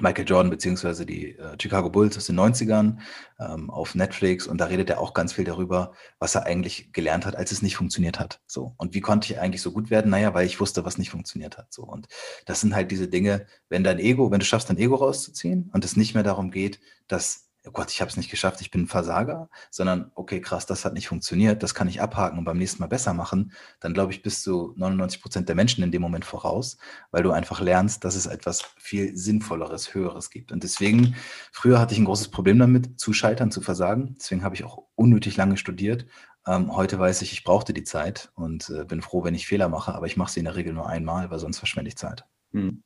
Michael 0.01 0.27
Jordan 0.27 0.51
beziehungsweise 0.51 1.05
die 1.05 1.37
äh, 1.37 1.57
Chicago 1.61 1.91
Bulls 1.91 2.17
aus 2.17 2.27
den 2.27 2.41
90ern 2.41 2.99
ähm, 3.39 3.69
auf 3.71 3.95
Netflix 3.95 4.47
und 4.47 4.59
da 4.59 4.67
redet 4.67 4.89
er 4.89 5.01
auch 5.01 5.13
ganz 5.13 5.35
viel 5.35 5.45
darüber, 5.45 5.93
was 6.19 6.35
er 6.35 6.47
eigentlich 6.47 6.93
gelernt 6.93 7.27
hat, 7.27 7.37
als 7.37 7.53
es 7.53 7.61
nicht 7.61 7.77
funktioniert 7.77 8.19
hat. 8.19 8.41
So. 8.47 8.75
Und 8.79 8.95
wie 8.95 9.01
konnte 9.01 9.33
ich 9.33 9.39
eigentlich 9.39 9.61
so 9.61 9.71
gut 9.71 9.91
werden? 9.91 10.11
Naja, 10.11 10.33
weil 10.33 10.47
ich 10.47 10.61
wusste, 10.61 10.85
was 10.87 10.97
nicht 10.97 11.11
funktioniert 11.11 11.59
hat. 11.59 11.73
So. 11.73 11.83
Und 11.83 12.09
das 12.47 12.61
sind 12.61 12.75
halt 12.75 12.91
diese 12.91 13.09
Dinge, 13.09 13.47
wenn 13.69 13.85
dein 13.85 13.99
Ego, 13.99 14.31
wenn 14.31 14.41
du 14.41 14.47
schaffst, 14.47 14.71
dein 14.71 14.79
Ego 14.79 14.95
rauszuziehen 14.95 15.71
und 15.75 15.85
es 15.85 15.97
nicht 15.97 16.15
mehr 16.15 16.25
darum 16.25 16.51
geht, 16.51 16.81
dass 17.07 17.52
oh 17.67 17.71
Gott, 17.71 17.91
ich 17.91 18.01
habe 18.01 18.11
es 18.11 18.17
nicht 18.17 18.31
geschafft, 18.31 18.61
ich 18.61 18.71
bin 18.71 18.83
ein 18.83 18.87
Versager, 18.89 19.49
sondern 19.71 20.11
okay, 20.15 20.41
krass, 20.41 20.67
das 20.67 20.85
hat 20.85 20.95
nicht 20.95 21.09
funktioniert, 21.09 21.63
das 21.63 21.75
kann 21.75 21.89
ich 21.89 22.01
abhaken 22.01 22.39
und 22.39 22.45
beim 22.45 22.59
nächsten 22.59 22.81
Mal 22.81 22.89
besser 22.89 23.15
machen, 23.15 23.53
dann 23.81 23.95
glaube 23.95 24.13
ich, 24.13 24.23
bist 24.23 24.45
du 24.47 24.75
99 24.77 25.23
Prozent 25.23 25.49
der 25.49 25.55
Menschen 25.55 25.85
in 25.85 25.93
dem 25.93 26.03
Moment 26.03 26.25
voraus, 26.25 26.77
weil 27.11 27.23
du 27.23 27.31
einfach 27.31 27.61
lernst, 27.61 28.05
dass 28.05 28.17
es 28.17 28.27
etwas 28.27 28.63
viel 28.79 29.17
Sinnvolleres, 29.17 29.95
Höheres 29.95 30.31
gibt. 30.31 30.51
Und 30.51 30.65
deswegen, 30.65 31.15
früher 31.53 31.79
hatte 31.79 31.95
ich 31.95 32.01
ein 32.01 32.05
großes 32.05 32.29
Problem 32.29 32.59
damit, 32.59 32.99
zu 32.99 33.13
scheitern, 33.13 33.51
zu 33.51 33.61
versagen. 33.61 34.15
Deswegen 34.19 34.43
habe 34.43 34.55
ich 34.55 34.65
auch 34.65 34.83
unnötig 34.95 35.37
lange 35.37 35.57
studiert. 35.57 36.07
Ähm, 36.47 36.75
heute 36.75 36.99
weiß 36.99 37.23
ich, 37.23 37.33
ich 37.33 37.45
brauchte 37.45 37.73
die 37.73 37.85
Zeit 37.85 38.33
und 38.35 38.71
äh, 38.71 38.85
bin 38.85 39.03
froh, 39.03 39.23
wenn 39.23 39.35
ich 39.35 39.47
Fehler 39.47 39.69
mache, 39.69 39.95
aber 39.95 40.07
ich 40.07 40.17
mache 40.17 40.33
sie 40.33 40.41
in 40.41 40.47
der 40.47 40.57
Regel 40.57 40.73
nur 40.73 40.89
einmal, 40.89 41.31
weil 41.31 41.39
sonst 41.39 41.59
verschwende 41.59 41.89
ich 41.89 41.97
Zeit. 41.97 42.27
Hm. 42.53 42.83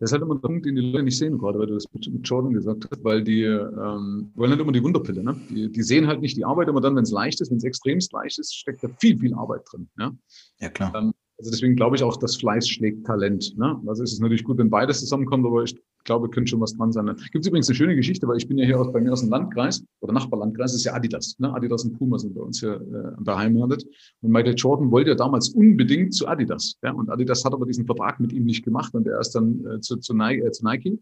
Das 0.00 0.08
ist 0.08 0.12
halt 0.12 0.22
immer 0.22 0.34
der 0.34 0.48
Punkt, 0.48 0.66
den 0.66 0.76
die 0.76 0.82
Leute 0.82 1.04
nicht 1.04 1.18
sehen, 1.18 1.38
gerade 1.38 1.58
weil 1.58 1.66
du 1.66 1.74
das 1.74 1.86
mit 1.92 2.28
Jordan 2.28 2.52
gesagt 2.52 2.88
hast, 2.90 3.04
weil 3.04 3.22
die 3.22 3.42
ähm, 3.42 4.30
wollen 4.34 4.50
halt 4.50 4.60
immer 4.60 4.72
die 4.72 4.82
Wunderpille. 4.82 5.22
Ne? 5.22 5.40
Die, 5.50 5.70
die 5.70 5.82
sehen 5.82 6.06
halt 6.06 6.20
nicht 6.20 6.36
die 6.36 6.44
Arbeit 6.44 6.68
immer 6.68 6.80
dann, 6.80 6.96
wenn 6.96 7.04
es 7.04 7.10
leicht 7.10 7.40
ist, 7.40 7.50
wenn 7.50 7.58
es 7.58 7.64
extremst 7.64 8.12
leicht 8.12 8.38
ist, 8.38 8.54
steckt 8.54 8.82
da 8.82 8.88
viel, 9.00 9.18
viel 9.18 9.34
Arbeit 9.34 9.62
drin. 9.70 9.88
Ja, 9.98 10.12
ja 10.60 10.68
klar. 10.70 10.94
Ähm, 10.94 11.12
also 11.38 11.50
deswegen 11.50 11.76
glaube 11.76 11.96
ich 11.96 12.02
auch, 12.02 12.16
dass 12.16 12.36
Fleiß 12.36 12.68
schlägt 12.68 13.06
Talent. 13.06 13.56
Ne? 13.58 13.80
Also 13.86 14.02
ist 14.02 14.12
es 14.12 14.20
natürlich 14.20 14.44
gut, 14.44 14.58
wenn 14.58 14.70
beides 14.70 15.00
zusammenkommt, 15.00 15.44
aber 15.44 15.64
ich 15.64 15.76
glaube, 16.04 16.28
könnte 16.30 16.50
schon 16.50 16.60
was 16.60 16.76
dran 16.76 16.92
sein. 16.92 17.06
Gibt 17.06 17.44
es 17.44 17.48
übrigens 17.48 17.68
eine 17.68 17.76
schöne 17.76 17.96
Geschichte, 17.96 18.26
weil 18.28 18.36
ich 18.36 18.48
bin 18.48 18.58
ja 18.58 18.64
hier 18.64 18.80
aus, 18.80 18.92
bei 18.92 19.00
mir 19.00 19.12
aus 19.12 19.20
dem 19.20 19.30
Landkreis 19.30 19.84
oder 20.00 20.12
Nachbarlandkreis, 20.12 20.72
das 20.72 20.80
ist 20.80 20.84
ja 20.84 20.94
Adidas. 20.94 21.36
Ne? 21.38 21.52
Adidas 21.52 21.84
und 21.84 21.98
Puma 21.98 22.18
sind 22.18 22.34
bei 22.34 22.40
uns 22.40 22.60
hier 22.60 22.74
äh, 22.74 23.22
beheimatet. 23.22 23.84
Und 24.20 24.30
Michael 24.30 24.54
Jordan 24.54 24.90
wollte 24.90 25.10
ja 25.10 25.16
damals 25.16 25.50
unbedingt 25.50 26.14
zu 26.14 26.26
Adidas. 26.26 26.76
Ja? 26.82 26.92
Und 26.92 27.10
Adidas 27.10 27.44
hat 27.44 27.52
aber 27.52 27.66
diesen 27.66 27.86
Vertrag 27.86 28.20
mit 28.20 28.32
ihm 28.32 28.44
nicht 28.44 28.64
gemacht 28.64 28.94
und 28.94 29.06
er 29.06 29.20
ist 29.20 29.30
dann 29.32 29.64
äh, 29.66 29.80
zu, 29.80 29.96
zu, 29.96 30.14
Nike, 30.14 30.44
äh, 30.44 30.50
zu 30.50 30.64
Nike. 30.64 30.98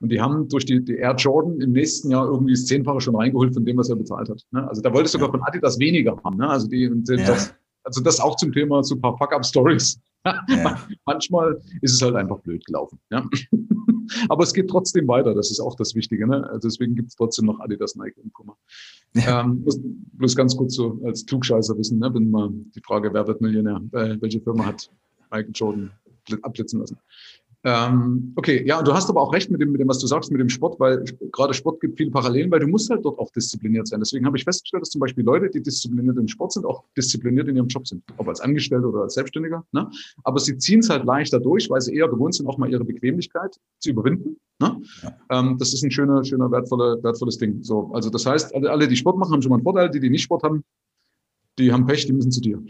Und 0.00 0.12
die 0.12 0.20
haben 0.20 0.48
durch 0.48 0.64
die, 0.64 0.84
die 0.84 0.96
Air 0.96 1.16
Jordan 1.16 1.60
im 1.60 1.72
nächsten 1.72 2.10
Jahr 2.10 2.26
irgendwie 2.26 2.52
das 2.52 2.66
Zehnfache 2.66 3.00
schon 3.00 3.16
reingeholt 3.16 3.52
von 3.52 3.64
dem, 3.64 3.76
was 3.76 3.88
er 3.88 3.96
bezahlt 3.96 4.28
hat. 4.28 4.42
Ne? 4.52 4.66
Also 4.68 4.80
da 4.80 4.92
wollte 4.92 5.08
sogar 5.08 5.30
von 5.30 5.42
Adidas 5.42 5.78
weniger 5.78 6.16
haben. 6.24 6.36
Ne? 6.36 6.48
Also 6.48 6.68
die 6.68 6.82
ja. 6.82 7.16
das, 7.26 7.54
also 7.82 8.02
das 8.02 8.20
auch 8.20 8.36
zum 8.36 8.52
Thema 8.52 8.82
so 8.84 8.94
ein 8.94 9.00
paar 9.00 9.16
Fuck-Up-Stories. 9.18 10.00
Ja. 10.24 10.44
Manchmal 11.06 11.60
ist 11.80 11.94
es 11.94 12.02
halt 12.02 12.14
einfach 12.14 12.38
blöd 12.40 12.64
gelaufen. 12.66 12.98
Ja? 13.10 13.28
Aber 14.28 14.42
es 14.42 14.52
geht 14.52 14.68
trotzdem 14.68 15.08
weiter, 15.08 15.34
das 15.34 15.50
ist 15.50 15.60
auch 15.60 15.74
das 15.74 15.94
Wichtige. 15.94 16.26
Ne? 16.26 16.48
Also 16.48 16.68
deswegen 16.68 16.94
gibt 16.94 17.08
es 17.08 17.16
trotzdem 17.16 17.46
noch 17.46 17.60
Adidas, 17.60 17.96
Nike 17.96 18.20
und 18.20 18.32
Puma. 18.32 18.56
Ja. 19.14 19.42
Ähm, 19.42 19.62
bloß, 19.62 19.80
bloß, 19.82 20.36
ganz 20.36 20.56
kurz 20.56 20.74
so 20.74 21.00
als 21.04 21.24
Klugscheißer 21.26 21.76
wissen, 21.78 21.98
ne? 21.98 22.12
wenn 22.12 22.30
mal 22.30 22.50
die 22.52 22.80
Frage, 22.80 23.12
wer 23.12 23.26
wird 23.26 23.40
Millionär? 23.40 23.80
Äh, 23.92 24.16
welche 24.20 24.40
Firma 24.40 24.66
hat 24.66 24.90
Michael 25.30 25.52
Jordan 25.54 25.90
abblitzen 26.42 26.80
lassen? 26.80 26.98
Ähm, 27.70 28.32
okay, 28.36 28.64
ja, 28.66 28.78
und 28.78 28.88
du 28.88 28.94
hast 28.94 29.10
aber 29.10 29.20
auch 29.20 29.30
recht 29.30 29.50
mit 29.50 29.60
dem, 29.60 29.72
mit 29.72 29.80
dem, 29.80 29.88
was 29.88 29.98
du 29.98 30.06
sagst, 30.06 30.30
mit 30.30 30.40
dem 30.40 30.48
Sport, 30.48 30.80
weil 30.80 31.04
gerade 31.32 31.52
Sport 31.52 31.80
gibt 31.80 31.98
viele 31.98 32.10
Parallelen, 32.10 32.50
weil 32.50 32.60
du 32.60 32.66
musst 32.66 32.88
halt 32.88 33.04
dort 33.04 33.18
auch 33.18 33.30
diszipliniert 33.30 33.86
sein. 33.86 34.00
Deswegen 34.00 34.24
habe 34.24 34.38
ich 34.38 34.44
festgestellt, 34.44 34.80
dass 34.80 34.88
zum 34.88 35.00
Beispiel 35.00 35.22
Leute, 35.22 35.50
die 35.50 35.62
diszipliniert 35.62 36.16
im 36.16 36.28
Sport 36.28 36.52
sind, 36.52 36.64
auch 36.64 36.84
diszipliniert 36.96 37.46
in 37.48 37.56
ihrem 37.56 37.68
Job 37.68 37.86
sind, 37.86 38.02
ob 38.16 38.26
als 38.28 38.40
Angestellter 38.40 38.88
oder 38.88 39.02
als 39.02 39.14
Selbstständiger. 39.14 39.66
Ne? 39.72 39.86
Aber 40.24 40.38
sie 40.38 40.56
ziehen 40.56 40.78
es 40.80 40.88
halt 40.88 41.04
leichter 41.04 41.40
durch, 41.40 41.68
weil 41.68 41.82
sie 41.82 41.94
eher 41.94 42.08
gewohnt 42.08 42.36
sind, 42.36 42.46
auch 42.46 42.56
mal 42.56 42.70
ihre 42.70 42.86
Bequemlichkeit 42.86 43.56
zu 43.80 43.90
überwinden. 43.90 44.38
Ne? 44.60 44.80
Ja. 45.02 45.18
Ähm, 45.30 45.58
das 45.58 45.74
ist 45.74 45.82
ein 45.82 45.90
schöner, 45.90 46.24
schöner, 46.24 46.50
wertvoller, 46.50 47.02
wertvolles 47.02 47.36
Ding. 47.36 47.62
So, 47.62 47.90
also 47.92 48.08
das 48.08 48.24
heißt, 48.24 48.54
alle, 48.54 48.88
die 48.88 48.96
Sport 48.96 49.18
machen, 49.18 49.32
haben 49.32 49.42
schon 49.42 49.50
mal 49.50 49.56
einen 49.56 49.64
Vorteil. 49.64 49.90
Die, 49.90 50.00
die 50.00 50.08
nicht 50.08 50.22
Sport 50.22 50.42
haben, 50.42 50.64
die 51.58 51.70
haben 51.70 51.84
Pech, 51.84 52.06
die 52.06 52.14
müssen 52.14 52.30
zu 52.30 52.40
dir. 52.40 52.62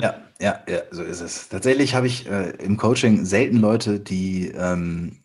Ja, 0.00 0.22
ja, 0.44 0.62
ja, 0.68 0.82
so 0.90 1.02
ist 1.02 1.20
es. 1.20 1.48
Tatsächlich 1.48 1.94
habe 1.94 2.06
ich 2.06 2.26
äh, 2.26 2.50
im 2.62 2.76
Coaching 2.76 3.24
selten 3.24 3.58
Leute, 3.58 4.00
die 4.00 4.48
ähm, 4.48 5.23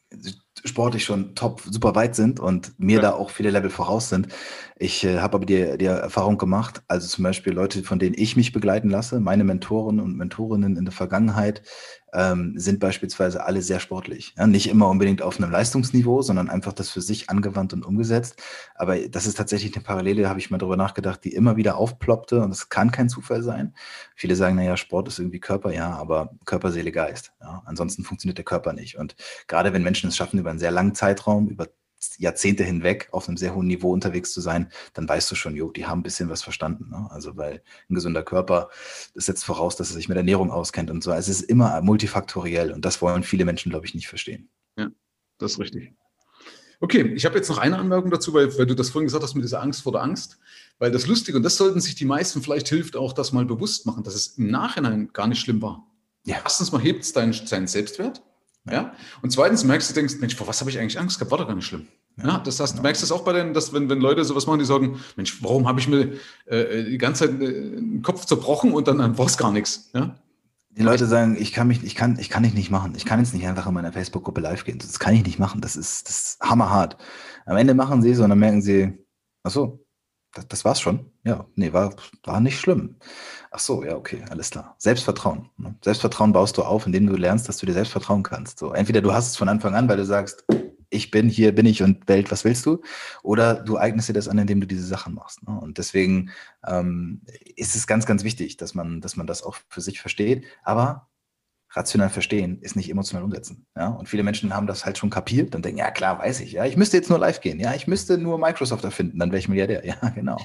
sportlich 0.65 1.03
schon 1.03 1.35
top, 1.35 1.61
super 1.69 1.95
weit 1.95 2.15
sind 2.15 2.39
und 2.39 2.77
mir 2.79 2.97
ja. 2.97 3.01
da 3.01 3.11
auch 3.13 3.29
viele 3.29 3.51
Level 3.51 3.69
voraus 3.69 4.09
sind. 4.09 4.27
Ich 4.77 5.03
äh, 5.03 5.19
habe 5.19 5.35
aber 5.35 5.45
die, 5.45 5.77
die 5.77 5.85
Erfahrung 5.85 6.37
gemacht, 6.37 6.81
also 6.87 7.07
zum 7.07 7.23
Beispiel 7.23 7.53
Leute, 7.53 7.83
von 7.83 7.99
denen 7.99 8.15
ich 8.17 8.37
mich 8.37 8.53
begleiten 8.53 8.89
lasse, 8.89 9.19
meine 9.19 9.43
Mentoren 9.43 9.99
und 9.99 10.15
Mentorinnen 10.15 10.77
in 10.77 10.85
der 10.85 10.93
Vergangenheit, 10.93 11.61
ähm, 12.13 12.53
sind 12.55 12.79
beispielsweise 12.79 13.45
alle 13.45 13.61
sehr 13.61 13.79
sportlich. 13.79 14.33
Ja, 14.37 14.47
nicht 14.47 14.69
immer 14.69 14.87
unbedingt 14.87 15.21
auf 15.21 15.37
einem 15.37 15.51
Leistungsniveau, 15.51 16.21
sondern 16.21 16.49
einfach 16.49 16.73
das 16.73 16.89
für 16.89 17.01
sich 17.01 17.29
angewandt 17.29 17.73
und 17.73 17.85
umgesetzt. 17.85 18.41
Aber 18.75 18.97
das 18.97 19.25
ist 19.25 19.37
tatsächlich 19.37 19.75
eine 19.75 19.83
Parallele, 19.83 20.29
habe 20.29 20.39
ich 20.39 20.49
mal 20.49 20.57
drüber 20.57 20.77
nachgedacht, 20.77 21.23
die 21.23 21.33
immer 21.33 21.57
wieder 21.57 21.77
aufploppte 21.77 22.41
und 22.41 22.51
es 22.51 22.69
kann 22.69 22.91
kein 22.91 23.09
Zufall 23.09 23.43
sein. 23.43 23.73
Viele 24.15 24.35
sagen, 24.35 24.55
naja, 24.55 24.77
Sport 24.77 25.07
ist 25.09 25.19
irgendwie 25.19 25.39
Körper, 25.39 25.73
ja, 25.73 25.95
aber 25.95 26.31
Körper, 26.45 26.71
Seele, 26.71 26.91
Geist. 26.91 27.33
Ja, 27.49 27.63
ansonsten 27.65 28.03
funktioniert 28.03 28.37
der 28.37 28.45
Körper 28.45 28.73
nicht. 28.73 28.97
Und 28.97 29.15
gerade 29.47 29.73
wenn 29.73 29.81
Menschen 29.81 30.09
es 30.09 30.15
schaffen, 30.15 30.39
über 30.39 30.51
einen 30.51 30.59
sehr 30.59 30.69
langen 30.69 30.93
Zeitraum, 30.93 31.49
über 31.49 31.67
Jahrzehnte 32.17 32.63
hinweg 32.63 33.09
auf 33.11 33.27
einem 33.27 33.37
sehr 33.37 33.55
hohen 33.55 33.67
Niveau 33.67 33.91
unterwegs 33.91 34.31
zu 34.31 34.39
sein, 34.39 34.71
dann 34.93 35.09
weißt 35.09 35.29
du 35.31 35.35
schon, 35.35 35.55
jo, 35.55 35.71
die 35.71 35.87
haben 35.87 35.99
ein 35.99 36.03
bisschen 36.03 36.29
was 36.29 36.43
verstanden. 36.43 36.91
Ne? 36.91 37.07
Also, 37.09 37.37
weil 37.37 37.63
ein 37.89 37.95
gesunder 37.95 38.23
Körper, 38.23 38.69
das 39.15 39.25
setzt 39.25 39.43
voraus, 39.43 39.75
dass 39.75 39.89
er 39.89 39.95
sich 39.95 40.09
mit 40.09 40.17
Ernährung 40.17 40.51
auskennt 40.51 40.91
und 40.91 41.03
so. 41.03 41.11
Also 41.11 41.31
es 41.31 41.41
ist 41.41 41.49
immer 41.49 41.81
multifaktoriell 41.81 42.71
und 42.71 42.85
das 42.85 43.01
wollen 43.01 43.23
viele 43.23 43.45
Menschen, 43.45 43.71
glaube 43.71 43.87
ich, 43.87 43.95
nicht 43.95 44.07
verstehen. 44.07 44.49
Ja, 44.77 44.89
das 45.39 45.53
ist 45.53 45.59
richtig. 45.59 45.93
Okay, 46.79 47.01
ich 47.15 47.25
habe 47.25 47.35
jetzt 47.35 47.49
noch 47.49 47.57
eine 47.57 47.77
Anmerkung 47.77 48.11
dazu, 48.11 48.33
weil, 48.33 48.55
weil, 48.57 48.65
du 48.67 48.75
das 48.75 48.91
vorhin 48.91 49.07
gesagt 49.07 49.23
hast 49.23 49.33
mit 49.33 49.43
dieser 49.43 49.61
Angst 49.61 49.81
vor 49.81 49.91
der 49.91 50.01
Angst. 50.01 50.37
Weil 50.77 50.91
das 50.91 51.07
Lustige, 51.07 51.37
und 51.37 51.43
das 51.43 51.57
sollten 51.57 51.81
sich 51.81 51.95
die 51.95 52.05
meisten 52.05 52.41
vielleicht 52.41 52.69
hilft 52.69 52.95
auch 52.95 53.11
das 53.11 53.33
mal 53.33 53.43
bewusst 53.43 53.87
machen, 53.87 54.03
dass 54.03 54.13
es 54.13 54.37
im 54.37 54.49
Nachhinein 54.51 55.09
gar 55.11 55.27
nicht 55.27 55.41
schlimm 55.41 55.61
war. 55.61 55.85
Ja. 56.25 56.37
Erstens 56.43 56.71
mal 56.71 56.81
hebt 56.81 57.03
es 57.03 57.13
deinen, 57.13 57.33
deinen 57.49 57.67
Selbstwert. 57.67 58.21
Ja? 58.69 58.93
Und 59.21 59.31
zweitens 59.31 59.63
merkst 59.63 59.89
du, 59.89 59.93
denkst, 59.93 60.15
Mensch, 60.19 60.35
vor 60.35 60.47
was 60.47 60.59
habe 60.59 60.69
ich 60.69 60.79
eigentlich 60.79 60.99
Angst 60.99 61.17
gehabt? 61.17 61.31
War 61.31 61.39
doch 61.39 61.47
gar 61.47 61.55
nicht 61.55 61.65
schlimm. 61.65 61.87
Ja, 62.21 62.39
das 62.39 62.59
heißt, 62.59 62.77
du 62.77 62.81
merkst 62.81 63.01
das 63.01 63.11
auch 63.11 63.23
bei 63.23 63.31
denen, 63.31 63.53
dass 63.53 63.71
wenn, 63.71 63.89
wenn 63.89 64.01
Leute 64.01 64.25
sowas 64.25 64.45
machen, 64.45 64.59
die 64.59 64.65
sagen, 64.65 64.99
Mensch, 65.15 65.41
warum 65.41 65.67
habe 65.67 65.79
ich 65.79 65.87
mir 65.87 66.13
äh, 66.47 66.83
die 66.83 66.97
ganze 66.97 67.27
Zeit 67.27 67.41
äh, 67.41 67.47
den 67.47 68.01
Kopf 68.01 68.25
zerbrochen 68.25 68.73
und 68.73 68.87
dann, 68.87 69.17
war 69.17 69.25
es 69.25 69.37
gar 69.37 69.51
nichts. 69.51 69.89
Ja? 69.93 70.15
Die 70.71 70.83
Leute 70.83 71.07
sagen, 71.07 71.37
ich 71.39 71.53
kann 71.53 71.67
mich, 71.67 71.83
ich 71.83 71.95
kann, 71.95 72.19
ich 72.19 72.29
kann 72.29 72.43
dich 72.43 72.53
nicht 72.53 72.71
machen. 72.71 72.93
Ich 72.95 73.05
kann 73.05 73.19
jetzt 73.19 73.33
nicht 73.33 73.47
einfach 73.47 73.67
in 73.67 73.73
meiner 73.73 73.93
Facebook-Gruppe 73.93 74.41
live 74.41 74.65
gehen. 74.65 74.79
Das 74.79 74.99
kann 74.99 75.13
ich 75.13 75.25
nicht 75.25 75.39
machen. 75.39 75.61
Das 75.61 75.75
ist, 75.75 76.09
das 76.09 76.19
ist 76.19 76.39
hammerhart. 76.41 76.97
Am 77.45 77.57
Ende 77.57 77.73
machen 77.73 78.01
sie 78.01 78.11
es 78.11 78.19
und 78.19 78.29
dann 78.29 78.39
merken 78.39 78.61
sie, 78.61 78.97
ach 79.43 79.51
so, 79.51 79.85
das, 80.33 80.47
das 80.47 80.65
war's 80.65 80.79
schon. 80.79 81.11
Ja, 81.23 81.45
nee, 81.55 81.73
war, 81.73 81.95
war 82.23 82.39
nicht 82.39 82.59
schlimm. 82.59 82.97
Ach 83.51 83.59
so, 83.59 83.83
ja, 83.83 83.95
okay, 83.95 84.23
alles 84.29 84.51
klar. 84.51 84.75
Selbstvertrauen. 84.77 85.49
Ne? 85.57 85.75
Selbstvertrauen 85.83 86.31
baust 86.31 86.57
du 86.57 86.63
auf, 86.63 86.85
indem 86.85 87.07
du 87.07 87.15
lernst, 87.15 87.49
dass 87.49 87.57
du 87.57 87.65
dir 87.65 87.73
selbst 87.73 87.91
vertrauen 87.91 88.23
kannst. 88.23 88.59
So, 88.59 88.73
entweder 88.73 89.01
du 89.01 89.13
hast 89.13 89.29
es 89.29 89.37
von 89.37 89.49
Anfang 89.49 89.75
an, 89.75 89.89
weil 89.89 89.97
du 89.97 90.05
sagst, 90.05 90.45
ich 90.89 91.11
bin 91.11 91.29
hier, 91.29 91.53
bin 91.53 91.65
ich 91.65 91.83
und 91.83 92.07
Welt, 92.07 92.31
was 92.31 92.45
willst 92.45 92.65
du? 92.65 92.81
Oder 93.21 93.55
du 93.55 93.77
eignest 93.77 94.09
dir 94.09 94.13
das 94.13 94.27
an, 94.27 94.37
indem 94.37 94.61
du 94.61 94.67
diese 94.67 94.85
Sachen 94.85 95.13
machst. 95.13 95.47
Ne? 95.47 95.59
Und 95.59 95.77
deswegen 95.77 96.31
ähm, 96.65 97.21
ist 97.55 97.75
es 97.75 97.87
ganz, 97.87 98.05
ganz 98.05 98.23
wichtig, 98.23 98.57
dass 98.57 98.73
man, 98.73 99.01
dass 99.01 99.15
man 99.15 99.27
das 99.27 99.43
auch 99.43 99.57
für 99.67 99.81
sich 99.81 100.01
versteht. 100.01 100.45
Aber 100.63 101.08
rational 101.71 102.09
verstehen 102.09 102.59
ist 102.61 102.75
nicht 102.75 102.89
emotional 102.89 103.23
umsetzen. 103.23 103.65
Ja? 103.75 103.89
Und 103.89 104.09
viele 104.09 104.23
Menschen 104.23 104.55
haben 104.55 104.67
das 104.67 104.85
halt 104.85 104.97
schon 104.97 105.09
kapiert 105.09 105.55
und 105.55 105.63
denken, 105.65 105.79
ja 105.79 105.91
klar, 105.91 106.19
weiß 106.19 106.39
ich, 106.41 106.53
ja, 106.53 106.65
ich 106.65 106.77
müsste 106.77 106.97
jetzt 106.97 107.09
nur 107.09 107.19
live 107.19 107.41
gehen, 107.41 107.59
ja, 107.59 107.73
ich 107.73 107.87
müsste 107.87 108.17
nur 108.17 108.39
Microsoft 108.39 108.83
erfinden, 108.83 109.19
dann 109.19 109.31
wäre 109.31 109.39
ich 109.39 109.49
Milliardär. 109.49 109.83
Ja, 109.89 110.09
genau. 110.09 110.37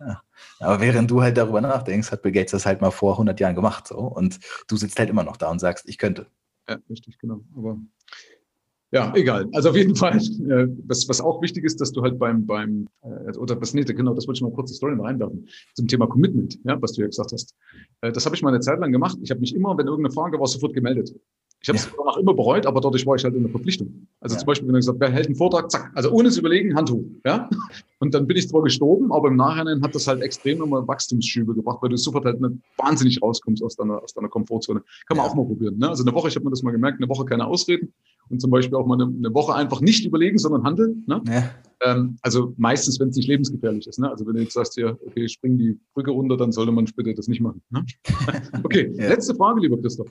Ja. 0.00 0.22
Aber 0.60 0.80
während 0.80 1.10
du 1.10 1.22
halt 1.22 1.36
darüber 1.36 1.60
nachdenkst, 1.60 2.10
hat 2.10 2.22
Bill 2.22 2.32
Gates 2.32 2.52
das 2.52 2.66
halt 2.66 2.80
mal 2.80 2.90
vor 2.90 3.12
100 3.12 3.38
Jahren 3.40 3.54
gemacht. 3.54 3.86
So, 3.86 3.98
und 3.98 4.38
du 4.68 4.76
sitzt 4.76 4.98
halt 4.98 5.08
immer 5.08 5.22
noch 5.22 5.36
da 5.36 5.50
und 5.50 5.60
sagst, 5.60 5.88
ich 5.88 5.98
könnte. 5.98 6.26
Ja, 6.68 6.78
richtig, 6.90 7.18
genau. 7.18 7.40
Aber 7.56 7.78
ja, 8.92 9.10
egal. 9.14 9.48
Also 9.54 9.70
auf 9.70 9.76
jeden 9.76 9.96
Fall, 9.96 10.18
äh, 10.18 10.68
was, 10.86 11.08
was 11.08 11.20
auch 11.20 11.40
wichtig 11.40 11.64
ist, 11.64 11.80
dass 11.80 11.92
du 11.92 12.02
halt 12.02 12.18
beim, 12.18 12.46
beim 12.46 12.88
äh, 13.02 13.36
oder 13.38 13.58
was 13.60 13.72
nee, 13.72 13.82
genau, 13.84 14.12
das 14.12 14.26
wollte 14.26 14.38
ich 14.38 14.42
mal 14.42 14.52
kurz 14.52 14.70
die 14.70 14.76
Story 14.76 14.94
noch 14.94 15.06
einwerfen, 15.06 15.48
zum 15.74 15.88
Thema 15.88 16.06
Commitment, 16.06 16.58
ja, 16.64 16.80
was 16.80 16.92
du 16.92 17.00
ja 17.00 17.06
gesagt 17.06 17.32
hast. 17.32 17.54
Äh, 18.02 18.12
das 18.12 18.26
habe 18.26 18.36
ich 18.36 18.42
mal 18.42 18.50
eine 18.50 18.60
Zeit 18.60 18.78
lang 18.78 18.92
gemacht. 18.92 19.16
Ich 19.22 19.30
habe 19.30 19.40
mich 19.40 19.54
immer, 19.54 19.76
wenn 19.78 19.86
irgendeine 19.86 20.12
Frage 20.12 20.38
war, 20.38 20.46
sofort 20.46 20.74
gemeldet. 20.74 21.14
Ich 21.62 21.68
habe 21.68 21.78
es 21.78 21.86
ja. 21.86 21.92
danach 21.96 22.16
immer 22.16 22.34
bereut, 22.34 22.66
aber 22.66 22.80
dadurch 22.80 23.06
war 23.06 23.14
ich 23.14 23.24
halt 23.24 23.34
in 23.34 23.42
der 23.42 23.50
Verpflichtung. 23.50 24.06
Also 24.20 24.34
ja. 24.34 24.40
zum 24.40 24.46
Beispiel, 24.46 24.68
wenn 24.68 24.74
er 24.74 24.80
gesagt, 24.80 25.00
wer 25.00 25.10
hält 25.10 25.26
einen 25.26 25.36
Vortrag, 25.36 25.70
zack, 25.70 25.90
also 25.94 26.10
ohne 26.10 26.30
zu 26.30 26.40
überlegen, 26.40 26.74
Hand 26.74 26.90
hoch, 26.90 27.04
ja. 27.24 27.48
Und 28.02 28.12
dann 28.14 28.26
bin 28.26 28.36
ich 28.36 28.48
zwar 28.48 28.62
gestorben, 28.62 29.12
aber 29.12 29.28
im 29.28 29.36
Nachhinein 29.36 29.80
hat 29.80 29.94
das 29.94 30.08
halt 30.08 30.22
extrem 30.22 30.58
nochmal 30.58 30.88
Wachstumsschübe 30.88 31.54
gebracht, 31.54 31.78
weil 31.82 31.90
du 31.90 31.96
sofort 31.96 32.24
halt 32.24 32.40
nicht 32.40 32.56
wahnsinnig 32.76 33.22
rauskommst 33.22 33.62
aus 33.62 33.76
deiner, 33.76 34.02
aus 34.02 34.12
deiner 34.12 34.28
Komfortzone. 34.28 34.82
Kann 35.06 35.16
man 35.16 35.24
ja. 35.24 35.30
auch 35.30 35.36
mal 35.36 35.46
probieren, 35.46 35.78
ne? 35.78 35.88
Also 35.88 36.02
eine 36.02 36.12
Woche, 36.12 36.26
ich 36.26 36.34
habe 36.34 36.44
mir 36.44 36.50
das 36.50 36.64
mal 36.64 36.72
gemerkt, 36.72 36.98
eine 37.00 37.08
Woche 37.08 37.24
keine 37.24 37.46
Ausreden 37.46 37.92
und 38.28 38.40
zum 38.40 38.50
Beispiel 38.50 38.76
auch 38.76 38.86
mal 38.86 39.00
eine, 39.00 39.04
eine 39.04 39.32
Woche 39.32 39.54
einfach 39.54 39.80
nicht 39.80 40.04
überlegen, 40.04 40.36
sondern 40.36 40.64
handeln, 40.64 41.04
ne? 41.06 41.22
Ja. 41.28 41.50
Ähm, 41.84 42.16
also 42.22 42.54
meistens, 42.56 42.98
wenn 42.98 43.10
es 43.10 43.16
nicht 43.16 43.28
lebensgefährlich 43.28 43.86
ist, 43.86 44.00
ne? 44.00 44.10
Also 44.10 44.26
wenn 44.26 44.34
du 44.34 44.42
jetzt 44.42 44.54
sagst, 44.54 44.76
ja, 44.76 44.96
okay, 45.06 45.28
spring 45.28 45.56
die 45.56 45.78
Brücke 45.94 46.10
runter, 46.10 46.36
dann 46.36 46.50
sollte 46.50 46.72
man 46.72 46.86
bitte 46.96 47.14
das 47.14 47.28
nicht 47.28 47.40
machen, 47.40 47.62
ne? 47.70 47.84
Okay, 48.64 48.92
letzte 48.96 49.36
Frage, 49.36 49.60
lieber 49.60 49.80
Christoph. 49.80 50.08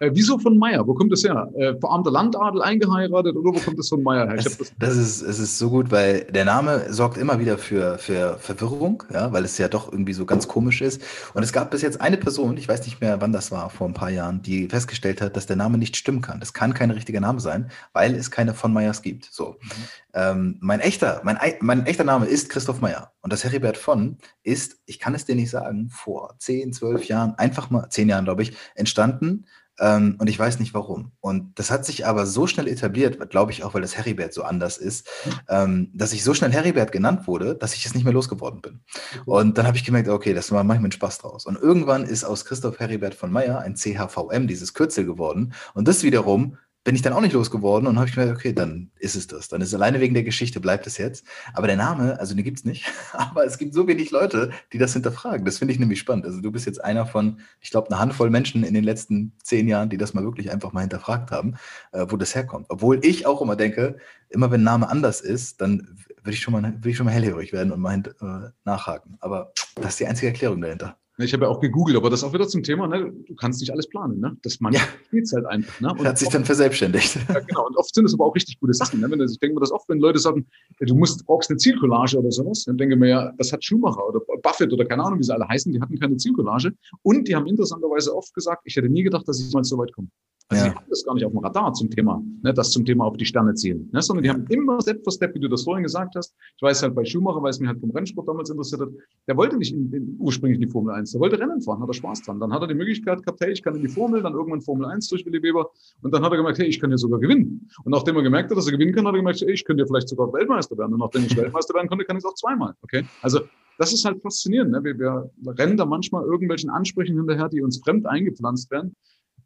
Äh, 0.00 0.10
wieso 0.12 0.38
von 0.38 0.58
Meier? 0.58 0.86
Wo 0.86 0.94
kommt 0.94 1.12
das 1.12 1.24
her? 1.24 1.50
Äh, 1.54 1.74
verarmter 1.78 2.10
Landadel 2.10 2.62
eingeheiratet 2.62 3.36
oder 3.36 3.54
wo 3.54 3.60
kommt 3.60 3.78
das 3.78 3.88
von 3.88 4.02
Meier 4.02 4.26
her? 4.26 4.36
Es, 4.38 4.58
das, 4.58 4.72
das, 4.78 4.96
ist, 4.96 5.22
es 5.22 5.38
ist 5.38 5.58
so 5.58 5.70
gut, 5.70 5.90
weil 5.90 6.24
der 6.24 6.44
Name 6.44 6.92
sorgt 6.92 7.16
immer 7.16 7.33
wieder 7.38 7.58
für, 7.58 7.98
für 7.98 8.38
Verwirrung, 8.38 9.02
ja, 9.12 9.32
weil 9.32 9.44
es 9.44 9.58
ja 9.58 9.68
doch 9.68 9.92
irgendwie 9.92 10.12
so 10.12 10.26
ganz 10.26 10.48
komisch 10.48 10.80
ist. 10.80 11.02
Und 11.34 11.42
es 11.42 11.52
gab 11.52 11.70
bis 11.70 11.82
jetzt 11.82 12.00
eine 12.00 12.16
Person, 12.16 12.56
ich 12.56 12.68
weiß 12.68 12.84
nicht 12.84 13.00
mehr, 13.00 13.20
wann 13.20 13.32
das 13.32 13.50
war, 13.50 13.70
vor 13.70 13.88
ein 13.88 13.94
paar 13.94 14.10
Jahren, 14.10 14.42
die 14.42 14.68
festgestellt 14.68 15.20
hat, 15.20 15.36
dass 15.36 15.46
der 15.46 15.56
Name 15.56 15.78
nicht 15.78 15.96
stimmen 15.96 16.20
kann. 16.20 16.40
Das 16.40 16.52
kann 16.52 16.74
kein 16.74 16.90
richtiger 16.90 17.20
Name 17.20 17.40
sein, 17.40 17.70
weil 17.92 18.14
es 18.14 18.30
keine 18.30 18.54
von 18.54 18.72
Meyers 18.72 19.02
gibt. 19.02 19.28
So. 19.30 19.56
Mhm. 19.60 19.68
Ähm, 20.14 20.58
mein, 20.60 20.80
echter, 20.80 21.20
mein, 21.24 21.38
mein 21.60 21.86
echter 21.86 22.04
Name 22.04 22.26
ist 22.26 22.48
Christoph 22.48 22.80
Meyer. 22.80 23.12
Und 23.20 23.32
das 23.32 23.44
Heribert 23.44 23.76
von 23.76 24.18
ist, 24.42 24.76
ich 24.86 24.98
kann 24.98 25.14
es 25.14 25.24
dir 25.24 25.34
nicht 25.34 25.50
sagen, 25.50 25.90
vor 25.90 26.36
10, 26.38 26.72
12 26.72 27.06
Jahren, 27.06 27.34
einfach 27.36 27.70
mal, 27.70 27.88
10 27.88 28.08
Jahren, 28.08 28.24
glaube 28.24 28.42
ich, 28.42 28.56
entstanden 28.74 29.46
ähm, 29.80 30.16
und 30.18 30.28
ich 30.28 30.38
weiß 30.38 30.60
nicht 30.60 30.74
warum. 30.74 31.12
Und 31.20 31.58
das 31.58 31.70
hat 31.70 31.84
sich 31.84 32.06
aber 32.06 32.26
so 32.26 32.46
schnell 32.46 32.68
etabliert, 32.68 33.30
glaube 33.30 33.52
ich 33.52 33.64
auch, 33.64 33.74
weil 33.74 33.82
das 33.82 33.96
Heribert 33.96 34.32
so 34.32 34.42
anders 34.42 34.78
ist, 34.78 35.08
ähm, 35.48 35.90
dass 35.94 36.12
ich 36.12 36.22
so 36.22 36.34
schnell 36.34 36.52
Heribert 36.52 36.92
genannt 36.92 37.26
wurde, 37.26 37.54
dass 37.54 37.74
ich 37.74 37.84
es 37.86 37.94
nicht 37.94 38.04
mehr 38.04 38.12
losgeworden 38.12 38.60
bin. 38.60 38.80
Und 39.24 39.58
dann 39.58 39.66
habe 39.66 39.76
ich 39.76 39.84
gemerkt, 39.84 40.08
okay, 40.08 40.34
das 40.34 40.50
mache 40.50 40.76
ich 40.76 40.80
mir 40.80 40.92
Spaß 40.92 41.18
draus. 41.18 41.46
Und 41.46 41.56
irgendwann 41.56 42.04
ist 42.04 42.24
aus 42.24 42.44
Christoph 42.44 42.78
Heribert 42.78 43.14
von 43.14 43.30
Meyer 43.30 43.58
ein 43.60 43.76
CHVM, 43.76 44.46
dieses 44.46 44.74
Kürzel 44.74 45.04
geworden. 45.04 45.52
Und 45.74 45.88
das 45.88 46.02
wiederum 46.02 46.56
bin 46.84 46.94
ich 46.94 47.00
dann 47.00 47.14
auch 47.14 47.22
nicht 47.22 47.32
losgeworden 47.32 47.88
und 47.88 47.96
habe 47.96 48.08
ich 48.08 48.14
gedacht, 48.14 48.36
okay, 48.36 48.52
dann 48.52 48.90
ist 48.98 49.16
es 49.16 49.26
das. 49.26 49.48
Dann 49.48 49.62
ist 49.62 49.68
es 49.68 49.74
alleine 49.74 50.00
wegen 50.00 50.12
der 50.12 50.22
Geschichte, 50.22 50.60
bleibt 50.60 50.86
es 50.86 50.98
jetzt. 50.98 51.24
Aber 51.54 51.66
der 51.66 51.76
Name, 51.76 52.20
also 52.20 52.34
den 52.34 52.44
gibt 52.44 52.58
es 52.58 52.64
nicht, 52.64 52.84
aber 53.12 53.46
es 53.46 53.56
gibt 53.56 53.72
so 53.72 53.88
wenig 53.88 54.10
Leute, 54.10 54.50
die 54.72 54.78
das 54.78 54.92
hinterfragen. 54.92 55.46
Das 55.46 55.58
finde 55.58 55.72
ich 55.72 55.80
nämlich 55.80 55.98
spannend. 55.98 56.26
Also 56.26 56.42
du 56.42 56.52
bist 56.52 56.66
jetzt 56.66 56.84
einer 56.84 57.06
von, 57.06 57.40
ich 57.60 57.70
glaube, 57.70 57.88
eine 57.90 57.98
Handvoll 57.98 58.28
Menschen 58.28 58.64
in 58.64 58.74
den 58.74 58.84
letzten 58.84 59.32
zehn 59.42 59.66
Jahren, 59.66 59.88
die 59.88 59.96
das 59.96 60.12
mal 60.12 60.24
wirklich 60.24 60.52
einfach 60.52 60.72
mal 60.72 60.82
hinterfragt 60.82 61.30
haben, 61.30 61.56
äh, 61.92 62.04
wo 62.08 62.18
das 62.18 62.34
herkommt. 62.34 62.66
Obwohl 62.68 63.02
ich 63.02 63.26
auch 63.26 63.40
immer 63.40 63.56
denke, 63.56 63.96
immer 64.28 64.50
wenn 64.50 64.60
ein 64.60 64.64
Name 64.64 64.88
anders 64.90 65.22
ist, 65.22 65.62
dann 65.62 65.96
würde 66.22 66.34
ich, 66.34 66.40
schon 66.40 66.52
mal, 66.52 66.62
würde 66.62 66.90
ich 66.90 66.96
schon 66.96 67.06
mal 67.06 67.12
hellhörig 67.12 67.52
werden 67.54 67.72
und 67.72 67.80
mal 67.80 67.96
äh, 67.96 68.50
nachhaken. 68.64 69.16
Aber 69.20 69.52
das 69.76 69.92
ist 69.92 70.00
die 70.00 70.06
einzige 70.06 70.28
Erklärung 70.28 70.60
dahinter. 70.60 70.98
Ich 71.18 71.32
habe 71.32 71.44
ja 71.44 71.50
auch 71.50 71.60
gegoogelt, 71.60 71.96
aber 71.96 72.10
das 72.10 72.24
auch 72.24 72.32
wieder 72.32 72.48
zum 72.48 72.64
Thema, 72.64 72.88
ne? 72.88 73.12
du 73.12 73.34
kannst 73.36 73.60
nicht 73.60 73.70
alles 73.70 73.88
planen. 73.88 74.18
Ne? 74.18 74.36
Das 74.42 74.58
man 74.58 74.72
ja. 74.72 74.80
spielt 75.06 75.30
halt 75.32 75.46
einfach. 75.46 75.80
Ne? 75.80 75.92
Und 75.92 76.04
Hat 76.04 76.18
sich 76.18 76.28
dann 76.28 76.44
verselbstständigt. 76.44 77.18
Ja, 77.34 77.40
genau. 77.40 77.66
Und 77.66 77.76
oft 77.76 77.94
sind 77.94 78.04
es 78.04 78.14
aber 78.14 78.26
auch 78.26 78.34
richtig 78.34 78.58
gute 78.60 78.74
Sachen. 78.74 79.00
Ne? 79.00 79.10
Wenn, 79.10 79.20
ich 79.20 79.38
denke 79.38 79.54
mir 79.54 79.60
das 79.60 79.70
oft, 79.70 79.88
wenn 79.88 79.98
Leute 79.98 80.18
sagen, 80.18 80.46
du 80.80 80.94
musst, 80.94 81.24
brauchst 81.26 81.50
eine 81.50 81.56
Zielcollage 81.56 82.18
oder 82.18 82.30
sowas, 82.30 82.64
dann 82.64 82.76
denke 82.76 82.94
ich 82.94 83.00
mir 83.00 83.08
ja, 83.08 83.32
das 83.38 83.52
hat 83.52 83.64
Schumacher 83.64 84.06
oder 84.06 84.20
Buffett 84.42 84.72
oder 84.72 84.84
keine 84.84 85.04
Ahnung, 85.04 85.18
wie 85.18 85.24
sie 85.24 85.34
alle 85.34 85.48
heißen, 85.48 85.72
die 85.72 85.80
hatten 85.80 85.98
keine 85.98 86.16
Zielcollage. 86.16 86.72
Und 87.02 87.28
die 87.28 87.34
haben 87.34 87.46
interessanterweise 87.46 88.14
oft 88.14 88.34
gesagt, 88.34 88.62
ich 88.64 88.76
hätte 88.76 88.88
nie 88.88 89.02
gedacht, 89.02 89.26
dass 89.28 89.40
ich 89.40 89.52
mal 89.52 89.64
so 89.64 89.78
weit 89.78 89.92
komme. 89.92 90.08
Also 90.54 90.66
ja. 90.66 90.72
die 90.72 90.76
haben 90.76 90.86
das 90.88 91.04
gar 91.04 91.14
nicht 91.14 91.24
auf 91.24 91.32
dem 91.32 91.38
Radar 91.38 91.72
zum 91.72 91.90
Thema, 91.90 92.22
ne, 92.42 92.54
das 92.54 92.70
zum 92.70 92.84
Thema 92.84 93.04
auf 93.04 93.16
die 93.16 93.24
Sterne 93.24 93.54
zielen, 93.54 93.88
ne, 93.92 94.00
sondern 94.00 94.22
die 94.22 94.30
haben 94.30 94.46
immer 94.48 94.80
Step 94.80 95.02
für 95.04 95.10
Step, 95.10 95.34
wie 95.34 95.40
du 95.40 95.48
das 95.48 95.64
vorhin 95.64 95.82
gesagt 95.82 96.14
hast. 96.14 96.34
Ich 96.56 96.62
weiß 96.62 96.82
halt 96.82 96.94
bei 96.94 97.04
Schumacher, 97.04 97.42
weil 97.42 97.50
es 97.50 97.60
mich 97.60 97.68
halt 97.68 97.80
vom 97.80 97.90
Rennsport 97.90 98.28
damals 98.28 98.50
interessiert 98.50 98.82
hat, 98.82 98.88
der 99.26 99.36
wollte 99.36 99.56
nicht 99.56 99.74
in, 99.74 99.92
in, 99.92 100.16
ursprünglich 100.18 100.60
in 100.60 100.66
die 100.66 100.70
Formel 100.70 100.94
1, 100.94 101.12
der 101.12 101.20
wollte 101.20 101.38
Rennen 101.38 101.60
fahren, 101.60 101.80
hat 101.82 101.88
er 101.88 101.94
Spaß 101.94 102.22
dran. 102.22 102.38
Dann 102.40 102.52
hat 102.52 102.62
er 102.62 102.68
die 102.68 102.74
Möglichkeit 102.74 103.22
gehabt, 103.22 103.40
hey, 103.40 103.52
ich 103.52 103.62
kann 103.62 103.74
in 103.74 103.82
die 103.82 103.88
Formel, 103.88 104.22
dann 104.22 104.34
irgendwann 104.34 104.60
Formel 104.60 104.86
1 104.86 105.08
durch 105.08 105.26
Willy 105.26 105.42
Weber 105.42 105.70
und 106.02 106.14
dann 106.14 106.24
hat 106.24 106.32
er 106.32 106.36
gemerkt, 106.36 106.58
hey, 106.58 106.66
ich 106.66 106.80
kann 106.80 106.90
ja 106.90 106.96
sogar 106.96 107.18
gewinnen. 107.18 107.68
Und 107.84 107.90
nachdem 107.90 108.16
er 108.16 108.22
gemerkt 108.22 108.50
hat, 108.50 108.56
dass 108.56 108.66
er 108.66 108.72
gewinnen 108.72 108.94
kann, 108.94 109.06
hat 109.06 109.14
er 109.14 109.18
gemerkt, 109.18 109.40
hey, 109.40 109.52
ich 109.52 109.64
könnte 109.64 109.82
ja 109.82 109.86
vielleicht 109.86 110.08
sogar 110.08 110.32
Weltmeister 110.32 110.76
werden. 110.78 110.94
Und 110.94 111.00
nachdem 111.00 111.24
ich 111.24 111.36
Weltmeister 111.36 111.74
werden 111.74 111.88
konnte, 111.88 112.04
kann 112.04 112.16
ich 112.16 112.24
es 112.24 112.30
auch 112.30 112.34
zweimal. 112.34 112.74
Okay? 112.82 113.04
Also 113.22 113.40
das 113.78 113.92
ist 113.92 114.04
halt 114.04 114.22
faszinierend. 114.22 114.70
Ne? 114.70 114.84
Wir, 114.84 114.98
wir 114.98 115.30
rennen 115.58 115.76
da 115.76 115.84
manchmal 115.84 116.24
irgendwelchen 116.24 116.70
Ansprüchen 116.70 117.16
hinterher, 117.16 117.48
die 117.48 117.62
uns 117.62 117.78
fremd 117.78 118.06
eingepflanzt 118.06 118.70
werden. 118.70 118.94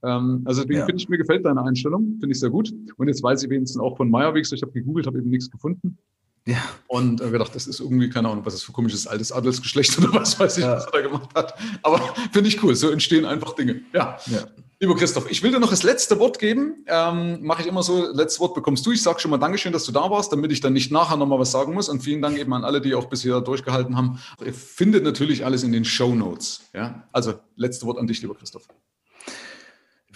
Ähm, 0.02 0.42
also 0.44 0.62
deswegen 0.62 0.80
ja. 0.80 0.86
finde 0.86 1.02
ich, 1.02 1.08
mir 1.08 1.18
gefällt 1.18 1.44
deine 1.44 1.62
Einstellung, 1.62 2.16
finde 2.20 2.30
ich 2.30 2.40
sehr 2.40 2.50
gut. 2.50 2.72
Und 2.96 3.08
jetzt 3.08 3.22
weiß 3.22 3.42
ich 3.42 3.50
wenigstens 3.50 3.80
auch 3.80 3.96
von 3.96 4.10
Meyerwegs, 4.10 4.52
ich 4.52 4.62
habe 4.62 4.72
gegoogelt, 4.72 5.06
habe 5.06 5.18
eben 5.18 5.30
nichts 5.30 5.50
gefunden. 5.50 5.98
Ja. 6.46 6.56
Und 6.86 7.20
äh, 7.20 7.30
gedacht, 7.30 7.54
das 7.54 7.66
ist 7.66 7.78
irgendwie, 7.78 8.08
keine 8.08 8.30
Ahnung, 8.30 8.44
was 8.46 8.54
das 8.54 8.62
für 8.62 8.72
komisches 8.72 9.06
altes 9.06 9.32
Adelsgeschlecht 9.32 9.98
oder 10.02 10.14
was 10.14 10.40
weiß 10.40 10.58
ich, 10.58 10.64
ja. 10.64 10.76
was 10.76 10.86
er 10.86 10.92
da 10.92 11.00
gemacht 11.02 11.28
hat. 11.34 11.54
Aber 11.82 12.00
finde 12.32 12.48
ich 12.48 12.62
cool, 12.62 12.74
so 12.74 12.88
entstehen 12.88 13.26
einfach 13.26 13.54
Dinge. 13.54 13.82
Ja. 13.92 14.18
ja. 14.26 14.46
Lieber 14.80 14.96
Christoph, 14.96 15.28
ich 15.28 15.42
will 15.42 15.50
dir 15.50 15.58
noch 15.58 15.70
das 15.70 15.82
letzte 15.82 16.18
Wort 16.20 16.38
geben. 16.38 16.84
Ähm, 16.86 17.40
Mache 17.42 17.62
ich 17.62 17.68
immer 17.68 17.82
so, 17.82 18.10
letztes 18.12 18.40
Wort 18.40 18.54
bekommst 18.54 18.86
du. 18.86 18.92
Ich 18.92 19.02
sage 19.02 19.18
schon 19.20 19.30
mal 19.30 19.36
Dankeschön, 19.36 19.72
dass 19.72 19.84
du 19.84 19.92
da 19.92 20.08
warst, 20.08 20.32
damit 20.32 20.52
ich 20.52 20.60
dann 20.60 20.72
nicht 20.72 20.92
nachher 20.92 21.16
nochmal 21.16 21.40
was 21.40 21.50
sagen 21.50 21.74
muss. 21.74 21.88
Und 21.88 22.00
vielen 22.00 22.22
Dank 22.22 22.38
eben 22.38 22.54
an 22.54 22.64
alle, 22.64 22.80
die 22.80 22.94
auch 22.94 23.06
bisher 23.06 23.40
durchgehalten 23.40 23.96
haben. 23.96 24.20
Ihr 24.42 24.54
findet 24.54 25.02
natürlich 25.02 25.44
alles 25.44 25.64
in 25.64 25.72
den 25.72 25.84
Show 25.84 26.14
Notes. 26.14 26.62
Ja? 26.72 27.08
Also, 27.12 27.34
letzte 27.56 27.86
Wort 27.86 27.98
an 27.98 28.06
dich, 28.06 28.22
lieber 28.22 28.36
Christoph. 28.36 28.68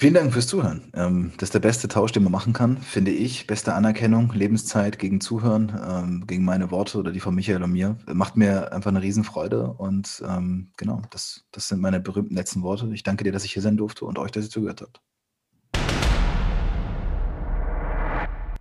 Vielen 0.03 0.15
Dank 0.15 0.33
fürs 0.33 0.49
Zuhören. 0.49 0.91
Ähm, 0.95 1.31
das 1.37 1.51
ist 1.51 1.55
der 1.55 1.61
beste 1.61 1.87
Tausch, 1.87 2.11
den 2.11 2.25
man 2.25 2.33
machen 2.33 2.53
kann, 2.53 2.77
finde 2.79 3.13
ich. 3.13 3.47
Beste 3.47 3.73
Anerkennung, 3.73 4.33
Lebenszeit 4.33 4.99
gegen 4.99 5.21
Zuhören, 5.21 5.73
ähm, 5.89 6.27
gegen 6.27 6.45
meine 6.45 6.73
Worte 6.73 6.99
oder 6.99 7.13
die 7.13 7.21
von 7.21 7.37
Michael 7.37 7.63
und 7.63 7.71
mir. 7.71 7.97
Macht 8.13 8.37
mir 8.37 8.73
einfach 8.73 8.91
eine 8.91 9.01
Riesenfreude. 9.01 9.75
Und 9.75 10.21
ähm, 10.29 10.73
genau, 10.77 11.03
das, 11.11 11.45
das 11.53 11.69
sind 11.69 11.81
meine 11.81 12.01
berühmten 12.01 12.35
letzten 12.35 12.63
Worte. 12.63 12.91
Ich 12.93 13.05
danke 13.05 13.23
dir, 13.23 13.31
dass 13.31 13.45
ich 13.45 13.53
hier 13.53 13.63
sein 13.63 13.77
durfte 13.77 14.05
und 14.05 14.19
euch, 14.19 14.33
dass 14.33 14.47
ihr 14.47 14.51
zugehört 14.51 14.83
habt. 14.83 15.01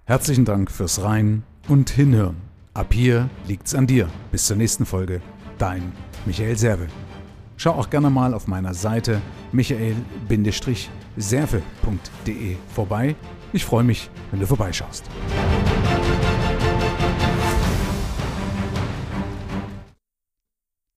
Herzlichen 0.06 0.45
Dank 0.45 0.69
fürs 0.69 1.01
Rein 1.01 1.41
und 1.67 1.89
Hinhören. 1.89 2.36
Ab 2.75 2.93
hier 2.93 3.32
liegt's 3.47 3.73
an 3.73 3.88
dir. 3.88 4.12
Bis 4.32 4.45
zur 4.45 4.58
nächsten 4.58 4.86
Folge. 4.86 5.23
Dein 5.58 5.91
Michael 6.27 6.56
Serve. 6.56 6.86
Schau 7.58 7.71
auch 7.71 7.89
gerne 7.89 8.12
mal 8.12 8.36
auf 8.36 8.45
meiner 8.45 8.75
Seite 8.75 9.23
michael-serve.de 11.21 12.57
vorbei. 12.73 13.15
Ich 13.53 13.65
freue 13.65 13.84
mich, 13.84 14.10
wenn 14.31 14.39
du 14.39 14.47
vorbeischaust. 14.47 15.05